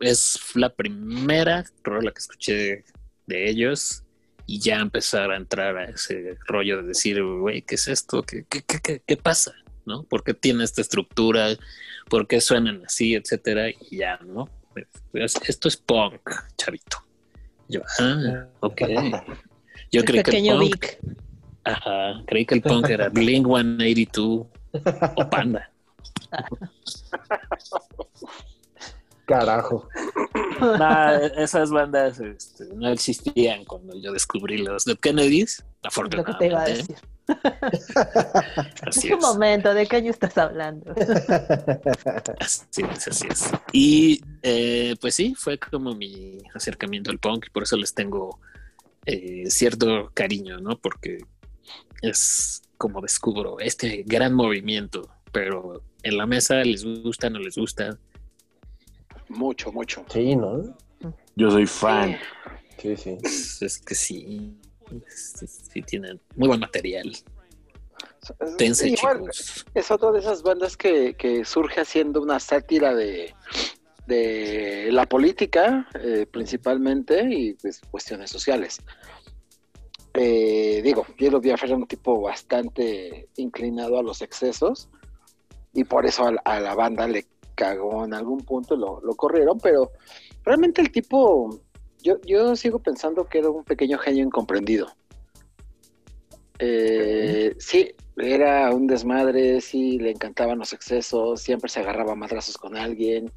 es 0.00 0.40
la 0.54 0.70
primera 0.70 1.62
rola 1.84 2.10
que 2.10 2.20
escuché 2.20 2.84
de 3.26 3.50
ellos 3.50 4.02
y 4.46 4.60
ya 4.60 4.78
empezar 4.78 5.30
a 5.30 5.36
entrar 5.36 5.76
a 5.76 5.84
ese 5.84 6.38
rollo 6.46 6.80
de 6.80 6.88
decir, 6.88 7.22
güey, 7.22 7.60
¿qué 7.60 7.74
es 7.74 7.86
esto? 7.86 8.22
¿Qué, 8.22 8.46
qué, 8.48 8.62
qué, 8.62 8.78
qué, 8.82 9.02
qué 9.06 9.16
pasa? 9.18 9.52
¿No? 9.84 10.04
¿Por 10.04 10.24
qué 10.24 10.32
tiene 10.32 10.64
esta 10.64 10.80
estructura? 10.80 11.48
¿Por 12.08 12.26
qué 12.26 12.40
suenan 12.40 12.82
así, 12.86 13.14
etcétera? 13.14 13.68
Y 13.68 13.98
ya, 13.98 14.18
¿no? 14.24 14.48
Esto 15.12 15.68
es 15.68 15.76
punk, 15.76 16.30
chavito. 16.56 17.04
Yo, 17.68 17.82
ah, 17.98 18.46
ok. 18.60 18.80
Yo 19.92 20.02
creí 20.02 20.22
que 20.22 20.30
el 20.30 20.34
pequeño 20.34 20.58
punk, 20.58 20.62
Vic. 20.62 20.98
ajá, 21.64 22.22
creí 22.26 22.46
que 22.46 22.54
el 22.54 22.62
punk 22.62 22.88
era 22.88 23.10
Blink 23.10 23.46
182 23.46 24.46
o 25.16 25.30
Panda. 25.30 25.70
Carajo. 29.26 29.88
Nah, 30.60 31.16
esas 31.36 31.70
bandas 31.70 32.20
este, 32.20 32.66
no 32.74 32.88
existían 32.88 33.64
cuando 33.64 33.94
yo 33.96 34.12
descubrí 34.12 34.58
los 34.58 34.84
de 34.84 34.96
Kennedys. 34.96 35.64
Lo 36.10 36.24
que 36.24 36.34
te 36.34 36.46
iba 36.46 36.62
a 36.62 36.66
decir. 36.66 36.96
Así 38.86 39.08
Es 39.08 39.14
un 39.14 39.20
momento, 39.20 39.74
¿de 39.74 39.86
qué 39.86 39.96
año 39.96 40.10
estás 40.10 40.36
hablando? 40.38 40.94
Así 42.40 42.82
es, 42.82 43.08
así 43.08 43.26
es. 43.30 43.50
Y 43.72 44.22
eh, 44.42 44.96
pues 45.00 45.14
sí, 45.14 45.34
fue 45.36 45.58
como 45.58 45.94
mi 45.94 46.38
acercamiento 46.54 47.10
al 47.10 47.18
punk 47.18 47.46
y 47.46 47.50
por 47.50 47.62
eso 47.62 47.76
les 47.76 47.94
tengo 47.94 48.38
eh, 49.06 49.44
cierto 49.48 50.10
cariño, 50.14 50.58
¿no? 50.58 50.78
Porque 50.78 51.18
es 52.02 52.62
como 52.82 53.00
descubro 53.00 53.60
este 53.60 54.02
gran 54.04 54.34
movimiento, 54.34 55.08
pero 55.30 55.84
en 56.02 56.16
la 56.16 56.26
mesa 56.26 56.56
les 56.64 56.84
gusta, 56.84 57.30
no 57.30 57.38
les 57.38 57.56
gusta. 57.56 57.96
Mucho, 59.28 59.70
mucho. 59.70 60.04
Sí, 60.08 60.34
¿no? 60.34 60.76
Yo 61.36 61.52
soy 61.52 61.66
fan. 61.66 62.18
Sí, 62.78 62.96
sí. 62.96 63.18
Es, 63.22 63.62
es 63.62 63.78
que 63.78 63.94
sí, 63.94 64.58
sí, 65.06 65.46
sí 65.46 65.82
tienen 65.82 66.20
muy 66.34 66.48
buen 66.48 66.58
material. 66.58 67.12
Tense, 68.58 68.88
Igual, 68.88 69.18
chicos. 69.30 69.64
es 69.74 69.90
otra 69.92 70.10
de 70.10 70.18
esas 70.18 70.42
bandas 70.42 70.76
que, 70.76 71.14
que 71.14 71.44
surge 71.44 71.82
haciendo 71.82 72.20
una 72.20 72.40
sátira 72.40 72.96
de, 72.96 73.32
de 74.08 74.88
la 74.90 75.06
política, 75.06 75.88
eh, 76.00 76.26
principalmente, 76.28 77.22
y 77.30 77.54
pues, 77.54 77.80
cuestiones 77.92 78.28
sociales. 78.28 78.80
Eh, 80.14 80.80
digo, 80.84 81.06
Yellow 81.18 81.40
Biafra 81.40 81.68
era 81.68 81.76
un 81.76 81.86
tipo 81.86 82.20
bastante 82.20 83.28
inclinado 83.36 83.98
a 83.98 84.02
los 84.02 84.20
excesos, 84.22 84.88
y 85.72 85.84
por 85.84 86.04
eso 86.04 86.26
a, 86.26 86.32
la- 86.32 86.42
a 86.44 86.60
la 86.60 86.74
banda 86.74 87.06
le 87.08 87.26
cagó 87.54 88.04
en 88.04 88.12
algún 88.14 88.40
punto, 88.40 88.76
lo, 88.76 89.00
lo 89.00 89.14
corrieron, 89.14 89.58
pero 89.58 89.90
realmente 90.44 90.80
el 90.82 90.90
tipo, 90.92 91.60
yo, 92.02 92.20
yo 92.26 92.54
sigo 92.56 92.78
pensando 92.78 93.26
que 93.26 93.38
era 93.38 93.48
un 93.50 93.64
pequeño 93.64 93.98
genio 93.98 94.24
incomprendido. 94.24 94.88
Eh, 96.58 97.54
sí, 97.58 97.92
era 98.16 98.70
un 98.74 98.86
desmadre, 98.86 99.60
sí, 99.60 99.98
le 99.98 100.10
encantaban 100.12 100.58
los 100.58 100.72
excesos, 100.72 101.40
siempre 101.40 101.68
se 101.68 101.80
agarraba 101.80 102.12
a 102.12 102.16
madrazos 102.16 102.56
con 102.56 102.76
alguien, 102.76 103.30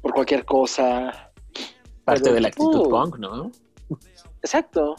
por 0.00 0.14
cualquier 0.14 0.44
cosa. 0.44 1.32
Parte 2.04 2.32
de 2.32 2.40
la 2.40 2.48
actitud 2.48 2.88
punk, 2.88 3.18
¿no? 3.18 3.50
Exacto. 4.42 4.94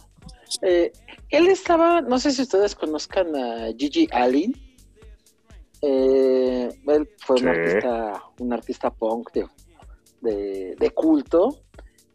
Eh, 0.61 0.91
él 1.29 1.47
estaba, 1.47 2.01
no 2.01 2.19
sé 2.19 2.31
si 2.31 2.41
ustedes 2.41 2.75
conozcan 2.75 3.35
a 3.35 3.67
Gigi 3.77 4.07
Allen. 4.11 4.53
Eh, 5.81 6.69
él 6.87 7.09
fue 7.17 7.41
un 7.41 7.47
artista, 7.47 8.23
un 8.39 8.53
artista 8.53 8.89
punk 8.91 9.31
de, 9.31 9.47
de, 10.21 10.75
de 10.77 10.89
culto. 10.91 11.61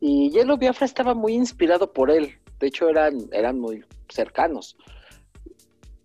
Y 0.01 0.31
Yellow 0.31 0.59
Biafra 0.59 0.87
estaba 0.87 1.15
muy 1.15 1.35
inspirado 1.35 1.93
por 1.93 2.11
él. 2.11 2.39
De 2.61 2.69
hecho, 2.69 2.89
eran, 2.89 3.29
eran 3.33 3.59
muy 3.59 3.85
cercanos. 4.09 4.77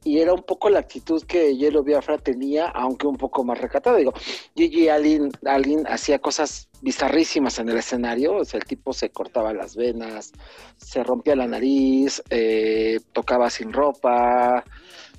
Y 0.03 0.19
era 0.19 0.33
un 0.33 0.41
poco 0.41 0.69
la 0.69 0.79
actitud 0.79 1.21
que 1.23 1.55
Yellow 1.55 1.83
Biafra 1.83 2.17
tenía, 2.17 2.67
aunque 2.67 3.05
un 3.05 3.17
poco 3.17 3.43
más 3.43 3.59
recatada. 3.61 3.97
Digo, 3.97 4.13
Gigi 4.55 4.89
Allen, 4.89 5.31
Allen 5.45 5.85
hacía 5.87 6.17
cosas 6.19 6.69
bizarrísimas 6.81 7.59
en 7.59 7.69
el 7.69 7.77
escenario. 7.77 8.35
O 8.37 8.45
sea, 8.45 8.59
el 8.59 8.65
tipo 8.65 8.93
se 8.93 9.11
cortaba 9.11 9.53
las 9.53 9.75
venas, 9.75 10.31
se 10.77 11.03
rompía 11.03 11.35
la 11.35 11.45
nariz, 11.47 12.23
eh, 12.31 12.99
tocaba 13.13 13.49
sin 13.49 13.71
ropa, 13.73 14.63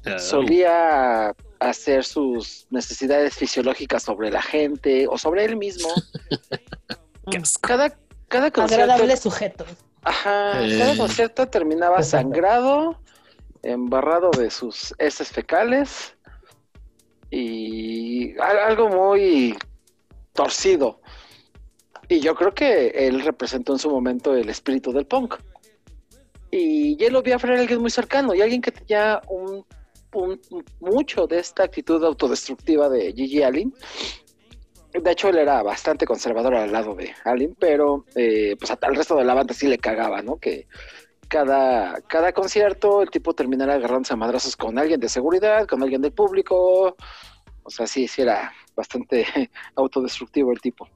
Ah, 0.04 0.18
solía 0.18 1.32
hacer 1.60 2.02
sus 2.04 2.66
necesidades 2.70 3.36
fisiológicas 3.36 4.02
sobre 4.02 4.32
la 4.32 4.42
gente 4.42 5.06
o 5.08 5.16
sobre 5.16 5.44
él 5.44 5.54
mismo. 5.56 5.88
Cada, 7.60 7.96
cada 8.26 8.50
concierto, 8.50 8.82
Agradable 8.82 9.16
sujeto. 9.16 9.64
ajá, 10.02 10.64
Eh. 10.64 10.76
cada 10.78 10.96
concierto 10.96 11.46
terminaba 11.48 12.02
sangrado, 12.02 12.98
embarrado 13.62 14.30
de 14.30 14.50
sus 14.50 14.94
heces 14.98 15.30
fecales 15.30 16.16
y 17.30 18.38
al- 18.38 18.58
algo 18.58 18.88
muy 18.88 19.56
torcido. 20.32 21.00
Y 22.08 22.20
yo 22.20 22.34
creo 22.34 22.52
que 22.52 22.88
él 22.88 23.22
representó 23.22 23.72
en 23.72 23.78
su 23.78 23.90
momento 23.90 24.34
el 24.34 24.48
espíritu 24.48 24.92
del 24.92 25.06
punk. 25.06 25.36
Y 26.50 26.96
Yellow 26.96 27.22
Biafra 27.22 27.52
era 27.54 27.62
alguien 27.62 27.80
muy 27.80 27.90
cercano 27.90 28.34
y 28.34 28.42
alguien 28.42 28.60
que 28.60 28.72
tenía 28.72 29.22
un, 29.28 29.64
un- 30.12 30.40
mucho 30.80 31.26
de 31.26 31.38
esta 31.38 31.62
actitud 31.64 32.04
autodestructiva 32.04 32.88
de 32.90 33.12
Gigi 33.14 33.42
Allen. 33.42 33.72
De 34.92 35.10
hecho, 35.10 35.30
él 35.30 35.38
era 35.38 35.62
bastante 35.62 36.04
conservador 36.04 36.54
al 36.54 36.70
lado 36.70 36.94
de 36.94 37.14
Allen, 37.24 37.56
pero 37.58 38.04
eh, 38.14 38.56
pues 38.58 38.70
al 38.70 38.94
resto 38.94 39.16
de 39.16 39.24
la 39.24 39.32
banda 39.32 39.54
sí 39.54 39.66
le 39.66 39.78
cagaba, 39.78 40.20
¿no? 40.20 40.36
Que 40.36 40.66
cada, 41.32 41.98
cada 42.02 42.30
concierto 42.34 43.00
el 43.00 43.08
tipo 43.08 43.32
terminara 43.32 43.72
agarrándose 43.72 44.12
a 44.12 44.16
madrazos 44.16 44.54
con 44.54 44.78
alguien 44.78 45.00
de 45.00 45.08
seguridad, 45.08 45.66
con 45.66 45.82
alguien 45.82 46.02
del 46.02 46.12
público. 46.12 46.94
O 47.62 47.70
sea, 47.70 47.86
sí, 47.86 48.06
sí 48.06 48.20
era 48.20 48.52
bastante 48.76 49.24
autodestructivo 49.74 50.52
el 50.52 50.60
tipo. 50.60 50.86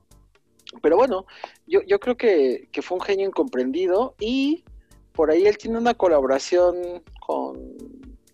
Pero 0.83 0.99
bueno, 0.99 1.25
yo, 1.67 1.81
yo 1.85 1.99
creo 1.99 2.19
que, 2.19 2.69
fue 2.83 2.99
un 2.99 3.03
genio 3.03 3.27
incomprendido 3.27 4.15
y 4.21 4.63
por 5.15 5.31
ahí 5.31 5.47
él 5.47 5.57
tiene 5.57 5.79
una 5.79 5.95
colaboración 5.95 7.03
con, 7.19 7.57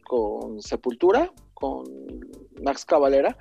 con 0.02 0.60
Sepultura, 0.60 1.32
con 1.54 1.84
Max 2.60 2.84
Cavalera. 2.84 3.36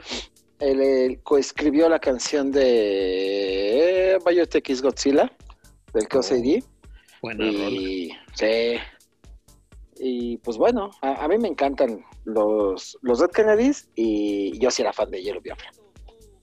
Él, 0.60 1.20
coescribió 1.24 1.90
la 1.90 1.98
canción 1.98 2.52
de 2.52 4.20
Biotech 4.24 4.70
is 4.70 4.84
Godzilla, 4.84 5.36
del 5.94 6.08
Chaos 6.08 6.32
Buena 7.22 7.46
rola. 7.46 7.70
Y, 7.70 8.12
sí. 8.34 8.78
Y 10.00 10.38
pues 10.38 10.58
bueno, 10.58 10.92
a, 11.02 11.24
a 11.24 11.28
mí 11.28 11.38
me 11.38 11.48
encantan 11.48 12.04
los, 12.26 12.98
los 13.02 13.20
Dead 13.20 13.30
Kennedys 13.30 13.90
y 13.96 14.58
yo 14.60 14.72
sí 14.72 14.82
era 14.82 14.94
fan 14.94 15.12
de 15.12 15.22
Yellow 15.22 15.42
Biafra. 15.42 15.72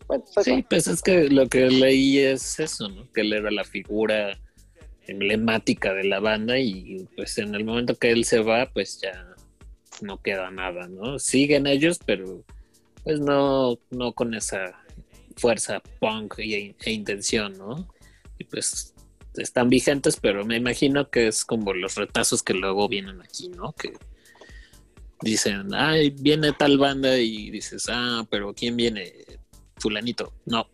Bueno, 0.06 0.24
soy 0.26 0.44
Sí, 0.44 0.64
pues 0.68 0.86
es 0.86 1.02
que 1.02 1.28
lo 1.28 1.48
que 1.48 1.66
leí 1.68 2.18
es 2.18 2.58
eso, 2.60 2.88
¿no? 2.88 3.10
Que 3.12 3.22
él 3.22 3.32
era 3.32 3.50
la 3.50 3.64
figura 3.64 4.38
emblemática 5.06 5.92
de 5.94 6.04
la 6.04 6.20
banda 6.20 6.58
y 6.58 7.06
pues 7.16 7.38
en 7.38 7.54
el 7.54 7.64
momento 7.64 7.96
que 7.96 8.10
él 8.10 8.24
se 8.24 8.40
va, 8.40 8.70
pues 8.72 9.00
ya 9.00 9.34
no 10.00 10.20
queda 10.22 10.50
nada, 10.50 10.86
¿no? 10.86 11.18
Siguen 11.18 11.66
ellos, 11.66 11.98
pero 12.04 12.44
pues 13.04 13.20
no, 13.20 13.78
no 13.90 14.12
con 14.12 14.34
esa 14.34 14.84
fuerza 15.36 15.82
punk 15.98 16.38
y- 16.38 16.74
e 16.84 16.90
intención, 16.92 17.54
¿no? 17.58 17.88
Y 18.38 18.44
pues 18.44 18.94
están 19.38 19.68
vigentes, 19.68 20.18
pero 20.20 20.44
me 20.44 20.56
imagino 20.56 21.08
que 21.10 21.28
es 21.28 21.44
como 21.44 21.72
los 21.74 21.94
retazos 21.96 22.42
que 22.42 22.54
luego 22.54 22.88
vienen 22.88 23.20
aquí, 23.22 23.48
¿no? 23.48 23.72
Que 23.72 23.92
dicen, 25.22 25.68
ay, 25.74 26.10
viene 26.10 26.52
tal 26.52 26.78
banda 26.78 27.16
y 27.18 27.50
dices, 27.50 27.86
ah, 27.90 28.24
pero 28.30 28.54
¿quién 28.54 28.76
viene? 28.76 29.12
Fulanito. 29.78 30.32
No, 30.46 30.66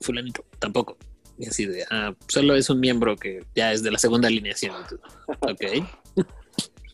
fulanito, 0.00 0.44
tampoco. 0.58 0.96
Y 1.38 1.46
así 1.46 1.66
de, 1.66 1.84
ah, 1.90 2.14
solo 2.28 2.54
es 2.54 2.68
un 2.70 2.80
miembro 2.80 3.16
que 3.16 3.44
ya 3.54 3.72
es 3.72 3.82
de 3.82 3.90
la 3.90 3.98
segunda 3.98 4.28
alineación. 4.28 4.74
Ok. 5.40 5.62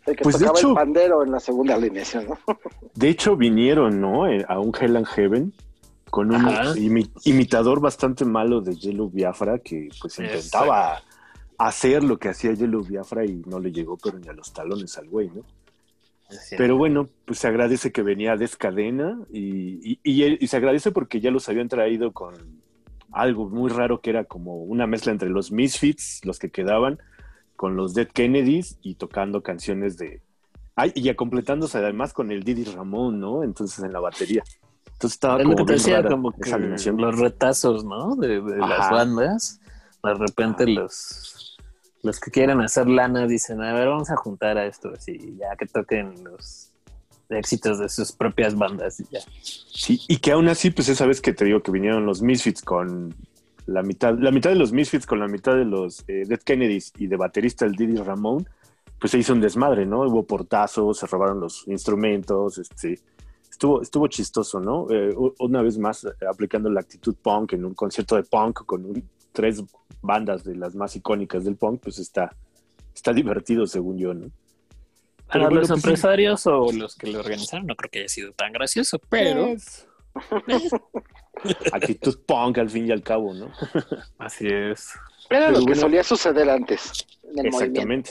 El 0.07 0.17
que 0.17 0.23
Pues, 0.23 0.39
de 0.39 0.47
hecho- 0.47 0.69
el 0.71 0.75
pandero 0.75 1.23
en 1.23 1.33
la 1.33 1.41
segunda 1.41 1.75
alineación, 1.75 2.29
¿no? 2.29 2.39
De 2.95 3.09
hecho, 3.11 3.37
vinieron, 3.37 4.01
¿no? 4.01 4.27
Eh, 4.27 4.45
A 4.49 4.59
un 4.59 4.73
Hell 4.79 4.97
and 4.97 5.07
Heaven 5.07 5.53
con 6.11 6.35
un 6.35 6.43
imi- 6.77 7.11
imitador 7.25 7.81
bastante 7.81 8.25
malo 8.25 8.63
de 8.63 8.75
Yellow 8.75 9.11
Biafra 9.11 9.59
que 9.59 9.91
pues 10.01 10.19
intentaba 10.19 11.03
hacer 11.59 12.05
lo 12.05 12.19
que 12.19 12.29
hacía 12.29 12.53
Yellow 12.53 12.85
Biafra 12.85 13.25
y 13.27 13.43
no 13.47 13.59
le 13.61 13.73
llegó 13.73 13.97
pero 13.99 14.19
ni 14.19 14.29
a 14.29 14.33
los 14.33 14.53
talones 14.53 14.97
al 14.97 15.09
güey, 15.09 15.29
¿no? 15.29 15.43
Pero 16.59 16.77
bueno, 16.77 17.09
pues 17.25 17.39
se 17.39 17.49
agradece 17.49 17.91
que 17.91 18.03
venía 18.03 18.37
Descadena 18.37 19.19
y, 19.31 19.93
y, 19.93 20.01
y, 20.03 20.23
él- 20.25 20.39
y 20.41 20.47
se 20.47 20.59
agradece 20.59 20.93
porque 20.93 21.21
ya 21.21 21.31
los 21.31 21.49
habían 21.49 21.69
traído 21.69 22.13
con 22.13 22.35
algo 23.13 23.49
muy 23.49 23.71
raro 23.71 24.01
que 24.03 24.11
era 24.11 24.25
como 24.25 24.63
una 24.63 24.87
mezcla 24.87 25.11
entre 25.11 25.31
los 25.31 25.51
Misfits, 25.51 26.25
los 26.27 26.39
que 26.39 26.51
quedaban, 26.51 26.99
con 27.57 27.77
los 27.77 27.95
Dead 27.95 28.09
Kennedys 28.09 28.79
y 28.83 28.95
tocando 28.97 29.43
canciones 29.43 29.97
de... 29.97 30.21
Ay, 30.77 30.93
y 30.95 31.03
ya 31.03 31.17
completándose 31.17 31.79
además 31.79 32.13
con 32.13 32.31
el 32.31 32.43
Didi 32.45 32.65
Ramón, 32.65 33.19
¿no? 33.19 33.43
Entonces 33.43 33.83
en 33.83 33.93
la 33.93 34.01
batería. 34.01 34.45
Entonces 34.93 35.13
estaba 35.17 35.39
Es 35.39 35.45
lo 35.47 35.53
como 35.55 35.65
que 35.65 35.73
te 35.73 35.73
decía, 35.79 35.97
rara 35.97 36.11
como 36.11 36.33
que 36.33 36.51
los 36.93 37.19
retazos, 37.19 37.85
¿no? 37.85 38.17
De, 38.17 38.41
de 38.43 38.59
las 38.59 38.91
bandas. 38.91 39.61
De 40.05 40.15
repente 40.15 40.67
los, 40.67 41.38
los 42.03 42.21
que 42.21 42.31
quieren 42.31 42.61
hacer 42.61 42.89
lana 42.89 43.27
dicen, 43.27 43.63
a 43.63 43.73
ver, 43.73 43.89
vamos 43.89 44.11
a 44.11 44.17
juntar 44.17 44.57
a 44.59 44.67
estos 44.67 45.09
y 45.09 45.37
ya 45.37 45.57
que 45.57 45.67
toquen 45.67 46.23
los 46.25 46.73
éxitos 47.31 47.79
de 47.79 47.89
sus 47.89 48.13
propias 48.13 48.55
bandas 48.57 49.01
y 49.01 49.05
ya. 49.11 49.21
Sí, 49.43 50.01
y 50.09 50.19
que 50.19 50.33
aún 50.33 50.49
así, 50.49 50.71
pues 50.71 50.89
esa 50.89 51.07
vez 51.07 51.21
que 51.21 51.33
te 51.33 51.45
digo 51.45 51.63
que 51.63 51.71
vinieron 51.71 52.07
los 52.07 52.23
Misfits 52.23 52.63
con 52.63 53.15
la 53.67 53.83
mitad, 53.83 54.17
la 54.19 54.31
mitad 54.31 54.51
de 54.51 54.57
los 54.57 54.73
Misfits 54.73 55.07
con 55.07 55.21
la 55.21 55.29
mitad 55.29 55.55
de 55.55 55.65
los 55.65 56.05
eh, 56.09 56.25
Dead 56.27 56.41
Kennedys 56.41 56.93
y 56.99 57.07
de 57.07 57.17
baterista 57.17 57.67
el 57.67 57.75
Didi 57.75 57.97
Ramón, 57.97 58.49
pues 58.99 59.11
se 59.11 59.19
hizo 59.19 59.33
un 59.35 59.41
desmadre, 59.41 59.85
¿no? 59.85 60.01
Hubo 60.03 60.25
portazos, 60.25 60.99
se 60.99 61.07
robaron 61.07 61.39
los 61.41 61.69
instrumentos, 61.69 62.57
este, 62.59 62.99
estuvo, 63.51 63.83
estuvo 63.83 64.09
chistoso, 64.09 64.59
¿no? 64.59 64.87
Eh, 64.91 65.15
una 65.41 65.61
vez 65.63 65.79
más 65.79 66.05
eh, 66.05 66.09
aplicando 66.29 66.71
la 66.71 66.81
actitud 66.81 67.15
punk 67.23 67.53
en 67.53 67.65
un 67.67 67.75
concierto 67.75 68.17
de 68.17 68.23
punk 68.23 68.65
con 68.65 68.87
un- 68.87 69.05
tres 69.39 69.63
bandas 70.03 70.43
de 70.43 70.57
las 70.57 70.75
más 70.75 70.97
icónicas 70.97 71.45
del 71.45 71.55
punk, 71.55 71.81
pues 71.81 72.01
está, 72.01 72.35
está 72.93 73.13
divertido 73.13 73.69
según 73.69 73.97
yo, 73.97 74.13
¿no? 74.15 74.33
Para 75.29 75.45
bueno, 75.45 75.61
los 75.61 75.69
pues 75.69 75.81
sí. 75.81 75.87
empresarios 75.87 76.45
o 76.49 76.73
los 76.73 76.97
que 76.97 77.07
lo 77.13 77.21
organizaron, 77.21 77.67
no 77.69 77.77
creo 77.77 77.89
que 77.89 78.01
haya 78.01 78.09
sido 78.09 78.33
tan 78.33 78.53
gracioso, 78.53 78.99
pero 79.09 79.47
Pues, 79.47 79.87
actitud 81.73 82.19
punk 82.27 82.59
al 82.59 82.69
fin 82.69 82.87
y 82.89 82.91
al 82.91 83.03
cabo, 83.03 83.33
¿no? 83.33 83.53
así 84.19 84.47
es. 84.49 84.91
Era 85.31 85.47
Pero 85.49 85.61
lo 85.61 85.67
que 85.67 85.75
solía 85.77 86.03
suceder 86.03 86.51
antes 86.51 87.07
en 87.23 87.47
el 87.47 87.53
movimiento. 87.53 88.11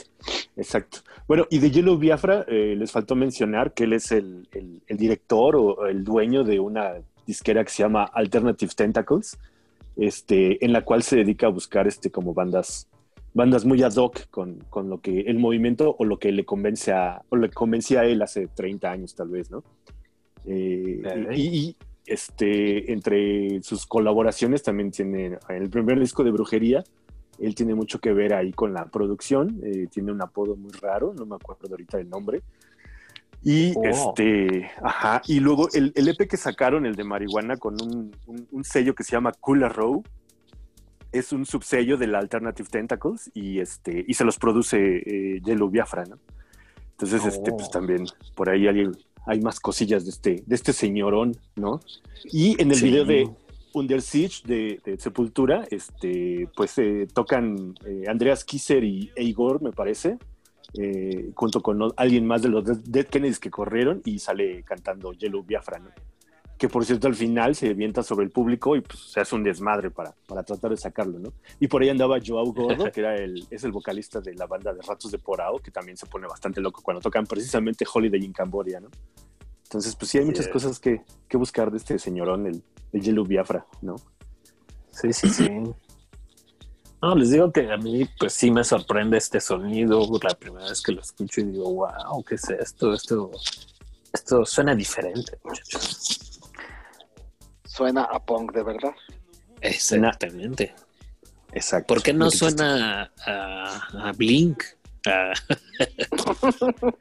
exacto. 0.56 0.98
Bueno, 1.26 1.46
y 1.50 1.58
de 1.58 1.70
Yellow 1.70 1.98
Biafra 1.98 2.46
eh, 2.48 2.74
les 2.78 2.90
faltó 2.90 3.14
mencionar 3.16 3.74
que 3.74 3.84
él 3.84 3.92
es 3.92 4.12
el, 4.12 4.48
el- 4.52 4.80
el 4.86 4.96
director 4.96 5.56
o 5.56 5.86
el 5.86 6.04
dueño 6.04 6.42
de 6.44 6.58
una 6.60 6.94
disquera 7.26 7.62
que 7.64 7.70
se 7.70 7.82
llama 7.82 8.04
Alternative 8.04 8.72
Tentacles, 8.74 9.36
este, 9.98 10.64
en 10.64 10.72
la 10.72 10.84
cual 10.84 11.02
se 11.02 11.16
dedica 11.16 11.46
a 11.46 11.50
buscar 11.50 11.86
este, 11.86 12.10
como 12.10 12.32
bandas, 12.32 12.88
bandas 13.34 13.64
muy 13.64 13.82
ad 13.82 13.96
hoc 13.96 14.28
con, 14.30 14.60
con 14.70 14.88
lo 14.88 15.00
que 15.00 15.20
el 15.20 15.38
movimiento 15.38 15.94
o 15.98 16.04
lo 16.04 16.18
que 16.18 16.32
le 16.32 16.44
convence 16.44 16.92
a, 16.92 17.22
o 17.28 17.36
le 17.36 17.50
convencía 17.50 18.00
a 18.00 18.06
él 18.06 18.22
hace 18.22 18.46
30 18.46 18.90
años 18.90 19.14
tal 19.14 19.28
vez, 19.28 19.50
¿no? 19.50 19.62
Eh, 20.46 21.02
y, 21.34 21.40
y, 21.40 21.76
este, 22.06 22.90
entre 22.90 23.62
sus 23.62 23.84
colaboraciones 23.84 24.62
también 24.62 24.90
tiene 24.90 25.38
en 25.48 25.62
el 25.62 25.68
primer 25.68 26.00
disco 26.00 26.24
de 26.24 26.30
Brujería, 26.30 26.82
él 27.38 27.54
tiene 27.54 27.74
mucho 27.74 28.00
que 28.00 28.12
ver 28.12 28.34
ahí 28.34 28.52
con 28.52 28.72
la 28.72 28.86
producción, 28.86 29.60
eh, 29.62 29.86
tiene 29.90 30.12
un 30.12 30.20
apodo 30.20 30.56
muy 30.56 30.72
raro, 30.72 31.14
no 31.14 31.24
me 31.24 31.36
acuerdo 31.36 31.68
ahorita 31.70 31.98
el 31.98 32.08
nombre. 32.08 32.42
Y 33.42 33.72
Oh. 33.76 33.84
este, 33.84 34.70
ajá, 34.82 35.22
y 35.26 35.40
luego 35.40 35.68
el, 35.72 35.92
el 35.94 36.08
EP 36.08 36.26
que 36.28 36.36
sacaron, 36.36 36.84
el 36.86 36.96
de 36.96 37.04
marihuana, 37.04 37.56
con 37.56 37.80
un, 37.80 38.14
un- 38.26 38.48
un 38.50 38.64
sello 38.64 38.94
que 38.94 39.04
se 39.04 39.12
llama 39.12 39.32
Cooler 39.32 39.72
Row, 39.72 40.02
es 41.12 41.32
un 41.32 41.46
subsello 41.46 41.96
de 41.96 42.06
la 42.06 42.18
Alternative 42.18 42.68
Tentacles 42.68 43.30
y 43.34 43.60
este, 43.60 44.04
y 44.06 44.14
se 44.14 44.24
los 44.24 44.38
produce 44.38 44.76
eh, 44.76 45.40
Yellow 45.44 45.70
Biafra, 45.70 46.04
¿no? 46.04 46.18
Entonces, 46.92 47.24
este, 47.24 47.50
Oh. 47.52 47.56
pues 47.56 47.70
también 47.70 48.04
por 48.34 48.50
ahí 48.50 48.66
hay, 48.66 48.84
hay 49.26 49.40
más 49.40 49.60
cosillas 49.60 50.04
de 50.04 50.10
este, 50.10 50.42
de 50.44 50.54
este 50.54 50.72
señorón, 50.72 51.36
¿no? 51.56 51.80
Y 52.24 52.60
en 52.60 52.70
el 52.72 52.76
Sí. 52.76 52.84
video 52.86 53.04
de 53.04 53.30
Under 53.72 54.02
Siege 54.02 54.42
de, 54.46 54.80
de 54.84 54.98
Sepultura, 54.98 55.64
este, 55.70 56.48
pues 56.56 56.76
eh, 56.78 57.06
tocan 57.14 57.74
eh, 57.86 58.02
Andreas 58.08 58.44
Kisser 58.44 58.82
y 58.82 59.10
Igor, 59.16 59.62
me 59.62 59.70
parece, 59.72 60.18
eh, 60.74 61.30
junto 61.34 61.62
con 61.62 61.92
alguien 61.96 62.26
más 62.26 62.42
de 62.42 62.48
los 62.48 62.64
Dead- 62.64 63.06
Kennedys 63.06 63.38
que 63.38 63.50
corrieron 63.50 64.02
y 64.04 64.18
sale 64.18 64.62
cantando 64.64 65.12
Yellow 65.12 65.42
Biafra, 65.42 65.78
¿no? 65.78 65.90
que 66.58 66.68
por 66.68 66.84
cierto 66.84 67.06
al 67.06 67.14
final 67.14 67.54
se 67.54 67.70
avienta 67.70 68.02
sobre 68.02 68.24
el 68.26 68.32
público 68.32 68.74
y 68.74 68.80
pues 68.80 68.98
se 68.98 69.20
hace 69.20 69.32
un 69.36 69.44
desmadre 69.44 69.92
para, 69.92 70.12
para 70.26 70.42
tratar 70.42 70.72
de 70.72 70.76
sacarlo, 70.76 71.20
¿no? 71.20 71.32
Y 71.60 71.68
por 71.68 71.82
ahí 71.82 71.88
andaba 71.88 72.18
Joao 72.20 72.52
Gordo, 72.52 72.90
que 72.90 72.98
era 72.98 73.14
el, 73.14 73.46
es 73.48 73.62
el 73.62 73.70
vocalista 73.70 74.20
de 74.20 74.34
la 74.34 74.46
banda 74.46 74.74
de 74.74 74.82
Ratos 74.82 75.12
de 75.12 75.18
Porao, 75.18 75.60
que 75.60 75.70
también 75.70 75.96
se 75.96 76.06
pone 76.06 76.26
bastante 76.26 76.60
loco 76.60 76.82
cuando 76.82 77.00
tocan 77.00 77.26
precisamente 77.26 77.84
Holiday 77.94 78.24
in 78.24 78.32
Cambodia, 78.32 78.80
¿no? 78.80 78.88
Entonces, 79.62 79.94
pues 79.94 80.10
sí 80.10 80.18
hay 80.18 80.24
muchas 80.24 80.46
cosas 80.52 80.80
que, 80.80 81.02
que 81.28 81.36
buscar 81.36 81.70
de 81.70 81.76
este 81.76 81.96
señorón, 82.00 82.46
el, 82.48 82.60
el 82.92 83.00
Yellow 83.02 83.24
Biafra, 83.24 83.64
¿no? 83.80 83.94
Sí, 84.90 85.12
sí, 85.12 85.28
sí. 85.28 85.48
No, 87.00 87.14
les 87.14 87.30
digo 87.30 87.52
que 87.52 87.70
a 87.70 87.76
mí, 87.76 88.08
pues 88.18 88.32
sí 88.32 88.50
me 88.50 88.64
sorprende 88.64 89.18
este 89.18 89.40
sonido 89.40 90.08
la 90.22 90.34
primera 90.34 90.68
vez 90.68 90.82
que 90.82 90.90
lo 90.92 91.00
escucho 91.00 91.40
y 91.40 91.44
digo, 91.44 91.72
wow, 91.72 92.24
¿qué 92.24 92.34
es 92.34 92.48
esto? 92.50 92.92
Esto, 92.92 93.30
esto 94.12 94.44
suena 94.44 94.74
diferente, 94.74 95.38
muchachos. 95.44 96.40
Suena 97.64 98.02
a 98.04 98.18
punk 98.24 98.52
de 98.52 98.62
verdad. 98.64 98.90
Exactamente. 99.60 100.74
Exacto. 101.52 101.94
¿Por 101.94 102.02
qué 102.02 102.12
no 102.12 102.30
suena 102.30 103.12
a, 103.24 104.08
a 104.08 104.12
Blink? 104.12 104.64
A- 105.06 105.32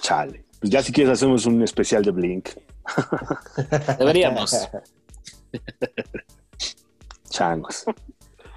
Chale. 0.00 0.44
Pues 0.60 0.70
ya 0.72 0.82
si 0.82 0.92
quieres 0.92 1.12
hacemos 1.12 1.46
un 1.46 1.62
especial 1.62 2.02
de 2.04 2.10
Blink. 2.10 2.48
deberíamos. 3.98 4.68
Changos. 7.30 7.84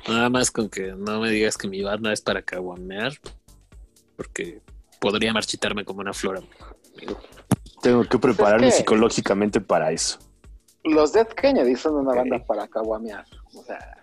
Nada 0.07 0.29
más 0.29 0.51
con 0.51 0.69
que 0.69 0.93
no 0.93 1.19
me 1.19 1.29
digas 1.29 1.57
que 1.57 1.67
mi 1.67 1.81
banda 1.81 2.11
es 2.11 2.21
para 2.21 2.41
caguamear, 2.41 3.13
porque 4.15 4.61
podría 4.99 5.33
marchitarme 5.33 5.85
como 5.85 6.01
una 6.01 6.13
flor. 6.13 6.37
amigo. 6.95 7.19
Tengo 7.81 8.03
que 8.03 8.17
prepararme 8.19 8.67
Es 8.67 8.73
que- 8.75 8.77
psicológicamente 8.79 9.61
para 9.61 9.91
eso. 9.91 10.19
Los 10.83 11.13
Dead 11.13 11.27
Kennedy 11.27 11.75
son 11.75 11.95
una 11.95 12.13
banda 12.15 12.43
para 12.45 12.67
caguamear. 12.67 13.25
O 13.55 13.63
sea, 13.63 13.97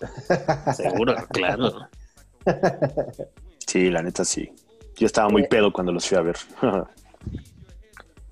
Seguro, 0.74 1.14
claro. 1.30 1.88
Sí, 3.66 3.90
la 3.90 4.02
neta 4.02 4.24
sí. 4.24 4.52
Yo 4.96 5.06
estaba 5.06 5.28
muy 5.28 5.42
Eh. 5.42 5.48
pedo 5.50 5.72
cuando 5.72 5.92
los 5.92 6.06
fui 6.08 6.16
a 6.16 6.22
ver. 6.22 6.36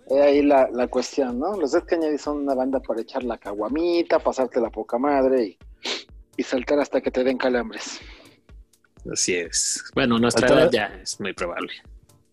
he 0.09 0.21
ahí 0.23 0.43
la, 0.43 0.69
la 0.71 0.87
cuestión, 0.89 1.39
¿no? 1.39 1.57
Los 1.59 1.73
Dead 1.73 1.83
Kennedy 1.85 2.19
son 2.19 2.39
una 2.39 2.55
banda 2.55 2.81
para 2.81 3.01
echar 3.01 3.25
la 3.25 3.39
caguamita, 3.39 4.19
pasarte 4.19 4.61
la 4.61 4.71
poca 4.71 4.99
madre 4.99 5.45
y, 5.45 5.59
y 6.37 6.43
saltar 6.43 6.80
hasta 6.80 7.01
que 7.01 7.11
te 7.11 7.24
den 7.24 7.39
calambres. 7.39 8.01
Así 9.11 9.35
es. 9.35 9.85
Bueno, 9.95 10.18
nuestra 10.18 10.49
edad 10.49 10.70
ya 10.72 10.87
es 11.03 11.20
muy 11.20 11.32
probable. 11.32 11.72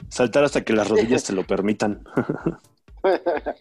Saltar 0.10 0.44
hasta 0.44 0.64
que 0.64 0.74
las 0.74 0.88
rodillas 0.88 1.24
te 1.24 1.34
lo 1.34 1.46
permitan. 1.46 2.04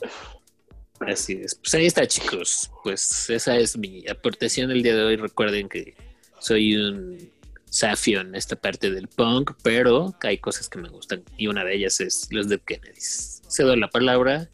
Así 1.01 1.41
es. 1.43 1.55
Pues 1.55 1.75
ahí 1.75 1.87
está, 1.87 2.07
chicos. 2.07 2.71
Pues 2.85 3.31
esa 3.31 3.57
es 3.57 3.77
mi 3.77 4.07
aportación 4.09 4.71
el 4.71 4.83
día 4.83 4.95
de 4.95 5.03
hoy. 5.03 5.17
Recuerden 5.17 5.69
que 5.69 5.95
soy 6.39 6.77
un 6.77 7.31
safio 7.71 8.21
en 8.21 8.35
esta 8.35 8.57
parte 8.57 8.91
del 8.91 9.09
punk, 9.09 9.53
pero 9.63 10.15
hay 10.23 10.39
cosas 10.39 10.69
que 10.69 10.79
me 10.79 10.89
gustan 10.89 11.23
y 11.37 11.47
una 11.47 11.65
de 11.65 11.75
ellas 11.75 12.01
es 12.01 12.29
los 12.31 12.49
Dead 12.49 12.61
Kennedys. 12.61 13.43
Cedo 13.49 13.75
la 13.77 13.89
palabra 13.89 14.51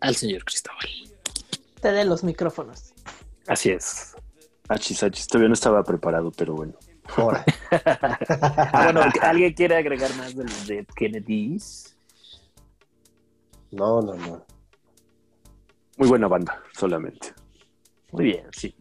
al 0.00 0.14
señor 0.14 0.44
Cristóbal. 0.44 0.88
Te 1.80 1.90
den 1.90 2.08
los 2.08 2.22
micrófonos. 2.22 2.92
Así 3.46 3.70
es. 3.70 4.13
Achis, 4.68 5.02
achis, 5.02 5.26
todavía 5.26 5.48
no 5.48 5.54
estaba 5.54 5.82
preparado, 5.82 6.30
pero 6.32 6.54
bueno. 6.54 6.74
Ahora. 7.16 7.44
Ah, 7.70 8.84
bueno, 8.84 9.00
¿alguien 9.22 9.52
quiere 9.52 9.76
agregar 9.76 10.14
más 10.16 10.34
de 10.34 10.44
los 10.44 10.66
Dead 10.66 10.86
Kennedys? 10.94 11.96
No, 13.72 14.00
no, 14.00 14.14
no. 14.14 14.44
Muy 15.96 16.08
buena 16.08 16.28
banda, 16.28 16.62
solamente. 16.72 17.34
Muy 18.12 18.24
bien, 18.24 18.46
sí. 18.52 18.74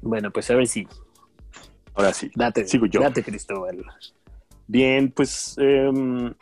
Bueno, 0.00 0.30
pues 0.30 0.50
a 0.50 0.54
ver 0.54 0.66
si. 0.66 0.86
Ahora 1.94 2.12
sí. 2.12 2.30
Date, 2.34 2.66
Sigo 2.66 2.86
yo. 2.86 3.00
date, 3.00 3.22
Cristóbal. 3.22 3.84
Bien, 4.66 5.10
pues 5.10 5.56
em, 5.58 6.34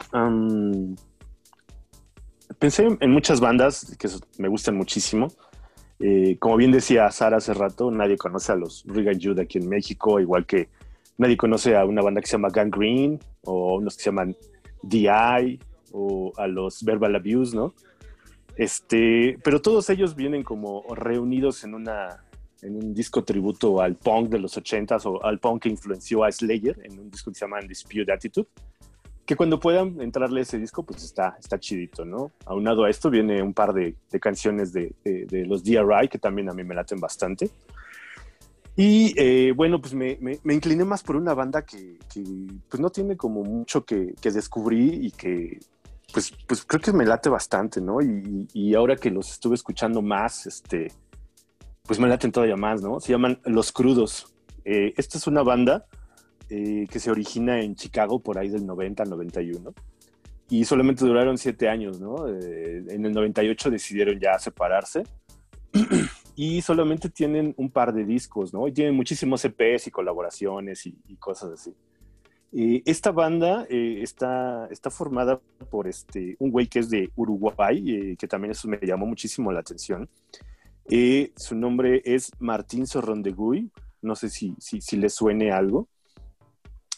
pensé 2.58 2.86
en 3.00 3.10
muchas 3.10 3.40
bandas 3.40 3.96
que 3.98 4.08
me 4.38 4.48
gustan 4.48 4.76
muchísimo. 4.76 5.28
Eh, 6.04 6.36
como 6.40 6.56
bien 6.56 6.72
decía 6.72 7.08
Sara 7.12 7.36
hace 7.36 7.54
rato, 7.54 7.88
nadie 7.92 8.16
conoce 8.16 8.50
a 8.50 8.56
los 8.56 8.84
Regan 8.88 9.20
Jude 9.22 9.42
aquí 9.42 9.58
en 9.58 9.68
México, 9.68 10.18
igual 10.18 10.44
que 10.44 10.68
nadie 11.16 11.36
conoce 11.36 11.76
a 11.76 11.84
una 11.84 12.02
banda 12.02 12.20
que 12.20 12.26
se 12.26 12.32
llama 12.32 12.48
Gang 12.48 12.74
Green 12.74 13.20
o 13.42 13.76
unos 13.76 13.96
que 13.96 14.02
se 14.02 14.10
llaman 14.10 14.36
DI 14.82 15.60
o 15.92 16.32
a 16.36 16.48
los 16.48 16.82
Verbal 16.82 17.14
Abuse, 17.14 17.54
¿no? 17.54 17.72
Este, 18.56 19.38
pero 19.44 19.62
todos 19.62 19.88
ellos 19.90 20.16
vienen 20.16 20.42
como 20.42 20.82
reunidos 20.92 21.62
en 21.62 21.74
una 21.74 22.24
en 22.62 22.76
un 22.76 22.94
disco 22.94 23.22
tributo 23.22 23.80
al 23.80 23.94
punk 23.96 24.28
de 24.28 24.40
los 24.40 24.56
80s 24.56 25.06
o 25.06 25.24
al 25.24 25.38
punk 25.38 25.62
que 25.62 25.68
influenció 25.68 26.24
a 26.24 26.32
Slayer 26.32 26.80
en 26.84 26.98
un 26.98 27.10
disco 27.10 27.30
que 27.30 27.38
se 27.38 27.44
llama 27.44 27.60
Dispute 27.60 28.12
Attitude. 28.12 28.48
Que 29.32 29.36
cuando 29.36 29.58
puedan 29.58 29.98
entrarle 30.02 30.42
ese 30.42 30.58
disco, 30.58 30.82
pues 30.82 31.02
está, 31.02 31.38
está 31.40 31.58
chidito, 31.58 32.04
¿no? 32.04 32.32
Aunado 32.44 32.84
a 32.84 32.90
esto 32.90 33.08
viene 33.08 33.40
un 33.42 33.54
par 33.54 33.72
de, 33.72 33.94
de 34.10 34.20
canciones 34.20 34.74
de, 34.74 34.92
de- 35.02 35.24
de 35.24 35.46
los 35.46 35.64
DRI 35.64 36.08
que 36.10 36.18
también 36.18 36.50
a 36.50 36.52
mí 36.52 36.62
me 36.64 36.74
laten 36.74 37.00
bastante. 37.00 37.48
Y 38.76 39.14
eh, 39.16 39.52
bueno, 39.56 39.80
pues 39.80 39.94
me, 39.94 40.18
me- 40.20 40.38
me 40.44 40.52
incliné 40.52 40.84
más 40.84 41.02
por 41.02 41.16
una 41.16 41.32
banda 41.32 41.62
que, 41.64 41.96
que, 42.12 42.22
pues 42.68 42.78
no 42.78 42.90
tiene 42.90 43.16
como 43.16 43.42
mucho 43.42 43.86
que, 43.86 44.14
que 44.20 44.30
descubrí 44.30 45.06
y 45.06 45.10
que 45.12 45.60
pues, 46.12 46.30
pues 46.46 46.62
creo 46.66 46.82
que 46.82 46.92
me 46.92 47.06
late 47.06 47.30
bastante, 47.30 47.80
¿no? 47.80 48.02
Y- 48.02 48.48
y 48.52 48.74
ahora 48.74 48.96
que 48.96 49.10
los 49.10 49.30
estuve 49.30 49.54
escuchando 49.54 50.02
más, 50.02 50.44
este, 50.46 50.92
pues 51.86 51.98
me 51.98 52.06
laten 52.06 52.32
todavía 52.32 52.56
más, 52.56 52.82
¿no? 52.82 53.00
Se 53.00 53.12
llaman 53.12 53.40
Los 53.46 53.72
Crudos. 53.72 54.26
Eh, 54.66 54.92
esta 54.98 55.16
es 55.16 55.26
una 55.26 55.42
banda 55.42 55.86
eh, 56.52 56.86
que 56.90 56.98
se 56.98 57.10
origina 57.10 57.60
en 57.60 57.74
Chicago 57.74 58.20
por 58.20 58.38
ahí 58.38 58.48
del 58.48 58.66
90 58.66 59.02
al 59.02 59.10
91 59.10 59.74
y 60.50 60.64
solamente 60.64 61.04
duraron 61.04 61.38
siete 61.38 61.68
años, 61.68 62.00
¿no? 62.00 62.28
Eh, 62.28 62.84
en 62.88 63.06
el 63.06 63.12
98 63.12 63.70
decidieron 63.70 64.20
ya 64.20 64.38
separarse 64.38 65.04
y 66.36 66.60
solamente 66.60 67.08
tienen 67.08 67.54
un 67.56 67.70
par 67.70 67.94
de 67.94 68.04
discos, 68.04 68.52
¿no? 68.52 68.68
Y 68.68 68.72
tienen 68.72 68.94
muchísimos 68.94 69.44
EPs 69.44 69.86
y 69.86 69.90
colaboraciones 69.90 70.86
y, 70.86 70.96
y 71.08 71.16
cosas 71.16 71.52
así. 71.52 71.74
Eh, 72.54 72.82
esta 72.84 73.12
banda 73.12 73.66
eh, 73.70 74.00
está, 74.02 74.68
está 74.70 74.90
formada 74.90 75.40
por 75.70 75.88
este, 75.88 76.36
un 76.38 76.50
güey 76.50 76.66
que 76.66 76.80
es 76.80 76.90
de 76.90 77.10
Uruguay, 77.16 77.82
eh, 77.90 78.16
que 78.18 78.28
también 78.28 78.52
eso 78.52 78.68
me 78.68 78.78
llamó 78.82 79.06
muchísimo 79.06 79.50
la 79.52 79.60
atención. 79.60 80.08
Eh, 80.90 81.32
su 81.34 81.54
nombre 81.54 82.02
es 82.04 82.30
Martín 82.40 82.86
Sorrondeguy, 82.86 83.70
no 84.02 84.16
sé 84.16 84.28
si, 84.28 84.54
si, 84.58 84.82
si 84.82 84.96
le 84.98 85.08
suene 85.08 85.50
algo. 85.50 85.88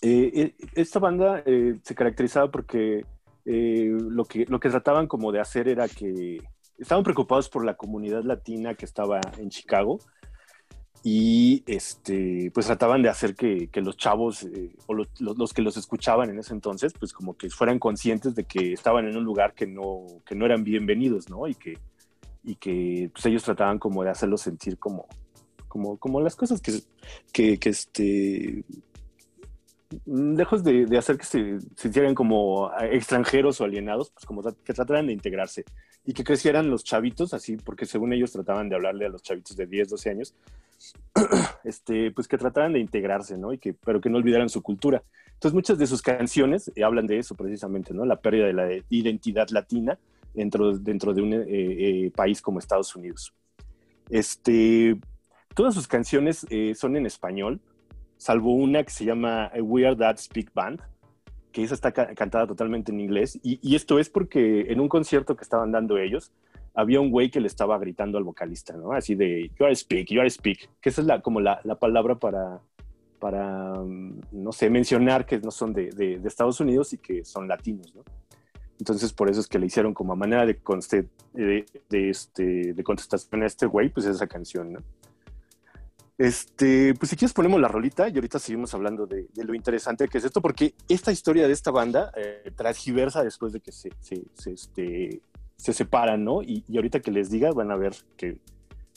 Eh, 0.03 0.31
eh, 0.35 0.55
esta 0.75 0.99
banda 0.99 1.43
eh, 1.47 1.79
se 1.83 1.95
caracterizaba 1.95 2.51
porque 2.51 3.05
eh, 3.47 3.97
lo, 3.99 4.25
que, 4.25 4.45
lo 4.47 4.61
que 4.61 4.69
trataban 4.71 5.07
como 5.07 5.33
de 5.33 5.41
hacer 5.41 5.69
era 5.69 5.89
que 5.89 6.43
estaban 6.79 7.05
preocupados 7.05 7.49
por 7.49 7.65
la 7.65 7.75
comunidad 7.77 8.23
latina 8.23 8.75
que 8.75 8.85
estaba 8.85 9.21
en 9.39 9.49
Chicago 9.49 9.99
y 11.03 11.63
este, 11.67 12.51
pues 12.55 12.67
trataban 12.67 13.03
de 13.03 13.11
hacer 13.11 13.35
que, 13.35 13.69
que 13.69 13.83
los 13.83 13.97
chavos 13.97 14.43
eh, 14.45 14.75
o 14.87 14.95
los, 14.95 15.09
los- 15.21 15.53
que 15.53 15.61
los 15.63 15.77
escuchaban 15.77 16.31
en 16.31 16.39
ese 16.39 16.55
entonces, 16.55 16.93
pues 16.99 17.13
como 17.13 17.37
que 17.37 17.51
fueran 17.51 17.79
conscientes 17.79 18.35
de 18.35 18.45
que 18.45 18.73
estaban 18.73 19.07
en 19.07 19.17
un 19.17 19.25
lugar 19.25 19.55
que 19.55 19.67
no, 19.67 20.07
que 20.27 20.35
no 20.35 20.47
eran 20.47 20.65
bienvenidos, 20.65 21.29
¿no? 21.29 21.47
Y 21.47 21.55
que, 21.55 21.79
y 22.43 22.57
que 22.57 23.11
pues, 23.13 23.27
ellos 23.27 23.43
trataban 23.43 23.79
como 23.79 24.03
de 24.03 24.11
hacerlos 24.11 24.41
sentir 24.41 24.79
como, 24.79 25.07
como, 25.69 25.99
como 25.99 26.21
las 26.23 26.37
cosas 26.37 26.63
que, 26.63 26.73
que, 27.33 27.59
que 27.59 27.69
este, 27.69 28.65
lejos 30.07 30.65
de, 30.65 30.87
de 30.87 30.99
hacer 30.99 31.19
que 31.19 31.25
se 31.25 31.59
sintieran 31.77 32.15
como 32.15 32.71
extranjeros 32.81 33.61
o 33.61 33.65
alienados, 33.65 34.11
pues 34.11 34.25
como 34.27 34.43
que 34.43 34.73
trataran 34.73 35.07
de 35.07 35.13
integrarse 35.13 35.65
y 36.05 36.13
que 36.13 36.25
crecieran 36.25 36.71
los 36.71 36.85
chavitos, 36.85 37.35
así, 37.35 37.57
porque 37.57 37.87
según 37.87 38.13
ellos 38.13 38.33
trataban 38.33 38.69
de 38.69 38.77
hablarle 38.77 39.07
a 39.07 39.09
los 39.09 39.23
chavitos 39.23 39.57
de 39.57 39.67
10, 39.67 39.89
12 39.89 40.11
años, 40.11 40.35
este, 41.65 42.11
pues 42.11 42.29
que 42.29 42.37
trataran 42.37 42.73
de 42.75 42.81
integrarse, 42.81 43.39
¿no? 43.39 43.53
Y 43.53 43.59
que, 43.59 43.73
pero 43.73 44.01
que 44.01 44.11
no 44.11 44.19
olvidaran 44.19 44.49
su 44.49 44.63
cultura. 44.63 45.03
Entonces 45.33 45.55
muchas 45.55 45.79
de 45.79 45.87
sus 45.87 46.03
canciones 46.03 46.71
eh, 46.75 46.85
hablan 46.85 47.07
de 47.07 47.19
eso 47.19 47.35
precisamente, 47.35 47.95
¿no? 47.95 48.05
La 48.05 48.21
pérdida 48.21 48.47
de 48.47 48.53
la 48.53 48.69
identidad 48.91 49.49
latina 49.49 49.99
dentro, 50.35 50.77
dentro 50.77 51.15
de 51.15 51.23
un 51.23 51.33
eh, 51.33 51.45
eh, 51.49 52.13
país 52.15 52.43
como 52.43 52.59
Estados 52.59 52.95
Unidos. 52.95 53.33
Este, 54.11 54.99
todas 55.55 55.75
sus 55.75 55.89
canciones 55.89 56.47
eh, 56.51 56.75
son 56.75 56.97
en 56.97 57.07
español, 57.07 57.61
salvo 58.25 58.55
una 58.55 58.83
que 58.83 58.91
se 58.91 59.05
llama 59.05 59.51
We 59.61 59.87
Are 59.87 59.95
That 59.97 60.17
Speak 60.17 60.55
Band, 60.55 60.81
que 61.53 61.63
esa 61.63 61.75
está 61.75 61.93
ca- 61.93 62.15
cantada 62.15 62.47
totalmente 62.47 62.91
en 62.91 62.99
inglés. 63.01 63.39
Y, 63.43 63.75
esto 63.77 63.99
es 63.99 64.09
porque 64.09 64.73
en 64.73 64.81
un 64.81 64.89
concierto 64.89 65.37
que 65.37 65.45
estaban 65.45 65.73
dando 65.73 65.99
ellos, 65.99 66.33
había 66.75 67.03
un 67.03 67.11
güey 67.11 67.31
que 67.31 67.39
le 67.39 67.49
estaba 67.49 67.77
gritando 67.79 68.17
al 68.17 68.25
vocalista, 68.25 68.75
¿no? 68.79 68.93
Así 68.93 69.15
de, 69.15 69.51
you 69.61 69.67
are 69.67 69.77
speak, 69.77 70.07
you 70.11 70.21
are 70.21 70.31
speak, 70.31 70.71
que 70.81 70.89
esa 70.89 71.03
es 71.03 71.07
la, 71.07 71.21
como 71.21 71.43
la, 71.43 71.61
la 71.65 71.75
palabra 71.75 72.15
para, 72.15 72.63
para, 73.19 73.75
mm, 73.75 74.21
no 74.33 74.53
sé, 74.53 74.71
mencionar 74.71 75.27
que 75.27 75.39
no 75.41 75.51
son 75.51 75.75
de, 75.75 75.91
de- 75.91 76.19
Estados 76.27 76.59
Unidos 76.61 76.95
y 76.95 76.99
que 76.99 77.27
son 77.27 77.47
latinos, 77.47 77.95
¿no? 77.95 78.05
Entonces, 78.79 79.13
por 79.13 79.29
eso 79.29 79.41
es 79.41 79.49
que 79.49 79.59
le 79.59 79.67
hicieron 79.67 79.93
como 79.93 80.17
manera 80.17 80.47
de, 80.47 80.59
conste- 80.63 81.09
de 81.35 81.67
este, 81.91 82.73
de 82.73 82.83
contestación 82.83 83.43
a 83.43 83.47
este 83.47 83.67
güey, 83.67 83.91
pues 83.91 84.07
esa 84.07 84.27
canción, 84.27 84.73
¿no? 84.73 84.81
Este, 86.17 86.95
pues 86.95 87.11
si 87.11 87.17
quieres 87.17 87.33
ponemos 87.33 87.61
la 87.61 87.67
rolita 87.67 88.09
y 88.09 88.15
ahorita 88.15 88.39
seguimos 88.39 88.73
hablando 88.73 89.05
de, 89.07 89.27
de 89.35 89.45
lo 89.45 89.53
interesante 89.55 90.07
que 90.07 90.19
es 90.19 90.25
esto, 90.25 90.41
porque 90.41 90.75
esta 90.89 91.11
historia 91.11 91.47
de 91.49 91.53
esta 91.53 91.73
banda 91.73 92.13
eh, 92.17 92.53
transgiversa 92.55 93.25
después 93.25 93.53
de 93.53 93.61
que 93.61 93.73
se, 93.73 93.91
se, 94.01 94.23
se, 94.35 94.53
este, 94.53 95.23
se 95.57 95.73
separan, 95.73 96.23
¿no? 96.25 96.43
Y, 96.43 96.65
y 96.69 96.77
ahorita 96.77 97.01
que 97.01 97.11
les 97.11 97.31
diga 97.31 97.51
van 97.53 97.73
a 97.73 97.77
ver 97.77 97.95
que, 98.17 98.39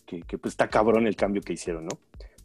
que, 0.05 0.21
que, 0.21 0.37
pues 0.37 0.53
está 0.53 0.69
cabrón 0.69 1.07
el 1.07 1.15
cambio 1.15 1.41
que 1.41 1.53
hicieron, 1.53 1.85
¿no? 1.85 1.97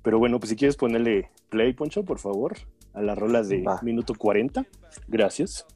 Pero 0.02 0.18
bueno, 0.18 0.40
pues 0.40 0.50
si 0.50 0.56
quieres 0.56 0.76
ponerle 0.76 1.30
play, 1.50 1.74
Poncho, 1.74 2.02
por 2.02 2.18
favor, 2.18 2.56
a 2.94 3.02
las 3.02 3.16
rolas 3.16 3.48
de 3.48 3.62
Va. 3.62 3.78
minuto 3.82 4.14
40. 4.14 4.66
Gracias. 5.06 5.66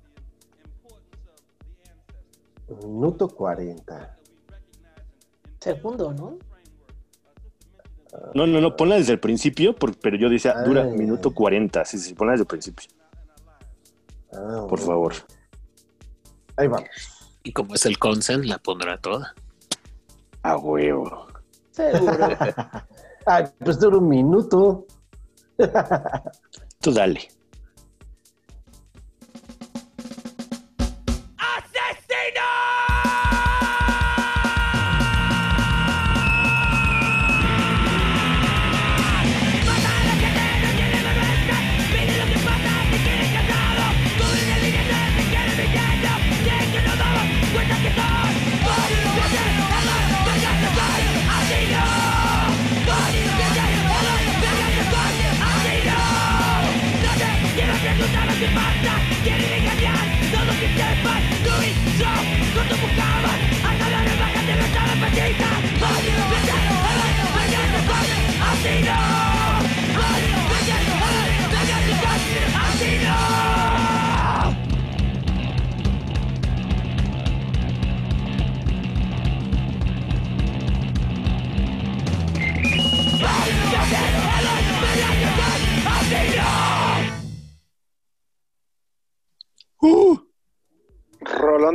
Minuto 2.82 3.28
40. 3.28 4.16
Segundo, 5.60 6.12
¿no? 6.12 6.38
No, 8.34 8.46
no, 8.46 8.60
no, 8.60 8.76
ponla 8.76 8.96
desde 8.96 9.12
el 9.12 9.20
principio, 9.20 9.74
pero 9.74 10.16
yo 10.16 10.28
decía, 10.28 10.54
dura 10.64 10.82
Ay. 10.82 10.90
minuto 10.92 11.32
40. 11.34 11.84
Sí, 11.84 11.98
sí, 11.98 12.14
ponla 12.14 12.32
desde 12.32 12.42
el 12.42 12.46
principio, 12.48 12.88
Ah, 14.32 14.64
por 14.68 14.78
bueno. 14.80 14.86
favor. 14.86 15.14
Ahí 16.56 16.68
vamos. 16.68 16.88
Y 17.42 17.52
como 17.52 17.74
es 17.74 17.84
el 17.86 17.98
consent, 17.98 18.44
la 18.44 18.58
pondrá 18.58 18.98
toda. 18.98 19.34
A 20.42 20.56
huevo. 20.56 21.26
Seguro. 21.70 22.28
Ay, 23.26 23.44
pues 23.58 23.78
dura 23.78 23.98
un 23.98 24.08
minuto. 24.08 24.86
Tú 26.80 26.92
dale. 26.92 27.28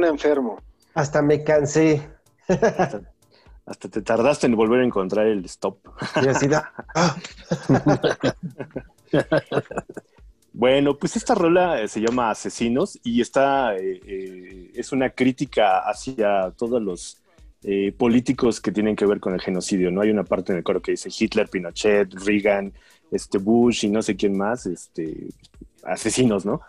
Enfermo. 0.08 0.62
Hasta 0.94 1.22
me 1.22 1.44
cansé. 1.44 2.10
hasta, 2.48 3.02
hasta 3.66 3.90
te 3.90 4.02
tardaste 4.02 4.48
en 4.48 4.56
volver 4.56 4.82
a 4.82 4.86
encontrar 4.86 5.28
el 5.28 5.46
stop. 5.46 5.80
Y 6.22 6.28
así 6.28 6.48
da. 6.48 6.74
Ah, 6.96 7.16
Bueno, 10.54 10.98
pues 10.98 11.16
esta 11.16 11.34
rola 11.34 11.82
eh, 11.82 11.88
se 11.88 12.02
llama 12.02 12.30
Asesinos 12.30 13.00
y 13.04 13.22
está, 13.22 13.76
eh, 13.78 14.02
eh, 14.06 14.72
es 14.76 14.92
una 14.92 15.10
crítica 15.10 15.80
hacia 15.80 16.52
todos 16.52 16.82
los 16.82 17.22
eh, 17.64 17.94
políticos 17.98 18.60
que 18.60 18.72
tienen 18.72 18.96
que 18.96 19.06
ver 19.06 19.20
con 19.20 19.34
el 19.34 19.42
genocidio, 19.42 19.92
¿no? 19.92 20.02
Hay 20.02 20.10
una 20.10 20.24
parte 20.24 20.52
en 20.52 20.58
el 20.58 20.64
coro 20.64 20.82
que 20.82 20.92
dice 20.92 21.10
Hitler, 21.18 21.48
Pinochet, 21.48 22.12
Reagan, 22.26 22.74
este 23.12 23.38
Bush 23.38 23.86
y 23.86 23.90
no 23.90 24.02
sé 24.02 24.16
quién 24.16 24.38
más, 24.38 24.66
este, 24.66 25.28
asesinos, 25.84 26.46
¿no? 26.46 26.62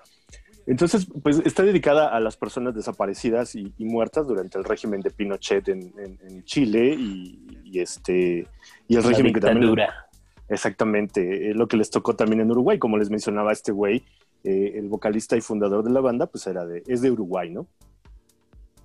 Entonces, 0.67 1.07
pues 1.23 1.41
está 1.45 1.63
dedicada 1.65 2.09
a 2.15 2.21
las 2.21 2.37
personas 2.37 2.75
desaparecidas 2.75 3.55
y, 3.57 3.73
y 3.79 3.85
muertas 3.85 4.27
durante 4.27 4.59
el 4.59 4.65
régimen 4.65 5.01
de 5.01 5.11
Pinochet 5.11 5.69
en, 5.69 5.93
en- 5.99 6.19
en 6.23 6.45
Chile 6.45 6.95
y, 6.97 7.61
y 7.65 7.81
este 7.81 8.47
y 8.87 8.97
el 8.97 9.03
La 9.03 9.09
régimen 9.09 9.33
que 9.33 9.41
también 9.41 9.61
dictadura. 9.73 10.07
Exactamente, 10.49 11.51
es 11.51 11.57
lo 11.57 11.67
que 11.67 11.77
les 11.77 11.91
tocó 11.91 12.15
también 12.15 12.41
en 12.41 12.51
Uruguay, 12.51 12.79
como 12.79 12.97
les 12.99 13.11
mencionaba 13.11 13.53
este 13.53 13.73
güey, 13.73 14.05
eh, 14.45 14.73
el 14.77 14.89
vocalista 14.89 15.37
y 15.37 15.41
fundador 15.41 15.83
de 15.83 15.91
la 15.91 16.01
banda, 16.01 16.27
pues 16.27 16.47
era 16.47 16.65
de, 16.67 16.83
es 16.87 17.01
de 17.01 17.11
Uruguay, 17.11 17.51
¿no? 17.51 17.67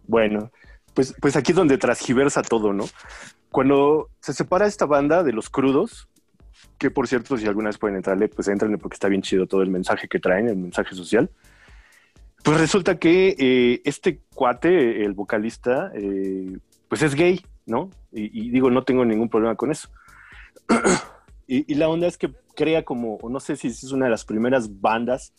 Bueno, 0.07 0.51
pues, 0.93 1.13
pues 1.21 1.36
aquí 1.36 1.51
es 1.51 1.57
donde 1.57 1.78
transgiversa 1.78 2.41
todo, 2.41 2.73
¿no? 2.73 2.86
Cuando 3.51 4.09
se 4.21 4.34
separa 4.34 4.65
esta 4.65 4.86
banda 4.86 5.23
de 5.23 5.34
los 5.34 5.49
crudos, 5.49 6.07
que 6.78 6.89
por 6.89 7.07
cierto, 7.07 7.38
si 7.38 7.45
alguna 7.47 7.69
vez 7.69 7.78
pueden 7.78 7.97
entrarle, 7.97 8.30
pues 8.30 8.47
entrenle 8.47 8.78
porque 8.78 8.95
está 8.95 9.09
bien 9.09 9.21
chido 9.21 9.45
todo 9.45 9.61
el 9.61 9.69
mensaje 9.69 10.07
que 10.07 10.19
traen, 10.19 10.47
el 10.47 10.57
mensaje 10.57 10.95
social. 10.95 11.30
Pues 12.44 12.60
resulta 12.60 12.98
que 12.98 13.36
eh, 13.38 13.82
este 13.84 14.22
cuate, 14.34 15.04
el 15.04 15.14
vocalista, 15.14 15.92
eh, 15.96 16.58
pues 16.88 17.02
es 17.02 17.16
gay, 17.16 17.42
¿no? 17.66 17.90
Y, 18.12 18.48
y 18.48 18.50
digo, 18.50 18.70
no 18.70 18.84
tengo 18.84 19.04
ningún 19.04 19.30
problema 19.30 19.56
con 19.56 19.72
eso. 19.72 19.90
Y, 21.50 21.72
y 21.72 21.76
la 21.76 21.88
onda 21.88 22.08
es 22.08 22.18
que 22.18 22.30
crea 22.58 22.84
como, 22.84 23.18
no 23.30 23.40
sé 23.40 23.56
si 23.56 23.68
es 23.70 23.92
una 23.94 24.04
de 24.08 24.12
las 24.12 24.26
primeras 24.26 24.82
bandas 24.82 25.32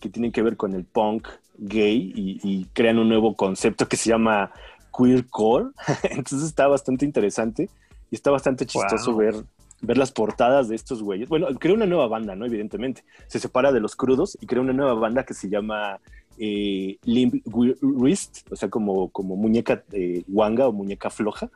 que 0.00 0.08
tienen 0.08 0.32
que 0.32 0.42
ver 0.42 0.56
con 0.56 0.74
el 0.74 0.84
punk 0.84 1.28
gay 1.56 2.12
y, 2.16 2.40
y 2.42 2.64
crean 2.72 2.98
un 2.98 3.08
nuevo 3.08 3.36
concepto 3.36 3.86
que 3.86 3.96
se 3.96 4.10
llama 4.10 4.50
queercore. 4.96 5.66
Entonces 6.10 6.48
está 6.48 6.66
bastante 6.66 7.04
interesante 7.04 7.70
y 8.10 8.16
está 8.16 8.32
bastante 8.32 8.66
chistoso 8.66 9.12
Wow. 9.12 9.18
ver, 9.20 9.34
ver 9.82 9.98
las 9.98 10.10
portadas 10.10 10.68
de 10.68 10.74
estos 10.74 11.00
güeyes. 11.00 11.28
Bueno, 11.28 11.46
crea 11.60 11.74
una 11.74 11.86
nueva 11.86 12.08
banda, 12.08 12.34
¿no? 12.34 12.44
Evidentemente. 12.44 13.04
Se 13.28 13.38
separa 13.38 13.70
de 13.70 13.78
los 13.78 13.94
crudos 13.94 14.36
y 14.40 14.46
crea 14.46 14.62
una 14.62 14.72
nueva 14.72 14.94
banda 14.94 15.24
que 15.24 15.34
se 15.34 15.48
llama 15.48 16.00
eh, 16.38 16.98
Limp 17.04 17.42
Wrist, 17.80 18.50
o 18.50 18.56
sea, 18.56 18.68
como, 18.70 19.08
como 19.10 19.36
muñeca 19.36 19.84
eh, 19.92 20.22
guanga 20.26 20.68
o 20.68 20.72
muñeca 20.72 21.10
floja. 21.10 21.50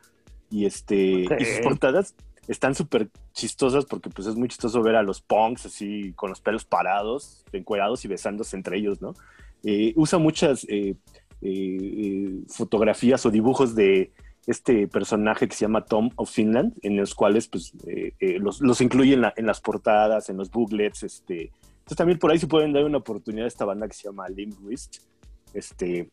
Y, 0.51 0.64
este, 0.66 1.24
y 1.41 1.45
sus 1.45 1.59
portadas 1.64 2.14
están 2.47 2.74
súper 2.77 3.09
chistosas 3.33 3.85
porque 3.85 4.09
pues 4.11 4.29
es 4.29 4.37
muy 4.37 4.49
chistoso 4.49 4.81
ver 4.81 4.95
a 4.95 5.03
los 5.03 5.20
punks 5.20 5.66
así 5.66 6.12
con 6.14 6.31
los 6.31 6.41
pelos 6.41 6.64
parados, 6.64 7.45
encuerados 7.53 8.05
y 8.05 8.09
besándose 8.09 8.57
entre 8.57 8.79
ellos, 8.79 9.03
¿no? 9.03 9.14
Eh, 9.64 9.93
usa 9.97 10.20
muchas 10.20 10.64
eh, 10.68 10.95
eh, 11.43 11.49
eh, 11.51 12.31
fotografías 12.49 13.27
o 13.27 13.31
dibujos 13.33 13.74
de 13.74 14.12
este 14.47 14.87
personaje 14.87 15.49
que 15.49 15.57
se 15.57 15.62
llama 15.64 15.85
Tom 15.85 16.11
of 16.14 16.31
Finland, 16.31 16.74
en 16.83 16.97
los 16.97 17.16
cuales 17.16 17.49
pues 17.49 17.72
los, 18.39 18.61
los 18.61 18.81
incluye 18.81 19.14
en, 19.14 19.22
la- 19.22 19.35
en 19.37 19.47
las 19.47 19.61
portadas, 19.61 20.31
en 20.31 20.37
los 20.37 20.51
booklets, 20.53 21.03
este... 21.03 21.51
Entonces 21.87 21.99
también 21.99 22.18
por 22.18 22.32
ahí 22.32 22.39
se 22.41 22.49
pueden 22.49 22.72
dar 22.72 22.84
una 22.84 22.99
oportunidad 22.99 23.45
a 23.45 23.49
esta 23.49 23.64
banda 23.64 23.87
que 23.87 23.95
se 23.95 24.09
llama 24.09 24.28
Limp 24.28 24.59
Wrist. 24.64 24.97
Este, 25.55 26.11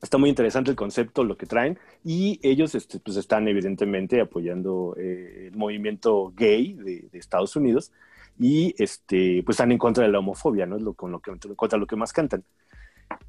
está 0.00 0.16
muy 0.16 0.30
interesante 0.30 0.70
el 0.70 0.76
concepto, 0.76 1.22
lo 1.22 1.36
que 1.36 1.44
traen, 1.44 1.78
y 2.02 2.40
ellos 2.42 2.74
este, 2.74 2.98
pues 3.00 3.18
están 3.18 3.46
evidentemente 3.46 4.22
apoyando 4.22 4.96
eh, 4.98 5.50
el 5.52 5.56
movimiento 5.58 6.32
gay 6.34 6.72
de, 6.72 7.10
de 7.12 7.18
Estados 7.18 7.56
Unidos 7.56 7.92
y 8.38 8.74
este, 8.82 9.42
pues 9.44 9.56
están 9.56 9.70
en 9.70 9.76
contra 9.76 10.02
de 10.02 10.10
la 10.10 10.18
homofobia, 10.20 10.64
¿no? 10.64 10.76
Es 10.76 10.82
lo, 10.82 10.94
con 10.94 11.12
lo 11.12 11.20
que, 11.20 11.30
contra 11.54 11.78
lo 11.78 11.86
que 11.86 11.96
más 11.96 12.14
cantan. 12.14 12.42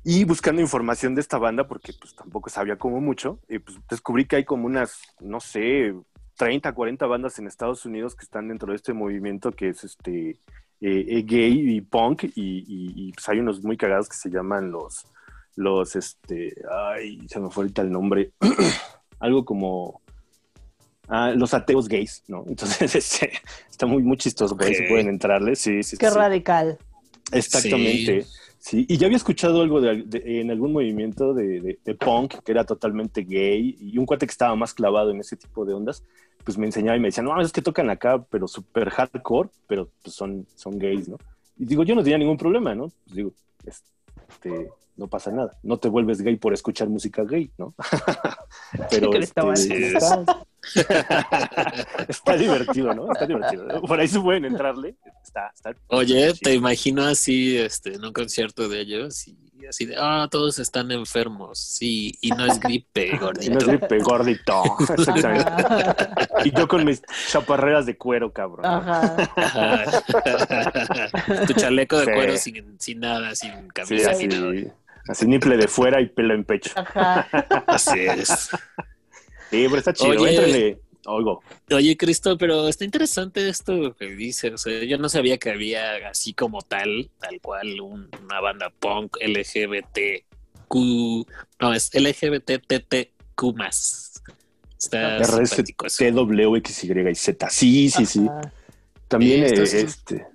Y 0.05 0.23
buscando 0.23 0.61
información 0.61 1.15
de 1.15 1.21
esta 1.21 1.37
banda, 1.37 1.67
porque 1.67 1.91
pues 1.99 2.15
tampoco 2.15 2.49
sabía 2.49 2.77
como 2.77 3.01
mucho, 3.01 3.39
eh, 3.49 3.59
pues 3.59 3.77
descubrí 3.89 4.23
que 4.23 4.37
hay 4.37 4.45
como 4.45 4.67
unas, 4.67 5.01
no 5.19 5.41
sé, 5.41 5.93
30, 6.37 6.71
40 6.73 7.05
bandas 7.07 7.37
en 7.39 7.47
Estados 7.47 7.85
Unidos 7.85 8.15
que 8.15 8.23
están 8.23 8.47
dentro 8.47 8.69
de 8.69 8.77
este 8.77 8.93
movimiento 8.93 9.51
que 9.51 9.67
es 9.67 9.83
este 9.83 10.39
eh, 10.81 11.05
eh, 11.09 11.23
gay 11.23 11.75
y 11.77 11.81
punk, 11.81 12.23
y, 12.23 12.29
y- 12.35 12.93
y, 13.07 13.11
pues 13.13 13.27
hay 13.29 13.39
unos 13.39 13.63
muy 13.63 13.77
cagados 13.77 14.07
que 14.09 14.15
se 14.17 14.29
llaman 14.29 14.71
los, 14.71 15.05
los, 15.55 15.95
este, 15.95 16.53
ay, 16.71 17.19
se 17.27 17.39
me 17.39 17.49
fue 17.49 17.63
ahorita 17.63 17.81
el 17.81 17.91
nombre, 17.91 18.31
algo 19.19 19.43
como 19.45 20.01
ah, 21.07 21.31
los 21.35 21.53
ateos 21.53 21.87
gays, 21.87 22.23
¿no? 22.27 22.43
Entonces, 22.47 22.95
este, 22.95 23.31
está 23.69 23.85
muy, 23.85 24.03
muy 24.03 24.17
chistoso, 24.17 24.53
Ok. 24.55 24.63
se 24.63 24.83
pueden 24.83 25.07
entrarle, 25.07 25.55
sí, 25.55 25.81
sí, 25.83 25.97
Qué 25.97 26.09
sí. 26.09 26.15
radical. 26.15 26.77
Exactamente. 27.31 28.25
Sí. 28.59 28.85
y 28.89 28.97
ya 28.97 29.05
había 29.05 29.17
escuchado 29.17 29.61
algo 29.61 29.79
de, 29.79 30.03
de- 30.03 30.41
en 30.41 30.49
algún 30.51 30.73
movimiento 30.73 31.33
de, 31.33 31.61
de- 31.61 31.79
de 31.85 31.95
punk 31.95 32.35
que 32.43 32.51
era 32.51 32.65
totalmente 32.65 33.21
gay 33.23 33.77
y 33.79 33.97
un 33.97 34.05
cuate 34.05 34.25
que 34.25 34.31
estaba 34.31 34.55
más 34.55 34.73
clavado 34.73 35.11
en 35.11 35.19
ese 35.19 35.37
tipo 35.37 35.63
de 35.63 35.73
ondas, 35.73 36.03
pues 36.47 36.57
me 36.57 36.65
enseñaba 36.65 36.95
y 36.95 36.99
me 37.01 37.09
decía, 37.09 37.21
no, 37.23 37.41
es 37.41 37.51
que 37.51 37.61
tocan 37.61 37.89
acá, 37.89 38.23
pero 38.29 38.47
súper 38.47 38.89
hardcore, 38.89 39.49
pero 39.67 39.89
pues 40.01 40.15
son, 40.15 40.47
son 40.55 40.79
gays, 40.79 41.09
¿no? 41.09 41.17
Y 41.57 41.65
digo, 41.65 41.83
yo 41.83 41.93
no 41.93 42.01
tenía 42.01 42.17
ningún 42.17 42.37
problema, 42.37 42.73
¿no? 42.73 42.87
Pues 43.03 43.15
digo, 43.17 43.33
es- 43.65 43.83
este, 44.29 44.69
no 44.95 45.07
pasa 45.07 45.29
nada. 45.29 45.51
No 45.61 45.77
te 45.77 45.89
vuelves 45.89 46.21
gay 46.21 46.37
por 46.37 46.53
escuchar 46.53 46.87
música 46.87 47.25
gay, 47.25 47.51
¿no? 47.57 47.75
Pero 48.89 49.11
este, 49.15 49.97
Está- 49.97 50.25
está 52.07 52.37
divertido, 52.37 52.93
¿no? 52.93 53.11
Está 53.11 53.25
divertido. 53.25 53.81
Por 53.81 53.99
ahí 53.99 54.07
se 54.07 54.19
pueden 54.21 54.45
entrarle. 54.45 54.95
Está, 55.21 55.51
está 55.53 55.75
Oye, 55.87 56.33
te 56.41 56.53
imagino 56.53 57.03
así, 57.03 57.57
este, 57.57 57.95
en 57.95 58.05
un 58.05 58.13
concierto 58.13 58.69
de 58.69 58.79
ellos 58.81 59.27
y 59.27 59.37
así 59.65 59.85
de, 59.85 59.95
ah, 59.97 60.27
todos 60.29 60.59
están 60.59 60.91
enfermos, 60.91 61.57
sí, 61.59 62.13
y 62.21 62.29
no 62.31 62.45
es 62.45 62.59
gripe, 62.59 63.07
Y 63.07 63.13
no 63.13 63.19
gordito. 63.19 63.57
es 63.57 63.65
gripe, 63.67 63.99
gordito. 63.99 64.63
Exactamente. 64.97 65.49
Ajá. 65.51 66.05
Y 66.45 66.51
yo 66.51 66.67
con 66.67 66.85
mis 66.85 67.01
chaparreras 67.29 67.85
de 67.85 67.97
cuero, 67.97 68.31
cabrón. 68.31 68.61
¿no? 68.63 68.69
Ajá. 68.77 69.15
Ajá. 69.35 70.03
tu 71.47 71.53
chaleco 71.53 71.97
de 71.99 72.05
Sí. 72.05 72.11
cuero 72.13 72.37
sin, 72.37 72.79
sin 72.79 72.99
nada, 72.99 73.35
sin 73.35 73.51
Sí, 73.51 73.67
camisa, 73.73 74.11
así, 74.11 74.29
sin 74.29 74.41
nada. 74.41 74.73
así 75.07 75.25
niple 75.25 75.57
de 75.57 75.67
fuera 75.67 75.99
y 76.01 76.07
pelo 76.07 76.33
en 76.33 76.43
pecho. 76.43 76.71
Ajá. 76.75 77.27
Así 77.67 77.99
es. 77.99 78.49
Sí, 79.49 79.65
pero 79.67 79.77
está 79.77 79.93
chido. 79.93 80.21
Oye. 80.21 80.79
Oigo. 81.09 81.41
Oye, 81.71 81.95
Cristo, 81.95 82.37
pero 82.37 82.67
está 82.67 82.83
interesante 82.83 83.47
esto 83.47 83.95
que 83.95 84.07
dices. 84.13 84.51
O 84.53 84.57
sea, 84.57 84.83
yo 84.83 84.97
no 84.97 85.07
sabía 85.07 85.37
que 85.37 85.49
había 85.51 86.09
así 86.09 86.33
como 86.33 86.61
tal, 86.61 87.09
tal 87.19 87.39
cual, 87.41 87.79
un- 87.79 88.09
una 88.23 88.41
banda 88.41 88.71
punk 88.77 89.15
LGBTQ. 89.21 90.75
No, 91.61 91.73
es 91.73 91.89
LGBTTQ 91.93 93.53
más. 93.55 94.21
Está 94.77 95.17
Y 97.11 97.15
Z. 97.15 97.49
Sí, 97.49 97.89
sí, 97.89 98.05
sí. 98.05 98.27
También, 99.07 99.43
eh, 99.43 99.63
es 99.63 99.73
este. 99.73 100.25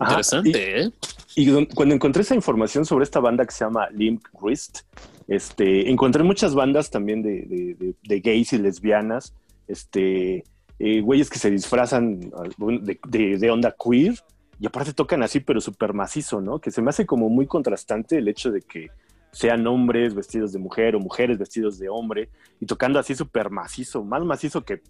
Ajá. 0.00 0.12
Interesante, 0.12 0.80
¿eh? 0.80 0.90
Y, 1.36 1.66
cuando 1.74 1.94
encontré 1.94 2.22
esa 2.22 2.34
información 2.34 2.84
sobre 2.86 3.04
esta 3.04 3.20
banda 3.20 3.44
que 3.44 3.52
se 3.52 3.64
llama 3.64 3.88
Limp 3.90 4.24
Wrist, 4.40 4.80
este, 5.28 5.90
encontré 5.90 6.22
muchas 6.22 6.54
bandas 6.54 6.90
también 6.90 7.22
de, 7.22 7.42
de- 7.42 7.74
de- 7.74 7.94
de 8.02 8.20
gays 8.20 8.52
y 8.54 8.58
lesbianas, 8.58 9.34
este, 9.68 10.44
eh, 10.78 11.00
güeyes 11.00 11.30
que 11.30 11.38
se 11.38 11.50
disfrazan 11.50 12.20
de, 12.20 12.98
de- 13.08 13.38
de 13.38 13.50
onda 13.50 13.74
queer 13.82 14.14
y 14.58 14.66
aparte 14.66 14.92
tocan 14.92 15.22
así, 15.22 15.40
pero 15.40 15.60
súper 15.60 15.92
macizo, 15.92 16.40
¿no? 16.40 16.60
Que 16.60 16.70
se 16.70 16.82
me 16.82 16.90
hace 16.90 17.04
como 17.06 17.28
muy 17.28 17.46
contrastante 17.46 18.18
el 18.18 18.28
hecho 18.28 18.50
de 18.50 18.62
que 18.62 18.90
sean 19.32 19.66
hombres 19.66 20.14
vestidos 20.14 20.52
de 20.52 20.58
mujer 20.58 20.94
o 20.94 21.00
mujeres 21.00 21.38
vestidos 21.38 21.78
de 21.78 21.88
hombre 21.88 22.28
y 22.60 22.66
tocando 22.66 22.98
así 22.98 23.14
súper 23.14 23.50
macizo, 23.50 24.04
más 24.04 24.22
macizo 24.24 24.64
que 24.64 24.82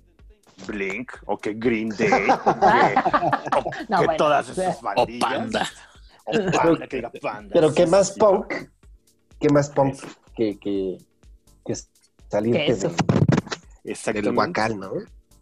Blink 0.66 1.12
o 1.26 1.38
que 1.38 1.54
Green 1.54 1.88
Day, 1.90 2.28
o 2.28 2.42
que, 2.44 3.56
o 3.56 3.70
No, 3.88 3.98
que 4.00 4.04
bueno, 4.06 4.16
todas 4.16 4.48
esas 4.50 4.78
O 4.78 4.82
bandillas. 4.82 5.20
panda. 5.30 5.66
O 6.24 6.32
panda, 6.52 6.86
que 6.86 6.96
diga 6.96 7.12
panda. 7.20 7.50
Pero 7.54 7.72
qué 7.72 7.84
Sí, 7.86 7.90
más 7.90 8.10
punk, 8.12 8.52
qué 9.40 9.48
más 9.48 9.70
punk 9.70 9.96
que, 10.36 10.58
que, 10.58 10.98
que 11.64 11.74
salirte 12.28 12.64
Que 12.66 12.72
eso. 12.72 12.88
de- 12.88 12.94
Exactamente. 13.84 14.28
del 14.28 14.34
guacal, 14.34 14.78
¿no? 14.78 14.92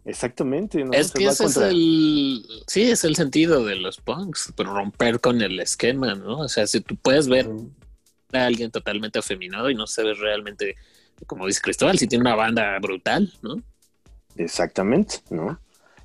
Exactamente. 0.05 0.83
¿no? 0.83 0.91
Es 0.93 1.07
Se 1.07 1.19
que 1.19 1.25
va 1.25 1.31
ese 1.31 1.45
es 1.45 1.57
el. 1.57 2.45
Sí, 2.67 2.83
es 2.83 3.03
el 3.03 3.15
sentido 3.15 3.65
de 3.65 3.75
los 3.75 3.97
punks, 3.97 4.53
pero 4.55 4.73
romper 4.73 5.19
con 5.19 5.41
el 5.41 5.59
esquema, 5.59 6.15
¿no? 6.15 6.39
O 6.39 6.47
sea, 6.47 6.65
si 6.67 6.81
tú 6.81 6.95
puedes 6.95 7.27
ver 7.27 7.49
a 8.33 8.45
alguien 8.45 8.71
totalmente 8.71 9.19
afeminado 9.19 9.69
y 9.69 9.75
no 9.75 9.87
sabes 9.87 10.17
realmente, 10.19 10.75
como 11.27 11.45
dice 11.45 11.61
Cristóbal, 11.61 11.99
si 11.99 12.07
tiene 12.07 12.23
una 12.23 12.35
banda 12.35 12.77
brutal, 12.79 13.31
¿no? 13.41 13.61
Exactamente, 14.35 15.17
¿no? 15.29 15.59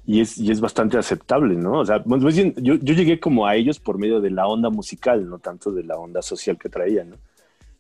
Y 0.04 0.20
es, 0.20 0.38
y 0.38 0.50
es 0.50 0.60
bastante 0.60 0.98
aceptable, 0.98 1.56
¿no? 1.56 1.80
O 1.80 1.86
sea, 1.86 2.02
más 2.04 2.22
bien, 2.22 2.54
yo, 2.58 2.74
yo 2.74 2.94
llegué 2.94 3.18
como 3.18 3.46
a 3.46 3.56
ellos 3.56 3.80
por 3.80 3.98
medio 3.98 4.20
de 4.20 4.30
la 4.30 4.46
onda 4.46 4.70
musical, 4.70 5.28
no 5.28 5.38
tanto 5.38 5.72
de 5.72 5.82
la 5.82 5.96
onda 5.96 6.22
social 6.22 6.58
que 6.58 6.68
traían, 6.68 7.10
¿no? 7.10 7.16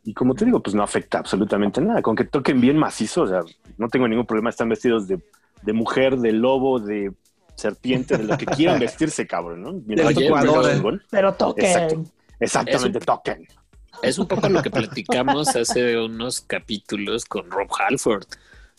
Y 0.06 0.14
como 0.14 0.34
te 0.34 0.44
digo, 0.44 0.62
pues 0.62 0.74
no 0.74 0.82
afecta 0.84 1.18
absolutamente 1.18 1.80
nada. 1.80 2.00
Con 2.00 2.14
que 2.14 2.24
toquen 2.24 2.60
bien 2.60 2.78
macizo, 2.78 3.22
o 3.22 3.26
sea, 3.26 3.40
no 3.76 3.88
tengo 3.88 4.06
ningún 4.06 4.24
problema. 4.24 4.50
Están 4.50 4.68
vestidos 4.68 5.08
de, 5.08 5.18
de 5.62 5.72
mujer, 5.72 6.16
de 6.16 6.30
lobo, 6.32 6.78
de 6.78 7.12
serpiente, 7.56 8.16
de 8.16 8.24
lo 8.24 8.38
que 8.38 8.46
quieran 8.46 8.78
vestirse, 8.80 9.26
cabrón, 9.26 9.62
¿no? 9.62 9.72
Mientras 9.84 10.14
toquen 10.14 11.00
pero- 11.10 11.34
toquen. 11.34 11.64
Exacto. 11.66 12.04
Exactamente, 12.38 13.00
toquen. 13.00 13.48
Es 14.02 14.18
un 14.18 14.28
poco 14.28 14.48
lo 14.48 14.62
que 14.62 14.70
platicamos 14.70 15.56
hace 15.56 15.98
unos 15.98 16.40
capítulos 16.40 17.24
con 17.24 17.50
Rob 17.50 17.68
Halford, 17.76 18.26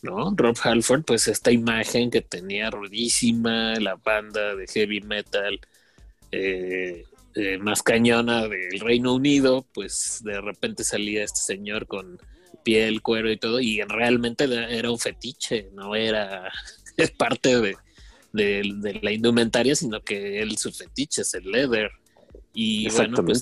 ¿no? 0.04 0.34
Rob 0.36 0.56
Halford, 0.64 1.04
pues 1.04 1.28
esta 1.28 1.52
imagen 1.52 2.10
que 2.10 2.22
tenía 2.22 2.70
rudísima, 2.70 3.74
la 3.82 3.96
banda 3.96 4.56
de 4.56 4.68
heavy 4.68 5.02
metal 5.02 5.60
eh, 6.32 7.04
eh, 7.38 7.58
más 7.60 7.84
cañona 7.84 8.48
del 8.48 8.80
Reino 8.80 9.14
Unido, 9.14 9.66
pues 9.74 10.22
de 10.24 10.42
repente 10.42 10.84
salía 10.84 11.24
este 11.24 11.40
señor 11.42 11.88
con 11.88 12.20
piel, 12.64 13.02
cuero 13.02 13.32
y 13.32 13.38
todo, 13.38 13.60
y 13.62 13.82
realmente 13.84 14.46
era 14.46 14.92
un 14.92 15.00
fetiche, 15.00 15.70
no 15.74 15.96
era 15.96 16.52
es 16.98 17.12
parte 17.12 17.60
de, 17.62 17.78
de- 18.34 18.72
de 18.82 19.00
la 19.02 19.12
indumentaria, 19.12 19.76
sino 19.76 20.02
que 20.02 20.42
él 20.42 20.58
su 20.58 20.72
fetiche 20.72 21.22
es 21.22 21.34
el 21.34 21.50
leather. 21.52 21.92
Y 22.54 22.88
bueno, 22.98 23.18
pues 23.26 23.42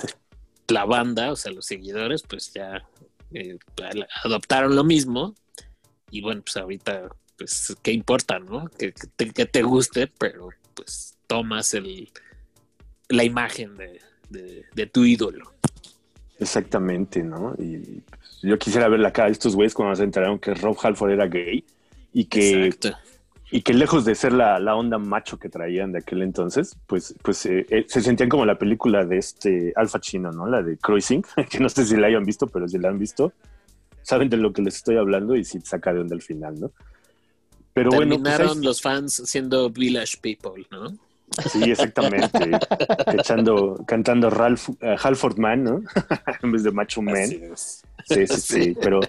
la 0.68 0.86
banda, 0.86 1.32
o 1.32 1.36
sea, 1.36 1.52
los 1.52 1.66
seguidores, 1.66 2.24
pues 2.28 2.52
ya 2.54 2.84
eh, 3.32 3.58
adoptaron 4.24 4.76
lo 4.76 4.84
mismo. 4.84 5.34
Y 6.12 6.22
bueno, 6.22 6.42
pues 6.44 6.58
ahorita, 6.58 7.10
pues, 7.38 7.76
¿qué 7.82 7.92
importa, 7.92 8.40
no? 8.40 8.68
Que, 8.78 8.92
que 8.94 9.08
te, 9.16 9.32
que 9.32 9.46
te 9.46 9.64
guste, 9.64 10.08
pero 10.08 10.50
pues 10.74 11.18
tomas 11.28 11.74
el, 11.74 12.10
la 13.10 13.24
imagen 13.24 13.76
de, 13.78 14.00
de- 14.30 14.66
de 14.74 14.86
tu 14.88 15.06
ídolo. 15.06 15.52
Exactamente, 16.40 17.24
¿no? 17.24 17.56
Y 17.58 18.02
pues, 18.02 18.40
yo 18.42 18.58
quisiera 18.60 18.88
ver 18.90 19.00
la 19.00 19.14
cara 19.14 19.28
de 19.28 19.34
estos 19.34 19.56
güeyes 19.56 19.74
cuando 19.74 19.96
se 19.96 20.04
enteraron 20.04 20.40
que 20.40 20.54
Rob 20.54 20.78
Halford 20.82 21.12
era 21.12 21.28
gay 21.28 21.64
y 22.14 22.26
que, 22.26 22.66
Exacto. 22.66 22.98
y 23.52 23.62
que 23.62 23.74
lejos 23.74 24.04
de 24.06 24.16
ser 24.16 24.34
la, 24.34 24.60
la 24.60 24.76
onda 24.76 24.98
macho 24.98 25.38
que 25.40 25.48
traían 25.50 25.92
de 25.94 26.00
aquel 26.00 26.22
entonces, 26.24 26.78
pues, 26.88 27.16
pues 27.22 27.46
eh, 27.46 27.66
eh, 27.70 27.86
se 27.88 28.02
sentían 28.02 28.30
como 28.30 28.46
la 28.46 28.58
película 28.58 29.06
de 29.06 29.18
este 29.18 29.72
Alfa 29.76 30.00
Chino, 30.02 30.32
¿no? 30.32 30.46
La 30.48 30.62
de 30.62 30.78
Cruising, 30.78 31.24
que 31.50 31.60
no 31.60 31.70
sé 31.70 31.86
si 31.86 31.96
la 31.96 32.08
hayan 32.08 32.26
visto, 32.26 32.48
pero 32.48 32.68
si 32.68 32.78
la 32.80 32.90
han 32.90 33.00
visto, 33.00 33.32
saben 34.02 34.30
de 34.30 34.38
lo 34.38 34.52
que 34.52 34.62
les 34.62 34.76
estoy 34.76 34.98
hablando 34.98 35.36
y 35.36 35.46
si 35.46 35.62
saca 35.62 35.94
de 35.94 36.02
onda 36.02 36.16
al 36.16 36.22
final, 36.22 36.60
¿no? 36.60 36.72
Pero 37.74 37.92
bueno, 37.92 38.16
pues, 38.20 38.24
Terminaron 38.24 38.58
ahí- 38.60 38.64
los 38.66 38.82
fans 38.82 39.22
siendo 39.26 39.70
Village 39.70 40.18
People, 40.22 40.66
¿no? 40.72 40.98
Sí, 41.50 41.64
exactamente, 41.64 42.52
echando, 43.14 43.84
cantando 43.86 44.30
Ralph, 44.30 44.70
eh, 44.82 44.96
Halford 45.02 45.38
Man, 45.38 45.64
¿no? 45.64 45.82
en 46.44 46.52
vez 46.52 46.64
de 46.64 46.72
Macho 46.72 47.02
Man. 47.02 47.16
Así 47.16 47.42
es. 47.42 47.84
Sí, 48.06 48.28
sí, 48.28 48.42
sí, 48.42 48.78
pero 48.82 49.00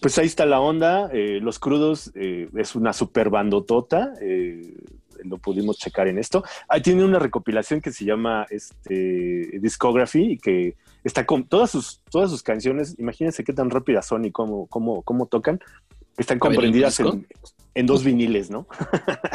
pues 0.00 0.18
ahí 0.18 0.26
está 0.26 0.44
la 0.46 0.60
onda. 0.60 1.08
eh, 1.12 1.40
Los 1.40 1.58
Crudos 1.58 2.12
eh, 2.14 2.48
es 2.56 2.74
una 2.74 2.92
super 2.92 3.30
bandotota. 3.30 4.12
eh, 4.20 4.74
lo 5.24 5.38
pudimos 5.38 5.78
checar 5.78 6.08
en 6.08 6.18
esto. 6.18 6.44
Ahí 6.68 6.82
tiene 6.82 7.04
una 7.04 7.18
recopilación 7.18 7.80
que 7.80 7.90
se 7.90 8.04
llama 8.04 8.46
este, 8.50 9.58
Discography 9.60 10.32
y 10.32 10.38
que 10.38 10.76
está 11.04 11.24
con 11.24 11.48
todas 11.48 11.70
sus, 11.70 12.02
todas 12.10 12.30
sus 12.30 12.42
canciones. 12.42 12.94
Imagínense 12.98 13.42
qué 13.42 13.52
tan 13.52 13.70
rápidas 13.70 14.06
son 14.06 14.24
y 14.24 14.30
cómo, 14.30 14.66
cómo, 14.66 15.02
cómo 15.02 15.26
tocan. 15.26 15.58
Están 16.16 16.38
¿Caben 16.38 16.54
en 16.54 16.58
un 16.58 16.64
comprendidas 16.64 17.00
en, 17.00 17.26
en 17.76 17.86
dos 17.86 18.02
viniles, 18.02 18.50
¿no? 18.50 18.66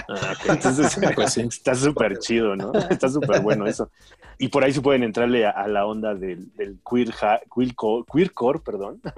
Ah. 0.09 0.33
Entonces, 0.49 0.99
Pues 1.15 1.33
sí. 1.33 1.41
está 1.41 1.75
súper 1.75 2.19
chido, 2.19 2.55
¿no? 2.55 2.73
Está 2.89 3.07
súper 3.09 3.41
bueno 3.41 3.65
eso. 3.67 3.89
Y 4.37 4.47
por 4.49 4.63
ahí 4.63 4.73
se 4.73 4.81
pueden 4.81 5.03
entrarle 5.03 5.45
a, 5.45 5.51
a 5.51 5.67
la 5.67 5.85
onda 5.85 6.15
del, 6.15 6.51
del 6.55 6.79
queer, 6.89 7.13
ha- 7.21 7.39
queercore, 7.55 8.05
queercore, 8.11 8.59
perdón. 8.59 8.99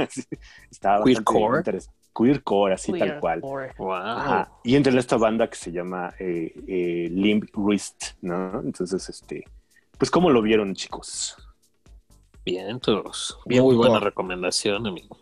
Está 0.69 0.99
bastante 0.99 1.13
Queercore. 1.13 1.57
interesante. 1.59 1.97
Queercore, 2.15 2.73
así 2.75 2.91
tal 2.91 2.99
Queer 3.07 3.19
cual. 3.19 3.41
core. 3.41 3.73
Wow. 3.77 3.93
Ajá. 3.93 4.51
Y 4.63 4.75
entre 4.75 4.97
esta 4.99 5.17
banda 5.17 5.49
que 5.49 5.55
se 5.55 5.71
llama 5.71 6.13
eh, 6.19 6.53
eh, 6.67 7.07
Limp 7.11 7.49
Wrist, 7.55 8.11
¿no? 8.21 8.59
Entonces, 8.59 9.09
este, 9.09 9.45
pues, 9.97 10.11
¿cómo 10.11 10.29
lo 10.29 10.41
vieron, 10.41 10.75
chicos? 10.75 11.35
Bien, 12.45 12.79
todos. 12.81 13.39
Bien, 13.45 13.63
Muy 13.63 13.75
buena 13.75 13.99
recomendación, 14.01 14.85
amigo. 14.85 15.17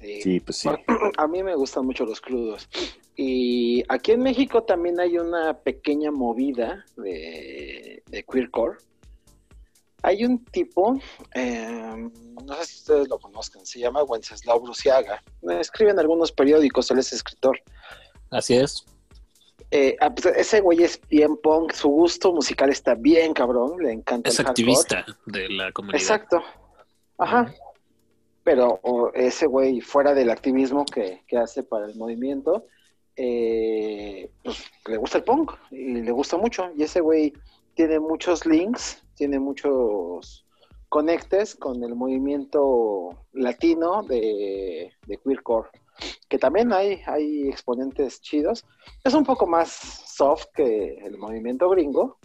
Sí. 0.00 0.22
Sí, 0.22 0.40
pues 0.40 0.58
sí. 0.58 0.68
A 1.18 1.26
mí 1.26 1.42
me 1.42 1.54
gustan 1.54 1.84
mucho 1.86 2.04
los 2.04 2.20
crudos. 2.20 2.68
Y 3.16 3.82
aquí 3.88 4.12
en 4.12 4.20
México 4.22 4.62
también 4.62 4.98
hay 4.98 5.18
una 5.18 5.58
pequeña 5.58 6.10
movida 6.10 6.84
de, 6.96 8.02
de 8.06 8.22
queercore. 8.24 8.78
Hay 10.02 10.24
un 10.24 10.42
tipo, 10.46 10.98
eh, 11.34 12.08
no 12.46 12.54
sé 12.54 12.64
si 12.64 12.76
ustedes 12.78 13.08
lo 13.08 13.18
conozcan, 13.18 13.66
se 13.66 13.80
llama 13.80 14.02
Wenceslao 14.04 14.58
Bruciaga. 14.60 15.22
Escribe 15.60 15.90
en 15.90 15.98
algunos 15.98 16.32
periódicos, 16.32 16.90
él 16.90 16.98
es 17.00 17.12
escritor. 17.12 17.60
Así 18.30 18.54
es. 18.56 18.86
Eh, 19.70 19.96
ah, 20.00 20.12
pues, 20.14 20.34
ese 20.34 20.60
güey 20.62 20.82
es 20.82 20.98
bien 21.10 21.36
punk, 21.36 21.72
su 21.72 21.88
gusto 21.88 22.32
musical 22.32 22.70
está 22.70 22.94
bien 22.94 23.34
cabrón, 23.34 23.82
le 23.82 23.92
encanta 23.92 24.30
Es 24.30 24.38
el 24.40 24.46
hardcore. 24.46 24.72
activista 24.72 25.04
de 25.26 25.48
la 25.50 25.70
comunidad. 25.72 26.00
Exacto. 26.00 26.42
Ajá. 27.18 27.52
Pero 28.50 28.80
ese 29.14 29.46
güey, 29.46 29.80
fuera 29.80 30.12
del 30.12 30.28
activismo 30.28 30.84
que, 30.84 31.22
que 31.28 31.38
hace 31.38 31.62
para 31.62 31.86
el 31.86 31.94
movimiento, 31.94 32.64
eh, 33.14 34.28
pues 34.42 34.64
le 34.88 34.96
gusta 34.96 35.18
el 35.18 35.24
punk 35.24 35.52
y 35.70 36.02
le 36.02 36.10
gusta 36.10 36.36
mucho. 36.36 36.68
Y 36.76 36.82
ese 36.82 37.00
güey 37.00 37.32
tiene 37.74 38.00
muchos 38.00 38.44
links, 38.46 39.04
tiene 39.14 39.38
muchos 39.38 40.44
conectes 40.88 41.54
con 41.54 41.84
el 41.84 41.94
movimiento 41.94 43.24
latino 43.34 44.02
de, 44.02 44.94
de 45.06 45.16
queercore, 45.18 45.68
que 46.28 46.36
también 46.36 46.72
hay, 46.72 47.02
hay 47.06 47.46
exponentes 47.48 48.20
chidos. 48.20 48.64
Es 49.04 49.14
un 49.14 49.22
poco 49.22 49.46
más 49.46 49.70
soft 49.70 50.46
que 50.52 50.98
el 51.04 51.18
movimiento 51.18 51.70
gringo, 51.70 52.18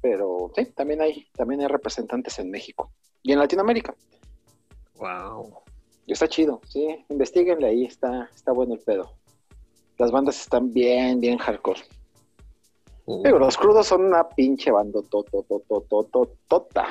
pero 0.00 0.50
sí, 0.56 0.64
también 0.74 1.00
hay, 1.00 1.28
también 1.36 1.60
hay 1.60 1.68
representantes 1.68 2.40
en 2.40 2.50
México 2.50 2.90
y 3.22 3.30
en 3.30 3.38
Latinoamérica. 3.38 3.94
Wow. 5.00 5.62
Y 6.06 6.12
está 6.12 6.28
chido, 6.28 6.60
sí, 6.68 7.04
investiguenle 7.08 7.68
ahí, 7.68 7.84
está, 7.86 8.28
está 8.34 8.52
bueno 8.52 8.74
el 8.74 8.80
pedo. 8.80 9.16
Las 9.98 10.10
bandas 10.10 10.38
están 10.40 10.72
bien, 10.72 11.20
bien 11.20 11.38
hardcore. 11.38 11.80
Uh, 13.06 13.22
Pero 13.22 13.38
los 13.38 13.56
crudos 13.56 13.86
son 13.86 14.04
una 14.04 14.28
pinche 14.28 14.70
banda 14.70 15.00
tota. 16.48 16.86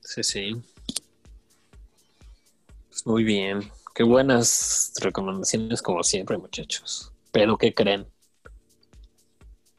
sí, 0.00 0.22
sí. 0.22 0.50
Pues 2.88 3.06
muy 3.06 3.24
bien. 3.24 3.60
Qué 3.94 4.02
buenas 4.02 4.92
recomendaciones 5.00 5.80
como 5.80 6.02
siempre, 6.02 6.36
muchachos. 6.36 7.12
Pero 7.30 7.56
¿qué 7.56 7.72
creen? 7.74 8.06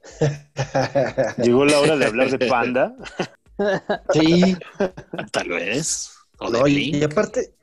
Llegó 1.38 1.66
la 1.66 1.80
hora 1.80 1.98
de 1.98 2.06
hablar 2.06 2.30
de 2.30 2.48
Panda. 2.48 2.96
sí, 4.14 4.56
Tal 5.32 5.50
vez. 5.50 6.17
O 6.40 6.52
de 6.52 6.60
no, 6.60 6.68
y, 6.68 6.74
Blink. 6.76 6.96
y 6.96 7.04
aparte, 7.04 7.54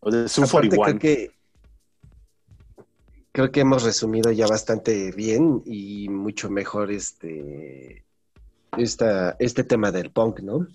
O 0.00 0.10
de 0.10 0.26
aparte 0.26 0.68
creo 0.68 0.70
41. 0.70 0.98
que 0.98 1.30
creo 3.32 3.50
que 3.50 3.60
hemos 3.60 3.82
resumido 3.82 4.30
ya 4.30 4.46
bastante 4.46 5.10
bien 5.12 5.62
y 5.64 6.08
mucho 6.08 6.50
mejor 6.50 6.92
este 6.92 8.04
esta, 8.76 9.36
este 9.38 9.64
tema 9.64 9.90
del 9.90 10.10
punk, 10.10 10.40
¿no? 10.40 10.66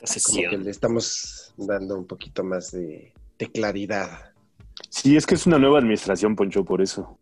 Esta 0.00 0.20
Como 0.20 0.50
que 0.50 0.58
le 0.58 0.70
estamos 0.70 1.52
dando 1.56 1.98
un 1.98 2.06
poquito 2.06 2.44
más 2.44 2.70
de, 2.72 3.12
de 3.38 3.50
claridad. 3.50 4.32
Sí, 4.90 5.16
es 5.16 5.26
que 5.26 5.34
es 5.34 5.46
una 5.46 5.58
nueva 5.58 5.78
administración, 5.78 6.36
Poncho, 6.36 6.64
por 6.64 6.80
eso. 6.80 7.18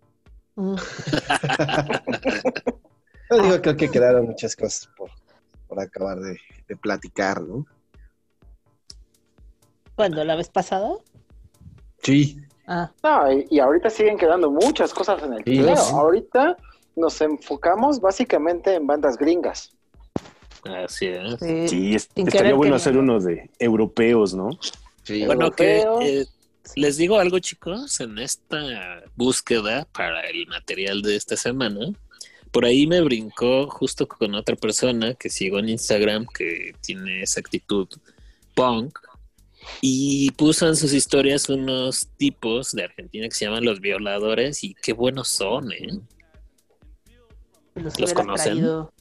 Mm. 0.56 0.76
Yo 3.30 3.42
digo, 3.42 3.60
creo 3.62 3.76
que 3.76 3.90
quedaron 3.90 4.26
muchas 4.26 4.54
cosas 4.54 4.88
por, 4.96 5.10
por 5.66 5.80
acabar 5.80 6.20
de, 6.20 6.38
de 6.68 6.76
platicar, 6.76 7.40
¿no? 7.42 7.66
¿Cuándo? 9.96 10.22
¿La 10.24 10.36
vez 10.36 10.48
pasada? 10.48 10.90
Sí, 12.02 12.38
Ah, 12.68 12.90
No, 13.02 13.32
y, 13.32 13.46
y 13.48 13.60
ahorita 13.60 13.88
siguen 13.90 14.18
quedando 14.18 14.50
muchas 14.50 14.92
cosas 14.92 15.22
en 15.22 15.32
el 15.34 15.38
Sí, 15.38 15.44
tintero. 15.52 15.76
sí. 15.76 15.92
Ahorita 15.94 16.56
nos 16.96 17.20
enfocamos 17.20 18.00
básicamente 18.00 18.74
en 18.74 18.86
bandas 18.88 19.16
gringas. 19.16 19.72
Así 20.64 21.06
es. 21.06 21.38
sí. 21.40 21.68
Sí, 21.68 21.94
es- 21.94 22.08
Sin 22.14 22.26
estaría 22.26 22.54
bueno 22.54 22.74
queriendo. 22.74 22.76
hacer 22.76 22.98
uno 22.98 23.20
de 23.20 23.50
europeos, 23.60 24.34
¿no? 24.34 24.50
sí. 25.04 25.24
Bueno, 25.24 25.52
que 25.52 25.78
europeo. 25.82 26.00
eh, 26.02 26.26
les 26.74 26.96
digo 26.96 27.20
algo, 27.20 27.38
chicos, 27.38 28.00
en 28.00 28.18
esta 28.18 29.04
búsqueda 29.14 29.86
para 29.92 30.22
el 30.22 30.48
material 30.48 31.02
de 31.02 31.14
esta 31.14 31.36
semana, 31.36 31.92
por 32.50 32.64
ahí 32.64 32.88
me 32.88 33.00
brincó 33.00 33.68
justo 33.70 34.08
con 34.08 34.34
otra 34.34 34.56
persona 34.56 35.14
que 35.14 35.30
sigo 35.30 35.60
en 35.60 35.68
Instagram 35.68 36.26
que 36.36 36.74
tiene 36.80 37.22
esa 37.22 37.38
actitud 37.38 37.86
punk 38.56 38.98
y 39.80 40.30
puso 40.32 40.66
en 40.68 40.76
sus 40.76 40.92
historias 40.92 41.48
unos 41.48 42.08
tipos 42.16 42.72
de 42.72 42.84
Argentina 42.84 43.28
que 43.28 43.34
se 43.34 43.44
llaman 43.46 43.64
los 43.64 43.80
violadores 43.80 44.62
y 44.64 44.74
qué 44.74 44.92
buenos 44.92 45.28
son, 45.28 45.72
¿eh? 45.72 46.00
Los, 47.74 47.84
¿Los 47.84 47.96
hubiera 47.96 48.14
conocen? 48.14 48.52
traído. 48.52 48.92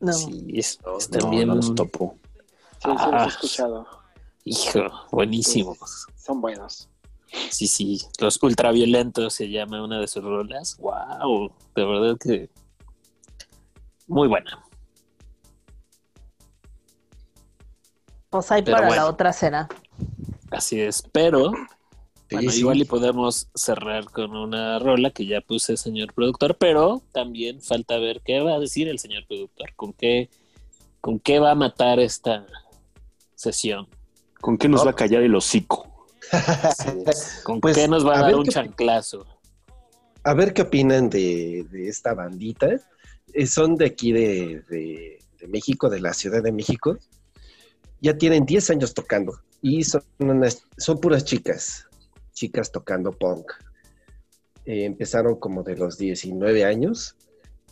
No. 0.00 0.12
Sí, 0.12 0.46
es- 0.54 0.78
No, 0.84 0.98
están 0.98 1.20
No, 1.22 1.30
bien. 1.30 1.48
no 1.48 1.54
los 1.56 1.74
topo. 1.74 2.16
Sí, 2.22 2.78
sí, 2.82 2.88
los 2.88 2.98
Ah. 3.00 3.24
he 3.24 3.28
escuchado. 3.28 3.86
Hijo, 4.44 4.80
buenísimos. 5.12 6.06
Son 6.16 6.40
buenos. 6.40 6.88
Sí, 7.50 7.66
sí, 7.68 8.00
los 8.20 8.42
ultraviolentos 8.42 9.34
se 9.34 9.48
llama 9.50 9.84
una 9.84 10.00
de 10.00 10.08
sus 10.08 10.22
rolas. 10.24 10.76
Wow, 10.78 11.52
de 11.76 11.84
verdad 11.84 12.16
que 12.18 12.48
muy 14.08 14.26
buena. 14.28 14.64
Pues 18.30 18.46
Pero 18.48 18.64
para 18.64 18.86
bueno. 18.86 19.02
la 19.02 19.08
otra 19.08 19.32
será. 19.32 19.68
Así 20.50 20.80
es, 20.80 21.02
pero 21.12 21.52
Sí, 22.28 22.36
bueno, 22.36 22.50
sí. 22.52 22.60
igual 22.60 22.78
y 22.80 22.84
podemos 22.84 23.48
cerrar 23.56 24.04
con 24.04 24.36
una 24.36 24.78
rola 24.78 25.10
que 25.10 25.26
ya 25.26 25.40
puse 25.40 25.76
señor 25.76 26.12
productor, 26.14 26.56
pero 26.56 27.02
también 27.12 27.60
falta 27.60 27.98
ver 27.98 28.20
qué 28.24 28.40
va 28.40 28.54
a 28.54 28.58
decir 28.60 28.88
el 28.88 29.00
señor 29.00 29.26
productor, 29.26 29.74
con 29.74 29.92
qué, 29.92 30.30
con 31.00 31.18
qué 31.18 31.40
va 31.40 31.50
a 31.52 31.54
matar 31.56 31.98
esta 31.98 32.46
sesión, 33.34 33.88
¿Con 34.40 34.56
qué 34.56 34.68
nos 34.68 34.80
No. 34.80 34.84
va 34.86 34.90
a 34.92 34.94
callar 34.96 35.22
el 35.22 35.34
hocico? 35.34 36.06
con 37.44 37.60
Pues, 37.60 37.76
qué 37.76 37.88
nos 37.88 38.06
va 38.06 38.14
a, 38.14 38.18
a 38.20 38.22
dar 38.22 38.36
un 38.36 38.44
qué- 38.44 38.52
chanclazo. 38.52 39.26
A 40.22 40.32
ver 40.34 40.54
qué 40.54 40.62
opinan 40.62 41.10
de, 41.10 41.66
de 41.70 41.88
esta 41.88 42.14
bandita. 42.14 42.68
Eh, 43.32 43.46
son 43.46 43.74
de 43.76 43.86
aquí 43.86 44.12
de, 44.12 44.62
de- 44.68 45.18
de 45.40 45.46
México, 45.48 45.88
de 45.90 46.00
la 46.00 46.12
Ciudad 46.14 46.42
de 46.42 46.52
México. 46.52 46.96
Ya 48.00 48.16
tienen 48.16 48.44
10 48.46 48.70
años 48.70 48.94
tocando 48.94 49.40
y 49.62 49.84
son, 49.84 50.02
unas- 50.18 50.64
son 50.78 50.98
puras 51.00 51.24
chicas, 51.24 51.86
chicas 52.32 52.72
tocando 52.72 53.12
punk. 53.12 53.52
Eh, 54.66 54.84
empezaron 54.84 55.36
como 55.36 55.62
de 55.62 55.76
los 55.76 55.98
19 55.98 56.64
años. 56.64 57.16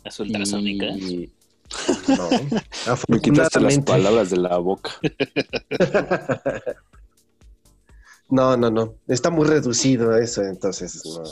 Las 0.03 0.19
ultrasónicas. 0.19 0.97
Y, 0.97 1.31
no, 2.07 2.29
Me 3.07 3.19
quitaste 3.21 3.59
las 3.59 3.79
palabras 3.79 4.29
de 4.29 4.37
la 4.37 4.57
boca. 4.57 4.91
No, 8.29 8.55
no, 8.55 8.69
no. 8.69 8.93
Está 9.07 9.31
muy 9.31 9.47
reducido 9.47 10.15
eso, 10.15 10.43
entonces 10.43 11.01
no. 11.03 11.23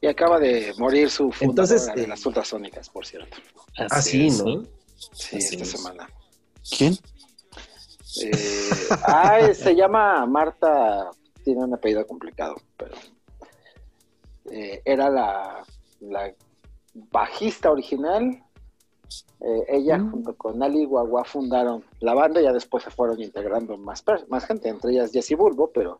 Y 0.00 0.06
acaba 0.06 0.38
de 0.40 0.72
morir 0.78 1.10
su 1.10 1.30
fundadora 1.30 1.74
Entonces, 1.74 1.94
de 1.94 2.04
eh, 2.04 2.08
las 2.08 2.24
ultrasónicas, 2.24 2.88
por 2.88 3.04
cierto. 3.06 3.36
Así, 3.90 4.26
es, 4.28 4.42
¿no? 4.42 4.62
Sí, 5.12 5.36
Así 5.36 5.54
esta 5.54 5.62
es. 5.64 5.70
semana. 5.70 6.08
¿Quién? 6.78 6.96
Eh, 8.20 8.30
ah, 9.06 9.38
se 9.54 9.74
llama 9.74 10.26
Marta, 10.26 11.10
tiene 11.44 11.64
un 11.64 11.74
apellido 11.74 12.06
complicado, 12.06 12.56
pero 12.76 12.94
eh, 14.50 14.82
era 14.84 15.08
la, 15.08 15.64
la 16.00 16.32
bajista 17.10 17.70
original. 17.70 18.42
Eh, 19.40 19.64
ella 19.68 19.98
Mm. 19.98 20.10
junto 20.10 20.36
con 20.36 20.62
Ali 20.62 20.84
Guagua 20.86 21.24
fundaron 21.24 21.84
la 22.00 22.14
banda 22.14 22.40
y 22.40 22.44
ya 22.44 22.52
después 22.52 22.84
se 22.84 22.90
fueron 22.90 23.20
integrando 23.20 23.76
más, 23.76 24.04
más 24.28 24.46
gente, 24.46 24.68
entre 24.68 24.92
ellas 24.92 25.10
Jessie 25.12 25.36
Bulbo, 25.36 25.70
pero 25.72 25.98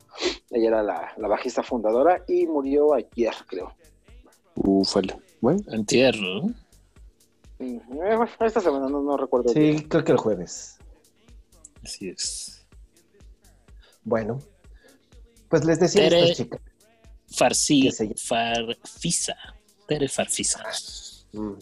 ella 0.50 0.68
era 0.68 0.82
la, 0.82 1.12
la 1.16 1.28
bajista 1.28 1.62
fundadora 1.62 2.22
y 2.28 2.46
murió 2.46 2.94
ayer, 2.94 3.34
creo. 3.46 3.72
Ufale. 4.54 5.16
Bueno, 5.40 5.60
Antier, 5.72 6.14
¿no? 6.20 6.50
Eh, 7.58 7.80
Esta 8.40 8.60
semana 8.60 8.88
no, 8.88 9.02
no 9.02 9.16
recuerdo 9.16 9.52
bien. 9.52 9.78
Sí, 9.78 9.84
creo 9.88 10.04
que 10.04 10.12
el 10.12 10.18
jueves. 10.18 10.78
Así 11.82 12.08
es. 12.08 12.66
Bueno, 14.04 14.38
pues 15.48 15.64
les 15.64 15.78
decía 15.80 16.02
a 16.02 16.08
Tere- 16.08 16.22
estas 16.24 16.36
chicas. 16.36 16.60
Farsi, 17.34 17.82
¿Qué 17.82 17.92
se 17.92 18.04
llama? 18.04 18.74
Farfisa. 18.82 19.34
Tere 19.88 20.08
Farfisa. 20.08 20.62
Mm, 21.32 21.52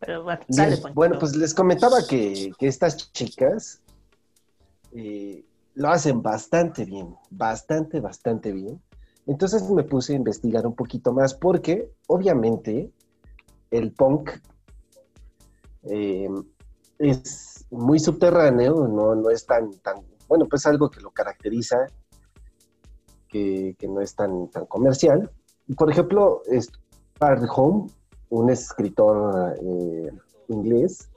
Pero 0.00 0.22
bueno, 0.22 0.40
dale, 0.48 0.76
Poncho. 0.78 0.94
Bueno, 0.94 1.18
pues 1.18 1.36
les 1.36 1.52
comentaba 1.52 2.06
que, 2.06 2.52
que 2.58 2.66
estas 2.66 3.12
chicas 3.12 3.82
eh, 4.92 5.44
lo 5.74 5.90
hacen 5.90 6.22
bastante 6.22 6.84
bien, 6.86 7.14
bastante, 7.30 8.00
bastante 8.00 8.52
bien. 8.52 8.80
Entonces 9.26 9.62
me 9.70 9.84
puse 9.84 10.14
a 10.14 10.16
investigar 10.16 10.66
un 10.66 10.74
poquito 10.74 11.12
más 11.12 11.34
porque 11.34 11.90
obviamente 12.06 12.90
el 13.70 13.92
punk 13.92 14.30
eh, 15.84 16.28
es 17.00 17.66
muy 17.70 17.98
subterráneo, 17.98 18.86
no, 18.86 19.14
no 19.14 19.30
es 19.30 19.46
tan, 19.46 19.72
tan, 19.78 19.96
bueno, 20.28 20.46
pues 20.48 20.66
algo 20.66 20.90
que 20.90 21.00
lo 21.00 21.10
caracteriza, 21.10 21.86
que, 23.28 23.74
que 23.78 23.88
no 23.88 24.00
es 24.00 24.14
tan, 24.14 24.48
tan 24.48 24.66
comercial. 24.66 25.30
Por 25.76 25.90
ejemplo, 25.90 26.42
Home, 27.56 27.90
un 28.28 28.50
escritor 28.50 29.56
eh, 29.62 30.10
inglés, 30.48 31.10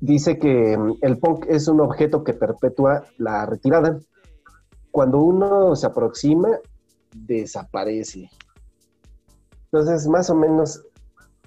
dice 0.00 0.38
que 0.38 0.76
mm, 0.78 0.98
el 1.02 1.18
punk 1.18 1.46
es 1.48 1.68
un 1.68 1.80
objeto 1.80 2.24
que 2.24 2.32
perpetúa 2.32 3.04
la 3.18 3.44
retirada. 3.44 3.98
Cuando 4.90 5.18
uno 5.18 5.76
se 5.76 5.86
aproxima, 5.86 6.58
desaparece. 7.14 8.30
Entonces, 9.64 10.08
más 10.08 10.30
o 10.30 10.34
menos, 10.34 10.82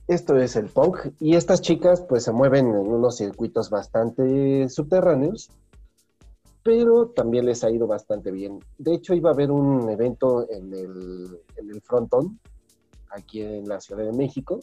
esto 0.08 0.38
es 0.38 0.56
el 0.56 0.68
punk. 0.68 1.14
Y 1.20 1.36
estas 1.36 1.62
chicas, 1.62 2.02
pues, 2.08 2.24
se 2.24 2.32
mueven 2.32 2.68
en 2.68 2.88
unos 2.88 3.18
circuitos 3.18 3.70
bastante 3.70 4.70
subterráneos, 4.70 5.50
pero 6.64 7.10
también 7.10 7.46
les 7.46 7.64
ha 7.64 7.72
ido 7.72 7.88
bastante 7.88 8.32
bien. 8.32 8.60
De 8.78 8.94
hecho, 8.94 9.14
iba 9.14 9.30
a 9.30 9.34
haber 9.34 9.52
un 9.52 9.90
evento 9.90 10.50
en 10.50 10.74
el, 10.74 11.42
en 11.58 11.70
el 11.70 11.82
frontón, 11.82 12.40
aquí 13.10 13.42
en 13.42 13.68
la 13.68 13.80
Ciudad 13.80 14.06
de 14.06 14.14
México. 14.14 14.60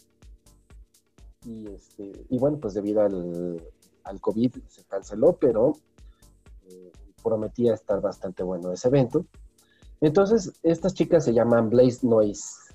Y, 1.45 1.69
este, 1.69 2.13
y 2.29 2.39
bueno, 2.39 2.59
pues 2.59 2.75
debido 2.75 3.03
al, 3.03 3.63
al 4.05 4.21
COVID 4.21 4.57
se 4.69 4.85
canceló, 4.85 5.37
pero 5.41 5.73
eh, 6.67 6.93
prometía 7.23 7.75
estar 7.75 8.01
bastante 8.01 8.43
bueno 8.43 8.73
ese 8.73 8.89
evento. 8.89 9.27
Entonces, 10.01 10.53
estas 10.63 10.95
chicas 10.95 11.25
se 11.25 11.35
llaman 11.35 11.69
Blaze 11.69 12.07
Noise. 12.07 12.70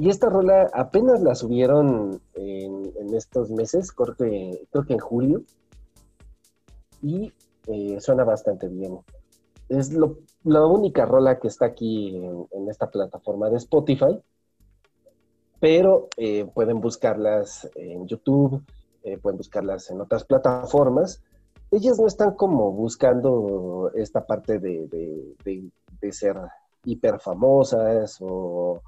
Y 0.00 0.08
esta 0.08 0.30
rola 0.30 0.70
apenas 0.72 1.20
la 1.20 1.34
subieron 1.34 2.22
en, 2.32 2.90
estos 3.14 3.50
meses, 3.50 3.92
creo 3.92 4.14
creo 4.70 4.84
que 4.86 4.94
en 4.94 4.98
julio. 4.98 5.42
Y 7.02 7.34
eh, 7.66 8.00
suena 8.00 8.24
bastante 8.24 8.66
bien. 8.68 8.98
Es 9.68 9.92
lo- 9.92 10.16
la 10.44 10.64
única 10.64 11.04
rola 11.04 11.38
que 11.38 11.48
está 11.48 11.66
aquí 11.66 12.16
en, 12.16 12.46
en 12.52 12.70
esta 12.70 12.90
plataforma 12.90 13.50
de 13.50 13.58
Spotify. 13.58 14.18
Pero 15.60 16.08
eh, 16.16 16.46
pueden 16.54 16.80
buscarlas 16.80 17.68
en 17.74 18.06
YouTube, 18.06 18.62
eh, 19.02 19.18
pueden 19.18 19.36
buscarlas 19.36 19.90
en 19.90 20.00
otras 20.00 20.24
plataformas. 20.24 21.22
Ellas 21.70 21.98
no 22.00 22.06
están 22.06 22.36
como 22.36 22.72
buscando 22.72 23.90
esta 23.94 24.24
parte 24.26 24.58
de, 24.60 24.86
de- 24.88 25.34
de- 25.44 25.70
de 26.00 26.12
ser 26.12 26.38
hiper 26.86 27.20
famosas 27.20 28.16
o, 28.22 28.80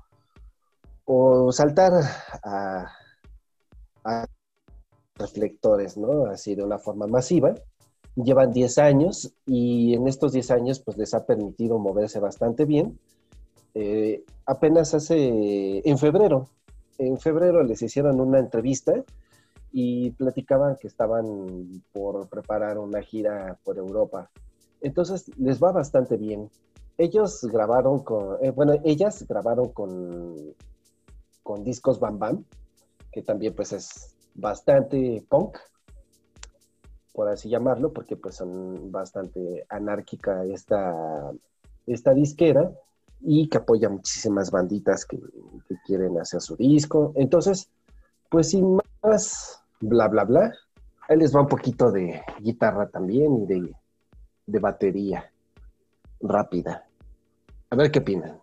o 1.04 1.52
saltar 1.52 1.92
a, 2.42 2.86
reflectores, 5.16 5.96
¿no? 5.96 6.26
Así 6.26 6.54
de 6.54 6.64
una 6.64 6.78
forma 6.78 7.06
masiva. 7.06 7.54
Llevan 8.16 8.52
10 8.52 8.78
años 8.78 9.32
y 9.46 9.94
en 9.94 10.08
estos 10.08 10.32
10 10.32 10.50
años 10.50 10.80
pues 10.80 10.96
les 10.96 11.14
ha 11.14 11.24
permitido 11.24 11.78
moverse 11.78 12.18
bastante 12.18 12.64
bien. 12.64 12.98
Eh, 13.74 14.24
apenas 14.46 14.94
hace, 14.94 15.88
en 15.88 15.98
febrero, 15.98 16.48
en 16.98 17.18
febrero 17.18 17.62
les 17.62 17.80
hicieron 17.82 18.20
una 18.20 18.38
entrevista 18.38 18.92
y 19.70 20.10
platicaban 20.10 20.76
que 20.76 20.88
estaban 20.88 21.82
por 21.92 22.28
preparar 22.28 22.78
una 22.78 23.00
gira 23.02 23.58
por 23.64 23.78
Europa. 23.78 24.30
Entonces 24.80 25.30
les 25.38 25.62
va 25.62 25.72
bastante 25.72 26.16
bien. 26.16 26.50
Ellos 26.98 27.42
grabaron 27.50 28.00
con, 28.00 28.44
eh, 28.44 28.50
bueno, 28.50 28.74
ellas 28.84 29.24
grabaron 29.26 29.70
con, 29.70 30.54
con 31.42 31.64
discos 31.64 32.00
Bam 32.00 32.18
Bam, 32.18 32.44
que 33.10 33.22
también 33.22 33.54
pues 33.54 33.72
es 33.72 34.14
bastante 34.34 35.24
punk, 35.28 35.58
por 37.12 37.28
así 37.28 37.48
llamarlo, 37.48 37.92
porque 37.92 38.16
pues 38.16 38.36
son 38.36 38.90
bastante 38.90 39.66
anárquica 39.68 40.44
esta, 40.44 41.32
esta 41.86 42.14
disquera 42.14 42.72
y 43.20 43.48
que 43.48 43.58
apoya 43.58 43.88
muchísimas 43.88 44.50
banditas 44.50 45.04
que, 45.04 45.18
quieren 45.86 46.18
hacer 46.18 46.40
su 46.40 46.56
disco. 46.56 47.12
Entonces, 47.16 47.68
pues 48.28 48.50
sin 48.50 48.78
más 49.02 49.62
bla 49.80 50.08
bla 50.08 50.24
bla, 50.24 50.52
ahí 51.08 51.16
les 51.16 51.34
va 51.34 51.40
un 51.40 51.48
poquito 51.48 51.90
de 51.90 52.22
guitarra 52.40 52.88
también 52.88 53.42
y 53.42 53.46
de, 53.46 53.74
de 54.46 54.58
batería 54.58 55.30
rápida. 56.20 56.86
A 57.70 57.76
ver 57.76 57.90
qué 57.90 58.00
opinan. 58.00 58.41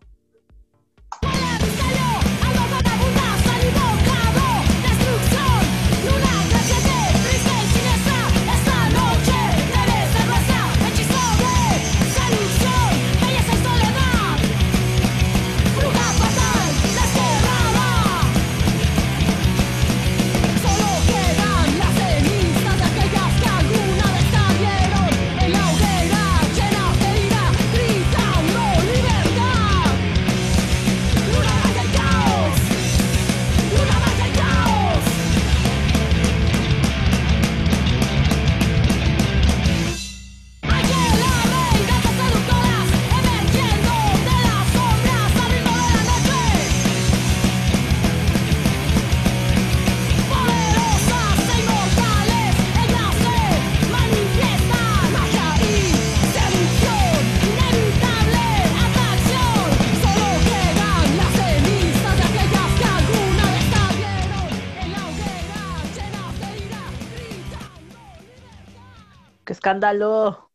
Escándalo! 69.70 70.50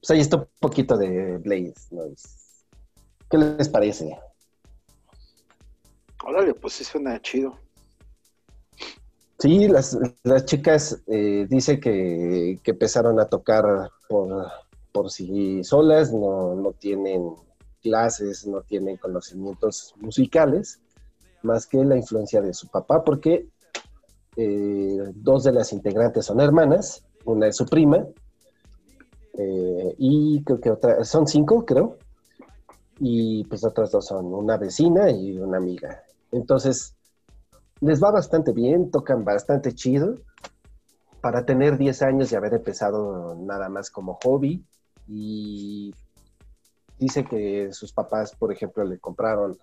Pues 0.00 0.10
ahí 0.10 0.20
está 0.20 0.38
un 0.38 0.48
poquito 0.58 0.96
de 0.96 1.36
Blaze 1.38 1.74
Noise. 1.90 2.28
¿Qué 3.28 3.36
les 3.36 3.68
parece? 3.68 4.18
Órale, 6.24 6.54
pues 6.54 6.74
sí 6.74 6.84
suena 6.84 7.20
chido. 7.20 7.58
Sí, 9.38 9.68
las, 9.68 9.98
las 10.24 10.46
chicas 10.46 11.02
eh, 11.08 11.46
dice 11.48 11.78
que, 11.78 12.58
que 12.62 12.70
empezaron 12.70 13.20
a 13.20 13.26
tocar 13.26 13.90
por, 14.08 14.50
por 14.92 15.10
sí 15.10 15.62
solas, 15.62 16.12
no, 16.12 16.54
no 16.54 16.72
tienen 16.72 17.34
clases, 17.82 18.46
no 18.46 18.62
tienen 18.62 18.96
conocimientos 18.96 19.94
musicales, 19.98 20.80
más 21.42 21.66
que 21.66 21.84
la 21.84 21.96
influencia 21.96 22.40
de 22.40 22.54
su 22.54 22.66
papá, 22.68 23.04
porque 23.04 23.46
eh, 24.40 25.12
dos 25.16 25.42
de 25.42 25.50
las 25.50 25.72
integrantes 25.72 26.26
son 26.26 26.40
hermanas, 26.40 27.02
una 27.24 27.48
es 27.48 27.56
su 27.56 27.66
prima, 27.66 28.06
eh, 29.36 29.94
y 29.98 30.44
creo 30.44 30.60
que 30.60 30.70
otra, 30.70 31.04
son 31.04 31.26
cinco, 31.26 31.66
creo, 31.66 31.98
y 33.00 33.42
pues 33.44 33.64
otras 33.64 33.90
dos 33.90 34.06
son 34.06 34.26
una 34.26 34.56
vecina 34.56 35.10
y 35.10 35.36
una 35.36 35.56
amiga. 35.56 36.04
Entonces, 36.30 36.94
les 37.80 38.00
va 38.00 38.12
bastante 38.12 38.52
bien, 38.52 38.92
tocan 38.92 39.24
bastante 39.24 39.74
chido. 39.74 40.14
Para 41.20 41.44
tener 41.44 41.76
10 41.76 42.02
años 42.02 42.30
y 42.30 42.36
haber 42.36 42.54
empezado 42.54 43.34
nada 43.34 43.68
más 43.68 43.90
como 43.90 44.18
hobby. 44.22 44.64
Y 45.08 45.92
dice 46.96 47.24
que 47.24 47.72
sus 47.72 47.92
papás, 47.92 48.36
por 48.36 48.52
ejemplo, 48.52 48.84
le 48.84 48.98
compraron 48.98 49.58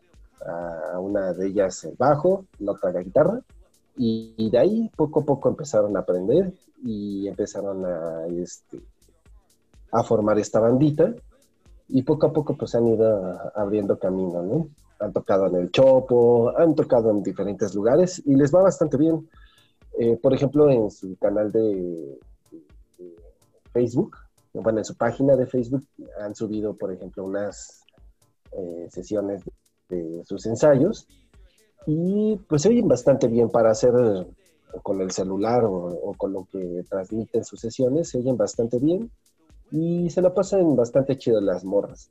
a 0.45 0.99
una 0.99 1.31
de 1.31 1.47
ellas 1.47 1.85
el 1.85 1.95
bajo, 1.97 2.45
la 2.59 2.73
otra 2.73 2.91
la 2.91 3.03
guitarra. 3.03 3.41
Y, 3.97 4.49
de 4.49 4.57
ahí 4.57 4.91
poco 4.95 5.21
a 5.21 5.25
poco 5.25 5.49
empezaron 5.49 5.95
a 5.95 6.01
aprender 6.01 6.53
y 6.83 7.27
empezaron 7.27 7.85
a, 7.85 8.27
este, 8.27 8.81
a 9.91 10.03
formar 10.03 10.37
esta 10.39 10.59
bandita. 10.59 11.13
Y 11.87 12.01
poco 12.01 12.27
a 12.27 12.33
poco 12.33 12.57
pues 12.57 12.73
han 12.75 12.87
ido 12.87 13.39
abriendo 13.55 13.99
camino, 13.99 14.41
¿no? 14.41 14.67
han 14.99 15.13
tocado 15.13 15.47
en 15.47 15.55
el 15.55 15.71
Chopo, 15.71 16.57
han 16.57 16.73
tocado 16.73 17.11
en 17.11 17.21
diferentes 17.21 17.75
lugares 17.75 18.21
y 18.25 18.35
les 18.35 18.53
va 18.53 18.63
bastante 18.63 18.97
bien. 18.97 19.29
Eh, 19.99 20.17
por 20.17 20.33
ejemplo, 20.33 20.69
en 20.69 20.89
su 20.89 21.15
canal 21.17 21.51
de, 21.51 22.17
de 22.51 23.15
Facebook, 23.71 24.15
bueno, 24.53 24.79
en 24.79 24.85
su 24.85 24.95
página 24.95 25.35
de 25.35 25.47
Facebook 25.47 25.85
han 26.21 26.33
subido, 26.35 26.75
por 26.75 26.91
ejemplo, 26.91 27.25
unas 27.25 27.83
eh, 28.51 28.87
sesiones 28.89 29.43
de 29.89 30.23
sus 30.25 30.45
ensayos 30.45 31.07
y 31.85 32.37
pues 32.47 32.63
se 32.63 32.69
oyen 32.69 32.87
bastante 32.87 33.27
bien 33.27 33.49
para 33.49 33.71
hacer 33.71 33.93
con 34.83 35.01
el 35.01 35.11
celular 35.11 35.63
o, 35.65 35.87
o 35.87 36.13
con 36.15 36.33
lo 36.33 36.47
que 36.51 36.83
transmiten 36.89 37.43
sus 37.43 37.59
sesiones, 37.59 38.09
se 38.09 38.17
oyen 38.17 38.37
bastante 38.37 38.79
bien 38.79 39.09
y 39.71 40.09
se 40.09 40.21
lo 40.21 40.33
pasan 40.33 40.75
bastante 40.75 41.17
chido 41.17 41.41
las 41.41 41.63
morras. 41.63 42.09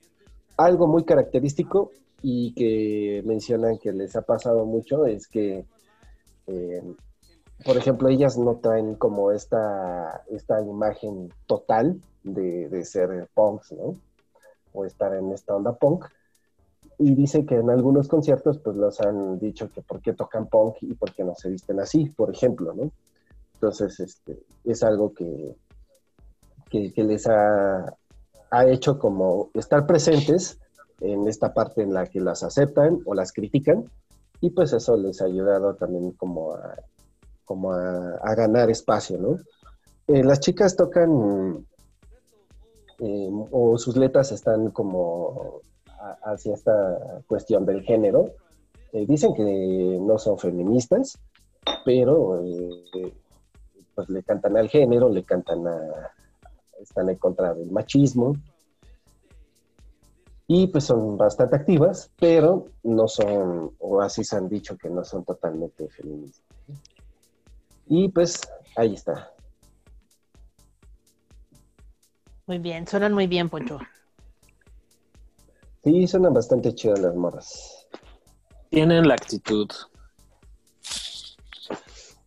Algo 0.57 0.87
muy 0.87 1.05
característico 1.05 1.91
y 2.23 2.55
que 2.55 3.23
mencionan 3.27 3.79
que 3.79 3.93
les 3.93 4.17
ha 4.17 4.23
pasado 4.23 4.65
mucho 4.65 5.05
es 5.07 5.29
que, 5.29 5.67
eh, 6.47 6.83
por 7.65 7.77
ejemplo, 7.77 8.09
ellas 8.09 8.39
no 8.39 8.57
traen 8.57 8.95
como 8.95 9.31
esta, 9.31 10.25
esta 10.31 10.61
imagen 10.63 11.33
total 11.47 12.01
de, 12.23 12.69
de 12.69 12.85
ser 12.85 13.29
punks, 13.35 13.73
¿no? 13.73 13.97
O 14.73 14.85
estar 14.85 15.15
en 15.15 15.33
esta 15.33 15.55
onda 15.55 15.75
punk. 15.75 16.07
Y 16.99 17.15
dice 17.15 17.45
que 17.45 17.57
en 17.57 17.71
algunos 17.71 18.09
conciertos 18.09 18.59
pues 18.59 18.77
los 18.77 19.01
han 19.01 19.39
dicho 19.39 19.69
que 19.71 19.83
por 19.83 20.01
qué 20.01 20.13
tocan 20.13 20.47
punk 20.47 20.77
y 20.83 20.95
por 20.95 21.13
qué 21.13 21.25
no 21.25 21.35
se 21.35 21.51
visten 21.51 21.81
así, 21.81 22.07
por 22.07 22.31
ejemplo, 22.31 22.73
¿no? 22.73 22.91
Entonces, 23.55 23.99
este, 24.01 24.43
es 24.65 24.83
algo 24.83 25.13
que, 25.13 25.57
que, 26.71 27.05
les 27.05 27.27
ha, 27.27 27.95
ha 28.51 28.67
hecho 28.67 28.99
como 28.99 29.51
estar 29.55 29.87
presentes 29.87 30.59
en 31.01 31.27
esta 31.29 31.55
parte 31.55 31.83
en 31.83 31.95
la 31.95 32.07
que 32.07 32.21
las 32.21 32.43
aceptan 32.43 33.01
o 33.05 33.15
las 33.15 33.33
critican 33.33 33.85
Y 34.41 34.51
pues 34.51 34.73
eso 34.73 34.97
les 34.97 35.21
ha 35.21 35.27
ayudado 35.27 35.75
también 35.75 36.13
como 36.13 36.55
a, 36.55 36.75
como 37.45 37.73
a 37.73 38.35
ganar 38.35 38.71
espacio, 38.71 39.19
¿no? 39.19 39.39
Eh, 40.07 40.23
las 40.23 40.41
chicas 40.41 40.77
tocan, 40.77 41.67
eh, 42.99 43.31
o 43.51 43.79
sus 43.79 43.97
letras 43.97 44.33
están 44.33 44.71
como 44.71 45.63
hacia 46.23 46.55
esta 46.55 47.23
cuestión 47.27 47.65
del 47.67 47.83
género. 47.83 48.33
Eh, 48.93 49.07
dicen 49.07 49.35
que 49.35 49.99
no 50.01 50.19
son 50.19 50.39
feministas, 50.39 51.19
pero 51.85 52.43
eh, 52.45 53.13
pues 53.95 54.09
le 54.09 54.23
cantan 54.23 54.57
al 54.57 54.69
género, 54.69 55.09
le 55.09 55.25
cantan 55.25 55.67
a, 55.67 56.13
están 56.81 57.09
en 57.11 57.17
contra 57.17 57.55
del 57.55 57.71
machismo. 57.71 58.37
Y 60.47 60.67
pues 60.67 60.85
son 60.85 61.17
bastante 61.17 61.57
activas, 61.57 62.11
pero 62.21 62.67
no 62.83 63.09
son, 63.09 63.73
o 63.79 64.01
así 64.03 64.23
se 64.25 64.37
han 64.37 64.49
dicho 64.49 64.77
que 64.77 64.91
no 64.91 65.03
son 65.03 65.25
totalmente 65.25 65.89
feministas. 65.89 66.45
Y 67.87 68.09
pues 68.11 68.41
ahí 68.77 68.95
está. 68.95 69.33
Muy 72.47 72.59
bien, 72.59 72.87
suenan 72.87 73.15
muy 73.15 73.27
bien, 73.27 73.49
Poncho. 73.49 73.79
Sí, 75.85 76.07
suenan 76.07 76.33
bastante 76.33 76.75
chidas 76.75 76.99
las 77.01 77.15
morras. 77.15 77.87
Tienen 78.71 79.07
la 79.07 79.15
actitud. 79.15 79.69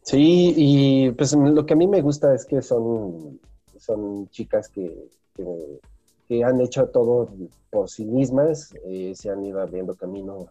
Sí, 0.03 0.53
y 0.55 1.11
pues 1.11 1.33
lo 1.33 1.65
que 1.65 1.73
a 1.73 1.75
mí 1.75 1.87
me 1.87 2.01
gusta 2.01 2.35
es 2.35 2.45
que 2.45 2.61
son, 2.61 3.39
son 3.79 4.29
chicas 4.29 4.69
que, 4.69 5.09
que, 5.33 5.79
que 6.27 6.43
han 6.43 6.61
hecho 6.61 6.87
todo 6.89 7.29
por 7.71 7.89
sí 7.89 8.05
mismas, 8.05 8.75
eh, 8.85 9.13
se 9.15 9.31
han 9.31 9.43
ido 9.43 9.59
abriendo 9.59 9.95
camino 9.95 10.47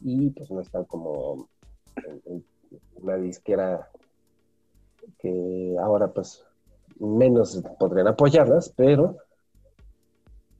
y 0.00 0.30
pues 0.30 0.50
no 0.50 0.62
están 0.62 0.84
como 0.84 1.48
en, 1.96 2.20
en 2.24 2.44
una 2.96 3.16
disquera 3.16 3.90
que 5.18 5.76
ahora 5.78 6.08
pues 6.12 6.42
menos 6.98 7.62
podrían 7.78 8.08
apoyarlas, 8.08 8.72
pero 8.74 9.18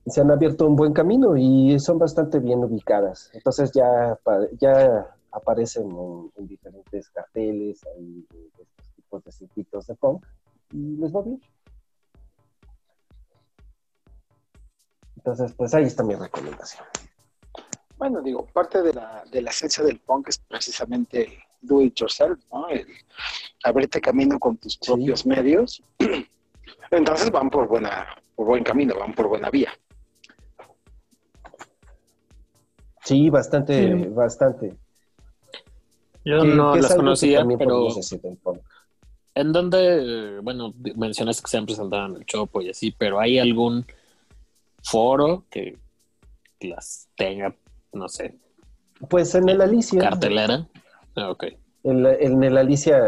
se 0.06 0.20
han 0.20 0.30
abierto 0.30 0.66
un 0.66 0.76
buen 0.76 0.92
camino 0.92 1.36
y 1.36 1.78
son 1.80 1.98
bastante 1.98 2.38
bien 2.38 2.62
ubicadas. 2.62 3.30
Entonces 3.32 3.72
ya, 3.72 4.18
ya 4.60 5.16
aparecen 5.32 5.90
en, 5.90 6.32
en 6.36 6.46
diferentes 6.46 7.10
carteles, 7.10 7.84
hay 7.86 8.26
de 8.30 8.62
estos 8.62 8.94
tipos 8.94 9.24
de 9.24 9.32
circuitos 9.32 9.86
de 9.86 9.94
punk 9.96 10.24
y 10.72 10.96
les 10.96 11.14
va 11.14 11.22
bien. 11.22 11.40
Entonces, 15.16 15.52
pues 15.54 15.74
ahí 15.74 15.84
está 15.84 16.04
mi 16.04 16.14
recomendación. 16.14 16.84
Bueno, 17.98 18.20
digo, 18.22 18.46
parte 18.46 18.82
de 18.82 18.92
la, 18.92 19.24
de 19.30 19.42
la 19.42 19.50
esencia 19.50 19.82
del 19.82 19.98
punk 19.98 20.28
es 20.28 20.38
precisamente 20.38 21.24
el 21.24 21.32
do 21.62 21.82
it 21.82 21.94
yourself, 21.96 22.38
¿no? 22.52 22.68
El 22.68 22.86
abrirte 23.64 24.00
camino 24.00 24.38
con 24.38 24.56
tus 24.58 24.76
propios 24.76 25.26
medios. 25.26 25.82
Entonces 26.92 27.30
van 27.32 27.50
por 27.50 27.66
buena, 27.66 28.06
por 28.36 28.46
buen 28.46 28.62
camino, 28.62 28.94
van 28.96 29.14
por 29.14 29.26
buena 29.26 29.50
vía. 29.50 29.72
Sí, 33.06 33.30
bastante, 33.30 33.96
Sí. 33.96 34.08
bastante. 34.08 34.74
Yo 36.24 36.44
no 36.44 36.74
las 36.74 36.94
conocía, 36.96 37.46
pero. 37.56 37.86
¿en 39.36 39.52
dónde, 39.52 40.40
bueno, 40.42 40.74
mencionaste 40.96 41.42
que 41.44 41.48
se 41.48 41.56
han 41.56 41.66
presentado 41.66 42.06
en 42.06 42.16
el 42.16 42.26
Chopo 42.26 42.60
y 42.62 42.70
así, 42.70 42.90
pero 42.90 43.20
hay 43.20 43.38
algún 43.38 43.86
foro 44.82 45.44
que 45.50 45.78
las 46.60 47.08
tenga, 47.16 47.54
no 47.92 48.08
sé, 48.08 48.34
Pues 49.08 49.34
en 49.36 49.48
el 49.50 49.60
Alicia, 49.60 50.00
cartelera? 50.00 50.66
Ah, 51.14 51.30
ok. 51.30 51.44
en, 51.84 52.02
la- 52.02 52.14
en 52.14 52.42
el 52.42 52.56
Alicia 52.58 52.98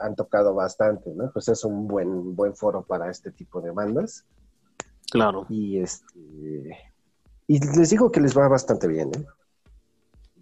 han 0.00 0.16
tocado 0.16 0.54
bastante, 0.54 1.10
¿no? 1.14 1.30
Pues 1.32 1.46
es 1.48 1.62
un 1.62 1.86
buen, 1.86 2.34
buen 2.34 2.56
foro 2.56 2.82
para 2.82 3.08
este 3.12 3.30
tipo 3.30 3.60
de 3.60 3.70
bandas. 3.70 4.24
Claro. 5.12 5.46
Y 5.48 5.78
este 5.78 6.08
y 7.46 7.58
les 7.76 7.90
digo 7.90 8.10
que 8.10 8.20
les 8.20 8.36
va 8.36 8.48
bastante 8.48 8.86
bien, 8.86 9.10
¿eh? 9.14 9.26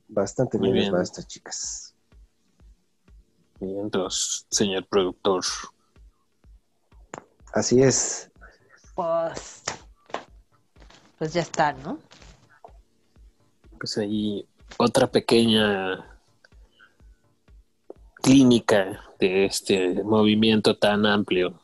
Bastante 0.09 0.59
Muy 0.59 0.69
bien, 0.69 0.77
les 0.77 0.85
bien. 0.85 0.95
va 0.95 1.01
a 1.01 1.03
estas 1.05 1.27
chicas. 1.27 1.95
Entonces, 3.61 4.47
señor 4.51 4.87
productor, 4.89 5.45
Así 7.53 7.83
es. 7.83 8.31
Pues, 8.95 9.63
pues 11.19 11.33
ya 11.35 11.43
está, 11.43 11.73
¿no? 11.73 11.99
pues 13.79 13.99
ahí 13.99 14.47
otra 14.79 15.11
pequeña 15.11 16.07
clínica 18.23 19.01
de 19.19 19.47
este 19.47 20.05
movimiento 20.05 20.79
tan 20.79 21.05
amplio. 21.05 21.61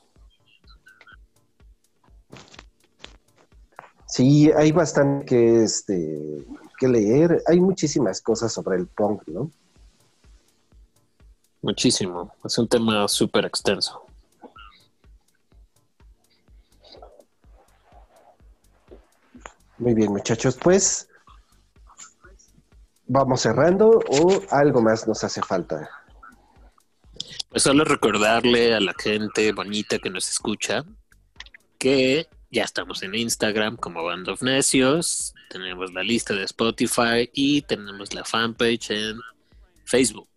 Sí, 4.08 4.50
hay 4.56 4.72
bastante 4.72 5.26
que, 5.26 5.62
este, 5.62 6.44
que 6.78 6.88
leer. 6.88 7.42
Hay 7.46 7.60
muchísimas 7.60 8.22
cosas 8.22 8.52
sobre 8.52 8.78
el 8.78 8.86
punk, 8.86 9.22
¿no? 9.28 9.50
Muchísimo. 11.60 12.32
Es 12.44 12.56
un 12.56 12.68
tema 12.68 13.06
súper 13.06 13.44
extenso. 13.44 14.02
Muy 19.76 19.94
bien, 19.94 20.10
muchachos, 20.10 20.58
pues 20.60 21.08
vamos 23.06 23.42
cerrando 23.42 24.00
o 24.08 24.40
algo 24.50 24.80
más 24.80 25.06
nos 25.06 25.22
hace 25.22 25.42
falta. 25.42 25.88
Pues 27.50 27.62
solo 27.62 27.84
recordarle 27.84 28.74
a 28.74 28.80
la 28.80 28.94
gente 28.98 29.52
bonita 29.52 29.98
que 29.98 30.10
nos 30.10 30.28
escucha 30.28 30.84
que 31.78 32.26
ya 32.50 32.64
estamos 32.64 33.02
en 33.02 33.14
Instagram 33.14 33.76
como 33.76 34.04
Band 34.04 34.28
of 34.28 34.42
Necios, 34.42 35.34
tenemos 35.50 35.92
la 35.92 36.02
lista 36.02 36.34
de 36.34 36.44
Spotify 36.44 37.28
y 37.32 37.62
tenemos 37.62 38.14
la 38.14 38.24
fanpage 38.24 38.90
en 38.90 39.18
Facebook. 39.84 40.28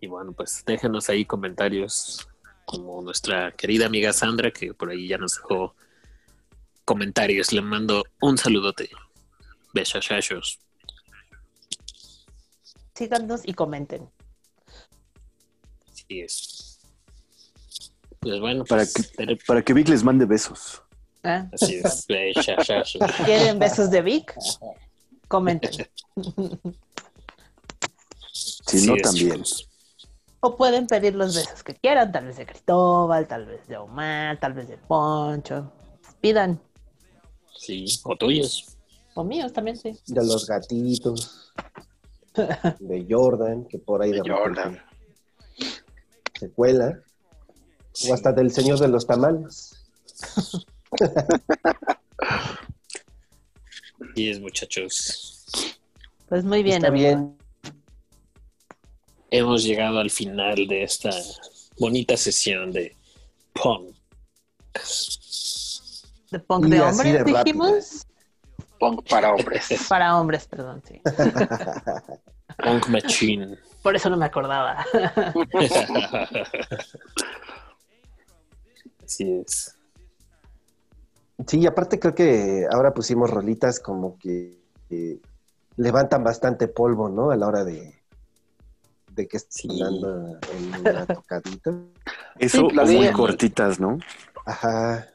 Y 0.00 0.06
bueno, 0.06 0.32
pues 0.32 0.64
déjenos 0.64 1.10
ahí 1.10 1.24
comentarios 1.26 2.26
como 2.64 3.02
nuestra 3.02 3.52
querida 3.52 3.86
amiga 3.86 4.12
Sandra 4.12 4.50
que 4.50 4.72
por 4.72 4.90
ahí 4.90 5.08
ya 5.08 5.18
nos 5.18 5.36
dejó 5.36 5.74
comentarios. 6.84 7.52
Le 7.52 7.60
mando 7.60 8.04
un 8.20 8.38
saludote. 8.38 8.90
Besos. 9.74 10.08
Síganos 12.94 13.42
y 13.44 13.54
comenten. 13.54 14.08
Así 15.90 16.20
es. 16.20 16.59
Pues 18.20 18.38
bueno, 18.38 18.64
Para 18.64 18.82
pues, 18.84 19.12
que, 19.16 19.38
para 19.46 19.62
que 19.62 19.72
Vic 19.72 19.88
les 19.88 20.04
mande 20.04 20.26
besos. 20.26 20.82
¿eh? 21.24 21.48
Así 21.52 21.80
es. 21.82 22.06
¿Quieren 23.24 23.58
besos 23.58 23.90
de 23.90 24.02
Vic? 24.02 24.34
Comenten. 25.26 25.86
Si 28.32 28.86
no, 28.86 28.94
es, 28.94 29.02
también. 29.02 29.32
chicos. 29.32 29.66
O 30.40 30.56
pueden 30.56 30.86
pedir 30.86 31.14
los 31.14 31.34
besos 31.34 31.62
que 31.62 31.74
quieran, 31.74 32.12
tal 32.12 32.26
vez 32.26 32.36
de 32.36 32.46
Cristóbal, 32.46 33.26
tal 33.26 33.46
vez 33.46 33.66
de 33.68 33.76
Omar, 33.76 34.38
tal 34.38 34.52
vez 34.52 34.68
de 34.68 34.76
Poncho. 34.78 35.72
Pidan. 36.20 36.60
Sí, 37.56 37.86
o 38.04 38.16
tuyos. 38.16 38.76
O 39.14 39.24
míos 39.24 39.52
también, 39.52 39.76
sí. 39.76 39.98
De 40.06 40.24
los 40.24 40.46
gatitos, 40.46 41.52
de 42.78 43.06
Jordan, 43.08 43.66
que 43.66 43.78
por 43.78 44.02
ahí 44.02 44.12
de, 44.12 44.22
De 44.22 44.30
Jordan. 44.30 44.82
se 46.38 46.50
cuela, 46.52 47.02
o 48.08 48.14
hasta 48.14 48.32
del 48.32 48.50
señor 48.50 48.78
de 48.78 48.88
los 48.88 49.06
tamales. 49.06 49.74
Así 54.10 54.30
es, 54.30 54.40
muchachos. 54.40 55.44
Pues 56.28 56.44
muy 56.44 56.62
bien, 56.62 56.76
Está 56.76 56.88
amigo. 56.88 57.08
bien. 57.08 57.38
Hemos 59.30 59.62
llegado 59.64 59.98
al 60.00 60.10
final 60.10 60.66
de 60.66 60.82
esta 60.82 61.10
bonita 61.78 62.16
sesión 62.16 62.72
de 62.72 62.96
punk. 63.54 63.94
De 66.30 66.40
punk 66.40 66.66
Y 66.66 66.70
de 66.70 66.80
hombres, 66.80 67.12
de 67.12 67.24
dijimos. 67.24 68.06
Punk 68.78 69.08
para 69.08 69.32
hombres. 69.34 69.68
Para 69.88 70.16
hombres, 70.18 70.46
perdón, 70.46 70.82
sí. 70.88 71.00
Punk 72.62 72.88
Machine. 72.88 73.58
Por 73.82 73.94
eso 73.94 74.08
no 74.10 74.16
me 74.16 74.24
acordaba. 74.26 74.84
Así 79.10 79.32
es. 79.44 79.74
Sí, 81.48 81.58
y 81.58 81.66
aparte 81.66 81.98
creo 81.98 82.14
que 82.14 82.64
ahora 82.70 82.94
pusimos 82.94 83.28
rolitas 83.28 83.80
como 83.80 84.16
que, 84.20 84.56
que 84.88 85.18
levantan 85.76 86.22
bastante 86.22 86.68
polvo, 86.68 87.08
¿no? 87.08 87.32
A 87.32 87.36
la 87.36 87.48
hora 87.48 87.64
de, 87.64 88.00
de 89.16 89.26
que 89.26 89.36
estés 89.38 89.54
Sí. 89.62 89.66
sonando 89.68 90.38
en 90.52 90.80
una 90.80 91.06
tocadita. 91.06 91.74
Eso, 92.38 92.66
o 92.66 92.70
muy 92.70 92.84
línea- 92.86 93.12
cortitas, 93.12 93.80
¿no? 93.80 93.98
Ajá, 94.46 95.08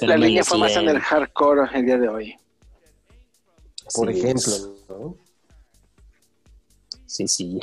La 0.00 0.16
línea 0.16 0.44
fue 0.44 0.56
más 0.58 0.74
en 0.76 0.88
el 0.88 0.98
hardcore 0.98 1.68
el 1.78 1.84
día 1.84 1.98
de 1.98 2.08
hoy. 2.08 2.34
por 3.94 4.08
ejemplo, 4.10 4.40
es. 4.54 4.68
¿no? 4.88 5.14
Sí, 7.04 7.28
sí. 7.28 7.60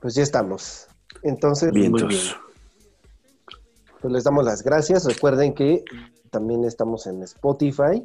Pues 0.00 0.16
ya 0.16 0.24
estamos. 0.24 0.88
Entonces, 1.22 1.70
Bien. 1.72 1.92
Pues 4.00 4.12
les 4.14 4.24
damos 4.24 4.44
las 4.44 4.62
gracias. 4.62 5.04
Recuerden 5.04 5.52
que 5.52 5.84
también 6.30 6.64
estamos 6.64 7.06
en 7.06 7.22
Spotify 7.22 8.02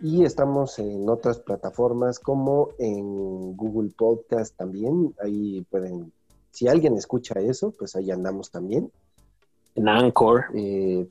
y 0.00 0.24
estamos 0.24 0.78
en 0.78 1.08
otras 1.08 1.40
plataformas 1.40 2.20
como 2.20 2.68
en 2.78 3.56
Google 3.56 3.90
Podcast 3.96 4.56
también. 4.56 5.12
Ahí 5.20 5.66
pueden, 5.70 6.12
si 6.52 6.68
alguien 6.68 6.96
escucha 6.96 7.40
eso, 7.40 7.72
pues 7.76 7.96
ahí 7.96 8.12
andamos 8.12 8.52
también. 8.52 8.92
En 9.74 9.88
Anchor. 9.88 10.44
Eh, 10.54 11.08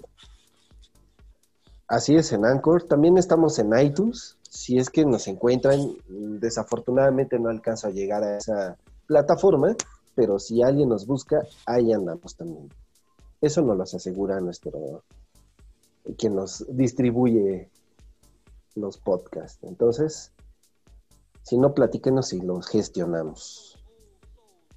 así 1.87 2.15
es, 2.15 2.31
en 2.31 2.45
Anchor. 2.45 2.83
También 2.83 3.17
estamos 3.17 3.59
en 3.59 3.77
iTunes. 3.77 4.37
Si 4.49 4.77
es 4.77 4.89
que 4.89 5.05
nos 5.05 5.27
encuentran, 5.27 5.79
desafortunadamente 6.07 7.37
no 7.39 7.49
alcanzo 7.49 7.87
a 7.87 7.91
llegar 7.91 8.23
a 8.23 8.37
esa 8.37 8.77
plataforma, 9.05 9.75
pero 10.15 10.39
si 10.39 10.63
alguien 10.63 10.87
nos 10.87 11.05
busca, 11.05 11.41
ahí 11.65 11.91
andamos 11.91 12.37
también. 12.37 12.69
Eso 13.41 13.61
nos 13.63 13.75
lo 13.75 13.83
asegura 13.83 14.39
nuestro, 14.39 15.03
quien 16.17 16.35
nos 16.35 16.63
distribuye 16.69 17.69
los 18.75 18.97
podcasts. 18.97 19.63
Entonces, 19.63 20.31
si 21.43 21.57
no, 21.57 21.73
platíquenos 21.73 22.33
y 22.33 22.41
los 22.41 22.67
gestionamos. 22.67 23.77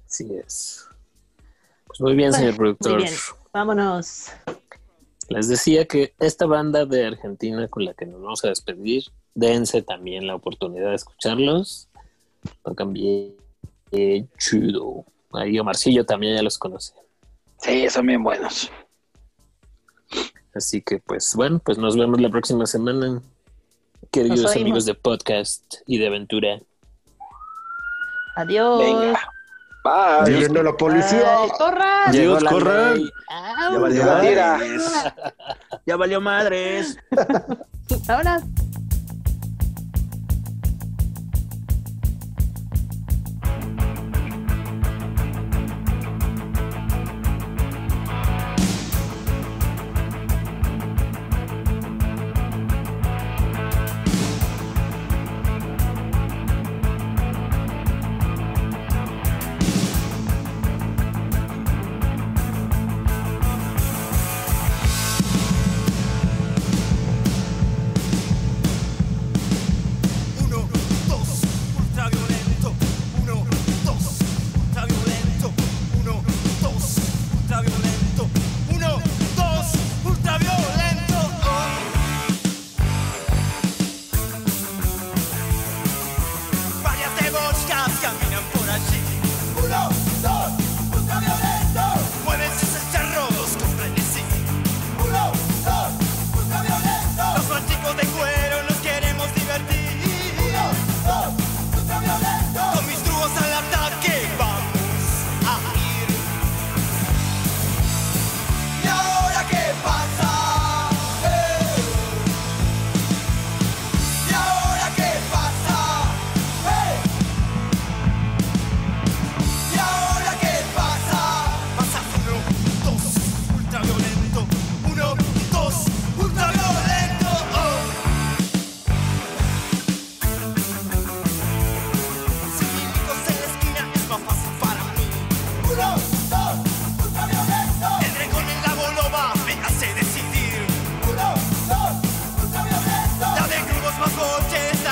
Así 0.05 0.33
es. 0.33 0.87
Pues 1.85 2.01
muy 2.01 2.15
bien, 2.15 2.33
señor 2.33 2.55
productor. 2.55 2.93
muy 2.93 3.03
bien. 3.03 3.13
Vámonos. 3.53 4.27
Les 5.29 5.47
decía 5.47 5.85
que 5.85 6.13
esta 6.19 6.45
banda 6.45 6.85
de 6.85 7.05
Argentina 7.05 7.67
con 7.67 7.85
la 7.85 7.93
que 7.93 8.05
nos 8.05 8.21
vamos 8.21 8.43
a 8.45 8.49
despedir, 8.49 9.05
dense 9.33 9.81
también 9.81 10.27
la 10.27 10.35
oportunidad 10.35 10.89
de 10.89 10.95
escucharlos. 10.95 11.87
Tocan 12.63 12.93
bien 12.93 13.35
eh, 13.91 14.27
chido. 14.37 15.05
Ahí 15.31 15.57
Omarcillo 15.59 16.05
también 16.05 16.35
ya 16.35 16.43
los 16.43 16.57
conoce. 16.57 16.93
Sí, 17.65 17.89
son 17.89 18.05
bien 18.05 18.23
buenos. 18.23 18.71
Así 20.53 20.81
que 20.83 20.99
pues 20.99 21.33
bueno, 21.35 21.57
pues 21.57 21.79
nos 21.79 21.97
vemos 21.97 22.21
la 22.21 22.29
próxima 22.29 22.67
semana. 22.67 23.21
Queridos 24.11 24.41
Nos 24.41 24.51
oímos. 24.51 24.61
amigos 24.61 24.85
de 24.85 24.93
podcast 24.93 25.63
y 25.87 25.97
de 25.97 26.07
aventura. 26.07 26.59
Adiós. 28.35 28.79
Venga. 28.79 29.19
Bye. 29.83 30.37
Viendo 30.37 30.61
la 30.61 30.77
policía. 30.77 31.39
Ay, 31.41 31.49
corran. 31.57 32.11
Llegó 32.11 32.39
la 32.39 32.51
corran. 32.51 33.01
Ya 33.29 33.79
valió 33.79 34.05
madres. 34.05 34.91
Ya 35.87 35.95
valió 35.95 36.21
madres. 36.21 36.97
Ahora. 38.07 38.41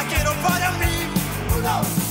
Quero 0.10 0.34
get 0.34 1.66
up 1.66 2.03